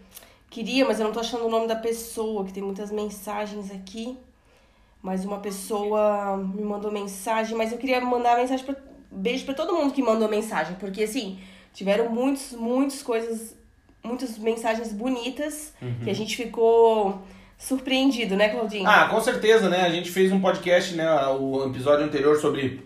Queria, 0.49 0.85
mas 0.85 0.99
eu 0.99 1.05
não 1.05 1.13
tô 1.13 1.19
achando 1.19 1.45
o 1.45 1.49
nome 1.49 1.67
da 1.67 1.75
pessoa, 1.75 2.43
que 2.45 2.53
tem 2.53 2.63
muitas 2.63 2.91
mensagens 2.91 3.71
aqui. 3.71 4.17
Mas 5.01 5.23
uma 5.23 5.39
pessoa 5.39 6.37
me 6.37 6.63
mandou 6.63 6.91
mensagem, 6.91 7.55
mas 7.55 7.71
eu 7.71 7.77
queria 7.77 8.01
mandar 8.01 8.35
mensagem 8.35 8.65
pra, 8.65 8.75
beijo 9.11 9.45
para 9.45 9.53
todo 9.53 9.73
mundo 9.73 9.93
que 9.93 10.01
mandou 10.01 10.27
mensagem, 10.27 10.75
porque 10.75 11.03
assim, 11.03 11.39
tiveram 11.73 12.09
muitos, 12.09 12.51
muitas 12.51 13.01
coisas, 13.01 13.55
muitas 14.03 14.37
mensagens 14.37 14.91
bonitas 14.91 15.73
uhum. 15.81 15.99
que 16.03 16.09
a 16.09 16.13
gente 16.13 16.35
ficou 16.35 17.21
surpreendido, 17.57 18.35
né, 18.35 18.49
Claudinho? 18.49 18.87
Ah, 18.87 19.07
com 19.09 19.21
certeza, 19.21 19.69
né? 19.69 19.81
A 19.81 19.89
gente 19.89 20.09
fez 20.09 20.31
um 20.31 20.39
podcast, 20.39 20.95
né, 20.95 21.05
o 21.39 21.65
episódio 21.65 22.05
anterior 22.05 22.37
sobre 22.37 22.85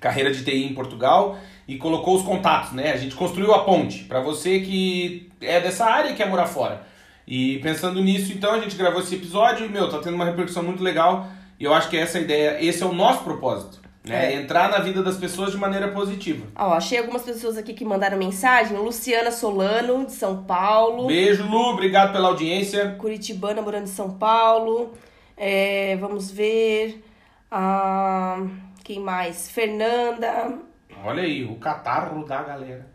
carreira 0.00 0.32
de 0.32 0.44
TI 0.44 0.64
em 0.64 0.74
Portugal 0.74 1.38
e 1.66 1.76
colocou 1.76 2.16
os 2.16 2.22
contatos, 2.22 2.72
né? 2.72 2.92
A 2.92 2.96
gente 2.96 3.14
construiu 3.14 3.52
a 3.52 3.64
ponte 3.64 4.04
para 4.04 4.20
você 4.20 4.60
que 4.60 5.30
é 5.40 5.60
dessa 5.60 5.84
área 5.84 6.10
e 6.10 6.14
quer 6.14 6.28
morar 6.28 6.46
fora. 6.46 6.86
E 7.26 7.58
pensando 7.58 8.00
nisso, 8.00 8.32
então 8.32 8.52
a 8.52 8.60
gente 8.60 8.76
gravou 8.76 9.00
esse 9.00 9.14
episódio 9.14 9.66
e, 9.66 9.68
meu, 9.68 9.90
tá 9.90 9.98
tendo 9.98 10.14
uma 10.14 10.24
repercussão 10.24 10.62
muito 10.62 10.82
legal. 10.82 11.26
E 11.58 11.64
eu 11.64 11.74
acho 11.74 11.88
que 11.88 11.96
essa 11.96 12.18
é 12.18 12.22
ideia, 12.22 12.64
esse 12.64 12.82
é 12.82 12.86
o 12.86 12.92
nosso 12.92 13.24
propósito. 13.24 13.80
Né? 14.04 14.34
É. 14.34 14.36
Entrar 14.36 14.70
na 14.70 14.78
vida 14.78 15.02
das 15.02 15.16
pessoas 15.16 15.50
de 15.50 15.58
maneira 15.58 15.88
positiva. 15.88 16.46
Ó, 16.54 16.74
achei 16.74 16.98
algumas 16.98 17.22
pessoas 17.22 17.56
aqui 17.56 17.74
que 17.74 17.84
mandaram 17.84 18.16
mensagem. 18.16 18.76
Luciana 18.76 19.32
Solano, 19.32 20.06
de 20.06 20.12
São 20.12 20.44
Paulo. 20.44 21.08
Beijo, 21.08 21.44
Lu. 21.44 21.72
Obrigado 21.72 22.12
pela 22.12 22.28
audiência. 22.28 22.94
Curitibana, 22.98 23.60
morando 23.60 23.84
em 23.84 23.88
São 23.88 24.12
Paulo. 24.12 24.92
É, 25.36 25.96
vamos 25.96 26.30
ver. 26.30 27.02
Ah, 27.50 28.46
quem 28.84 29.00
mais? 29.00 29.50
Fernanda. 29.50 30.56
Olha 31.04 31.24
aí, 31.24 31.44
o 31.44 31.56
catarro 31.56 32.24
da 32.24 32.42
galera. 32.44 32.86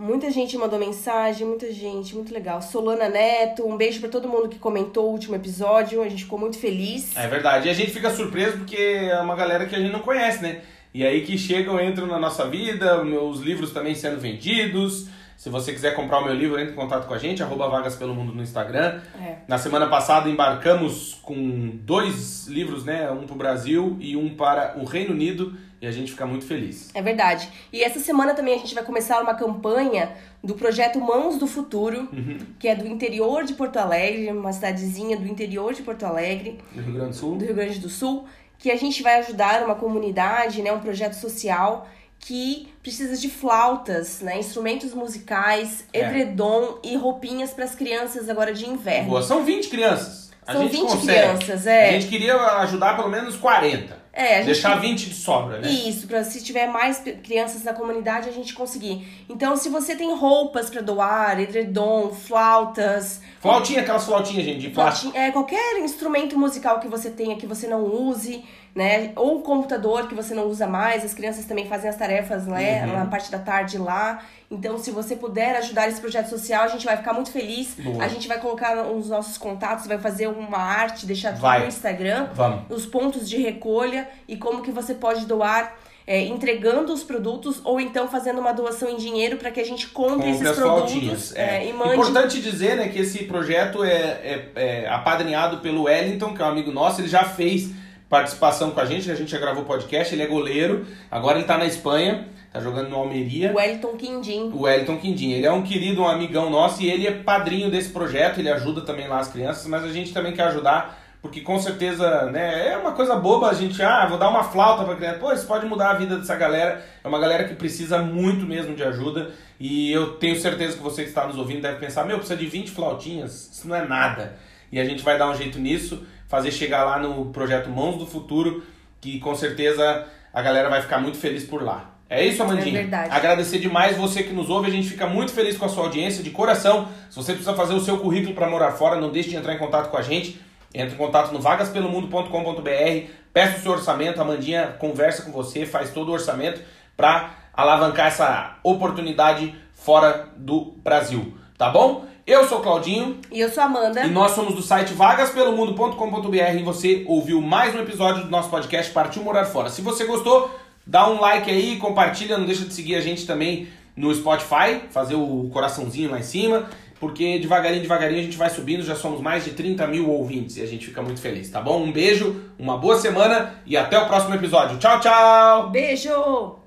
Muita 0.00 0.30
gente 0.30 0.56
mandou 0.56 0.78
mensagem, 0.78 1.44
muita 1.44 1.72
gente, 1.72 2.14
muito 2.14 2.32
legal. 2.32 2.62
Solana 2.62 3.08
Neto, 3.08 3.66
um 3.66 3.76
beijo 3.76 3.98
para 3.98 4.08
todo 4.08 4.28
mundo 4.28 4.48
que 4.48 4.56
comentou 4.56 5.08
o 5.08 5.10
último 5.10 5.34
episódio, 5.34 6.00
a 6.00 6.08
gente 6.08 6.22
ficou 6.22 6.38
muito 6.38 6.56
feliz. 6.56 7.16
É 7.16 7.26
verdade, 7.26 7.66
e 7.66 7.70
a 7.70 7.74
gente 7.74 7.90
fica 7.90 8.08
surpreso 8.08 8.58
porque 8.58 8.76
é 8.76 9.20
uma 9.20 9.34
galera 9.34 9.66
que 9.66 9.74
a 9.74 9.78
gente 9.80 9.90
não 9.90 9.98
conhece, 9.98 10.40
né? 10.40 10.62
E 10.94 11.04
aí 11.04 11.22
que 11.22 11.36
chegam, 11.36 11.80
entram 11.84 12.06
na 12.06 12.16
nossa 12.16 12.48
vida, 12.48 13.02
meus 13.02 13.40
livros 13.40 13.72
também 13.72 13.92
sendo 13.92 14.20
vendidos. 14.20 15.08
Se 15.36 15.50
você 15.50 15.72
quiser 15.72 15.96
comprar 15.96 16.20
o 16.20 16.24
meu 16.24 16.34
livro, 16.34 16.60
entre 16.60 16.74
em 16.74 16.76
contato 16.76 17.08
com 17.08 17.14
a 17.14 17.18
gente, 17.18 17.42
arroba 17.42 17.68
Vagas 17.68 17.96
Pelo 17.96 18.14
Mundo 18.14 18.32
no 18.32 18.42
Instagram. 18.42 19.00
É. 19.20 19.38
Na 19.48 19.58
semana 19.58 19.88
passada 19.88 20.28
embarcamos 20.28 21.18
com 21.22 21.70
dois 21.82 22.46
livros, 22.46 22.84
né? 22.84 23.10
Um 23.10 23.26
para 23.26 23.34
o 23.34 23.38
Brasil 23.38 23.96
e 23.98 24.16
um 24.16 24.36
para 24.36 24.76
o 24.78 24.84
Reino 24.84 25.12
Unido 25.12 25.56
e 25.80 25.86
a 25.86 25.92
gente 25.92 26.10
fica 26.12 26.26
muito 26.26 26.44
feliz. 26.44 26.90
É 26.94 27.00
verdade. 27.00 27.48
E 27.72 27.82
essa 27.82 28.00
semana 28.00 28.34
também 28.34 28.54
a 28.54 28.58
gente 28.58 28.74
vai 28.74 28.84
começar 28.84 29.20
uma 29.22 29.34
campanha 29.34 30.12
do 30.42 30.54
projeto 30.54 31.00
Mãos 31.00 31.38
do 31.38 31.46
Futuro, 31.46 32.08
uhum. 32.12 32.38
que 32.58 32.68
é 32.68 32.74
do 32.74 32.86
interior 32.86 33.44
de 33.44 33.54
Porto 33.54 33.76
Alegre, 33.76 34.30
uma 34.30 34.52
cidadezinha 34.52 35.16
do 35.16 35.26
interior 35.26 35.72
de 35.72 35.82
Porto 35.82 36.04
Alegre. 36.04 36.58
Do 36.72 36.82
Rio 36.82 36.94
Grande 36.94 37.10
do 37.10 37.16
Sul. 37.16 37.36
Do 37.36 37.44
Rio 37.44 37.54
Grande 37.54 37.78
do 37.78 37.88
Sul, 37.88 38.24
que 38.58 38.70
a 38.70 38.76
gente 38.76 39.02
vai 39.02 39.20
ajudar 39.20 39.62
uma 39.64 39.74
comunidade, 39.74 40.62
né, 40.62 40.72
um 40.72 40.80
projeto 40.80 41.14
social 41.14 41.88
que 42.20 42.68
precisa 42.82 43.16
de 43.16 43.30
flautas, 43.30 44.20
né, 44.20 44.38
instrumentos 44.38 44.92
musicais, 44.92 45.84
é. 45.92 46.00
edredom 46.00 46.78
e 46.82 46.96
roupinhas 46.96 47.52
para 47.52 47.64
as 47.64 47.76
crianças 47.76 48.28
agora 48.28 48.52
de 48.52 48.68
inverno. 48.68 49.10
Boa, 49.10 49.22
são 49.22 49.44
20 49.44 49.68
crianças. 49.68 50.28
A 50.48 50.54
São 50.54 50.66
20 50.66 50.80
consegue. 50.80 51.06
crianças, 51.06 51.66
é. 51.66 51.90
A 51.90 51.92
gente 51.92 52.08
queria 52.08 52.34
ajudar 52.62 52.96
pelo 52.96 53.10
menos 53.10 53.36
40. 53.36 53.94
É, 54.18 54.42
Deixar 54.42 54.80
gente... 54.80 54.80
20 54.80 55.10
de 55.10 55.14
sobra, 55.14 55.60
né? 55.60 55.70
Isso, 55.70 56.08
para 56.08 56.24
se 56.24 56.42
tiver 56.42 56.66
mais 56.66 57.00
crianças 57.22 57.62
na 57.62 57.72
comunidade 57.72 58.28
a 58.28 58.32
gente 58.32 58.52
conseguir. 58.52 59.06
Então, 59.28 59.56
se 59.56 59.68
você 59.68 59.94
tem 59.94 60.12
roupas 60.12 60.68
para 60.68 60.80
doar, 60.80 61.38
edredom, 61.38 62.10
flautas. 62.10 63.20
Flautinha, 63.40 63.82
aquelas 63.82 64.04
flautinhas, 64.04 64.44
gente, 64.44 64.60
de 64.60 64.70
plástico. 64.70 65.16
É, 65.16 65.30
qualquer 65.30 65.78
instrumento 65.78 66.36
musical 66.38 66.80
que 66.80 66.88
você 66.88 67.08
tenha 67.08 67.36
que 67.36 67.46
você 67.46 67.68
não 67.68 67.84
use, 67.84 68.44
né? 68.74 69.12
Ou 69.14 69.42
computador 69.42 70.08
que 70.08 70.14
você 70.14 70.34
não 70.34 70.46
usa 70.46 70.66
mais, 70.66 71.04
as 71.04 71.14
crianças 71.14 71.44
também 71.44 71.68
fazem 71.68 71.88
as 71.88 71.96
tarefas 71.96 72.46
né? 72.46 72.84
Uhum. 72.86 72.94
na 72.94 73.06
parte 73.06 73.30
da 73.30 73.38
tarde 73.38 73.78
lá. 73.78 74.20
Então, 74.50 74.78
se 74.78 74.90
você 74.90 75.14
puder 75.14 75.56
ajudar 75.56 75.88
esse 75.88 76.00
projeto 76.00 76.28
social, 76.28 76.64
a 76.64 76.68
gente 76.68 76.84
vai 76.84 76.96
ficar 76.96 77.12
muito 77.12 77.30
feliz. 77.30 77.74
Boa. 77.78 78.02
A 78.02 78.08
gente 78.08 78.26
vai 78.26 78.40
colocar 78.40 78.86
os 78.86 79.08
nossos 79.08 79.38
contatos, 79.38 79.86
vai 79.86 79.98
fazer 79.98 80.26
uma 80.26 80.58
arte, 80.58 81.06
deixar 81.06 81.32
tudo 81.32 81.42
vai. 81.42 81.60
no 81.60 81.66
Instagram, 81.68 82.28
Vamos. 82.34 82.64
os 82.70 82.86
pontos 82.86 83.28
de 83.28 83.36
recolha 83.36 84.08
e 84.26 84.36
como 84.36 84.62
que 84.62 84.70
você 84.70 84.94
pode 84.94 85.26
doar 85.26 85.74
é, 86.08 86.22
entregando 86.22 86.90
os 86.90 87.04
produtos 87.04 87.60
ou 87.62 87.78
então 87.78 88.08
fazendo 88.08 88.40
uma 88.40 88.52
doação 88.52 88.88
em 88.88 88.96
dinheiro 88.96 89.36
para 89.36 89.50
que 89.50 89.60
a 89.60 89.64
gente 89.64 89.88
compre, 89.88 90.14
compre 90.14 90.30
esses 90.30 90.50
produtos 90.52 91.36
é. 91.36 91.58
É, 91.58 91.68
e 91.68 91.72
mande. 91.74 91.96
Importante 91.96 92.40
dizer 92.40 92.76
né, 92.76 92.88
que 92.88 93.00
esse 93.00 93.24
projeto 93.24 93.84
é, 93.84 93.92
é, 93.92 94.48
é, 94.56 94.88
apadrinhado 94.88 95.58
pelo 95.58 95.82
Wellington, 95.82 96.34
que 96.34 96.40
é 96.40 96.46
um 96.46 96.48
amigo 96.48 96.72
nosso, 96.72 97.02
ele 97.02 97.08
já 97.08 97.24
fez 97.24 97.72
participação 98.08 98.70
com 98.70 98.80
a 98.80 98.86
gente, 98.86 99.10
a 99.10 99.14
gente 99.14 99.30
já 99.30 99.38
gravou 99.38 99.64
podcast, 99.64 100.14
ele 100.14 100.22
é 100.22 100.26
goleiro, 100.26 100.86
agora 101.10 101.34
ele 101.34 101.42
está 101.42 101.58
na 101.58 101.66
Espanha 101.66 102.26
tá 102.50 102.58
jogando 102.58 102.88
no 102.88 102.96
Almeria. 102.96 103.52
O 103.52 103.56
Wellington 103.56 103.96
Quindim. 103.98 104.50
O 104.54 104.62
Wellington 104.62 104.96
Quindim. 104.96 105.32
Ele 105.32 105.44
é 105.44 105.52
um 105.52 105.62
querido, 105.62 106.00
um 106.00 106.08
amigão 106.08 106.48
nosso 106.48 106.82
e 106.82 106.90
ele 106.90 107.06
é 107.06 107.12
padrinho 107.12 107.70
desse 107.70 107.90
projeto, 107.90 108.38
ele 108.38 108.48
ajuda 108.48 108.80
também 108.80 109.06
lá 109.06 109.18
as 109.18 109.28
crianças, 109.28 109.66
mas 109.66 109.84
a 109.84 109.92
gente 109.92 110.14
também 110.14 110.32
quer 110.32 110.44
ajudar, 110.44 110.98
porque 111.20 111.40
com 111.40 111.58
certeza, 111.58 112.26
né, 112.26 112.68
é 112.68 112.76
uma 112.76 112.92
coisa 112.92 113.16
boba 113.16 113.48
a 113.48 113.54
gente, 113.54 113.82
ah, 113.82 114.06
vou 114.06 114.18
dar 114.18 114.28
uma 114.28 114.44
flauta 114.44 114.84
pra 114.84 114.94
criança. 114.94 115.18
Pô, 115.18 115.32
isso 115.32 115.46
pode 115.46 115.66
mudar 115.66 115.90
a 115.90 115.94
vida 115.94 116.16
dessa 116.16 116.36
galera. 116.36 116.84
É 117.02 117.08
uma 117.08 117.18
galera 117.18 117.44
que 117.44 117.54
precisa 117.54 117.98
muito 117.98 118.46
mesmo 118.46 118.74
de 118.74 118.84
ajuda 118.84 119.30
e 119.58 119.90
eu 119.90 120.12
tenho 120.14 120.38
certeza 120.40 120.76
que 120.76 120.82
você 120.82 121.02
que 121.02 121.08
está 121.08 121.26
nos 121.26 121.36
ouvindo 121.36 121.60
deve 121.60 121.78
pensar, 121.78 122.04
meu, 122.04 122.18
precisa 122.18 122.38
de 122.38 122.46
20 122.46 122.70
flautinhas, 122.70 123.50
isso 123.52 123.68
não 123.68 123.74
é 123.74 123.84
nada. 123.84 124.36
E 124.70 124.78
a 124.78 124.84
gente 124.84 125.02
vai 125.02 125.18
dar 125.18 125.28
um 125.28 125.34
jeito 125.34 125.58
nisso, 125.58 126.06
fazer 126.28 126.52
chegar 126.52 126.84
lá 126.84 126.98
no 127.00 127.26
projeto 127.26 127.68
Mãos 127.68 127.96
do 127.96 128.06
Futuro, 128.06 128.62
que 129.00 129.18
com 129.18 129.34
certeza 129.34 130.06
a 130.32 130.42
galera 130.42 130.68
vai 130.68 130.80
ficar 130.80 130.98
muito 130.98 131.18
feliz 131.18 131.44
por 131.44 131.62
lá. 131.62 131.94
É 132.10 132.24
isso, 132.24 132.42
Amandinha? 132.42 132.78
É 132.78 132.82
verdade. 132.82 133.14
Agradecer 133.14 133.58
demais 133.58 133.96
você 133.96 134.22
que 134.22 134.32
nos 134.32 134.48
ouve. 134.48 134.68
A 134.68 134.72
gente 134.72 134.88
fica 134.88 135.06
muito 135.06 135.30
feliz 135.30 135.58
com 135.58 135.66
a 135.66 135.68
sua 135.68 135.84
audiência, 135.84 136.22
de 136.22 136.30
coração. 136.30 136.88
Se 137.10 137.16
você 137.16 137.32
precisa 137.32 137.54
fazer 137.54 137.74
o 137.74 137.80
seu 137.80 137.98
currículo 137.98 138.34
para 138.34 138.48
morar 138.48 138.72
fora, 138.72 138.98
não 138.98 139.10
deixe 139.10 139.28
de 139.28 139.36
entrar 139.36 139.52
em 139.52 139.58
contato 139.58 139.90
com 139.90 139.96
a 139.96 140.02
gente. 140.02 140.40
Entre 140.74 140.94
em 140.94 140.98
contato 140.98 141.32
no 141.32 141.40
vagaspelomundo.com.br, 141.40 143.10
peça 143.32 143.58
o 143.58 143.60
seu 143.60 143.72
orçamento, 143.72 144.18
a 144.18 144.22
Amandinha 144.22 144.76
conversa 144.78 145.22
com 145.22 145.32
você, 145.32 145.64
faz 145.64 145.90
todo 145.90 146.10
o 146.10 146.12
orçamento 146.12 146.60
para 146.96 147.30
alavancar 147.52 148.06
essa 148.06 148.56
oportunidade 148.62 149.54
fora 149.72 150.28
do 150.36 150.74
Brasil. 150.82 151.34
Tá 151.56 151.70
bom? 151.70 152.04
Eu 152.26 152.46
sou 152.46 152.58
o 152.58 152.62
Claudinho. 152.62 153.18
E 153.32 153.40
eu 153.40 153.48
sou 153.48 153.62
a 153.62 153.66
Amanda. 153.66 154.04
E 154.04 154.10
nós 154.10 154.32
somos 154.32 154.54
do 154.54 154.62
site 154.62 154.92
vagaspelomundo.com.br 154.92 156.36
e 156.58 156.62
você 156.62 157.04
ouviu 157.08 157.40
mais 157.40 157.74
um 157.74 157.80
episódio 157.80 158.24
do 158.24 158.30
nosso 158.30 158.50
podcast 158.50 158.92
Partiu 158.92 159.22
Morar 159.22 159.46
Fora. 159.46 159.70
Se 159.70 159.80
você 159.80 160.04
gostou, 160.04 160.50
Dá 160.88 161.06
um 161.06 161.20
like 161.20 161.50
aí, 161.50 161.76
compartilha, 161.76 162.38
não 162.38 162.46
deixa 162.46 162.64
de 162.64 162.72
seguir 162.72 162.94
a 162.94 163.00
gente 163.02 163.26
também 163.26 163.68
no 163.94 164.14
Spotify, 164.14 164.80
fazer 164.88 165.16
o 165.16 165.50
coraçãozinho 165.52 166.10
lá 166.10 166.18
em 166.18 166.22
cima, 166.22 166.70
porque 167.00 167.38
devagarinho, 167.38 167.82
devagarinho 167.82 168.20
a 168.20 168.24
gente 168.24 168.36
vai 168.36 168.50
subindo, 168.50 168.82
já 168.82 168.94
somos 168.94 169.20
mais 169.20 169.44
de 169.44 169.52
30 169.52 169.86
mil 169.86 170.10
ouvintes 170.10 170.56
e 170.56 170.62
a 170.62 170.66
gente 170.66 170.86
fica 170.86 171.02
muito 171.02 171.20
feliz, 171.20 171.50
tá 171.50 171.60
bom? 171.60 171.82
Um 171.82 171.92
beijo, 171.92 172.40
uma 172.58 172.76
boa 172.76 172.98
semana 172.98 173.54
e 173.64 173.76
até 173.76 173.98
o 173.98 174.06
próximo 174.06 174.34
episódio. 174.34 174.78
Tchau, 174.78 175.00
tchau! 175.00 175.70
Beijo! 175.70 176.57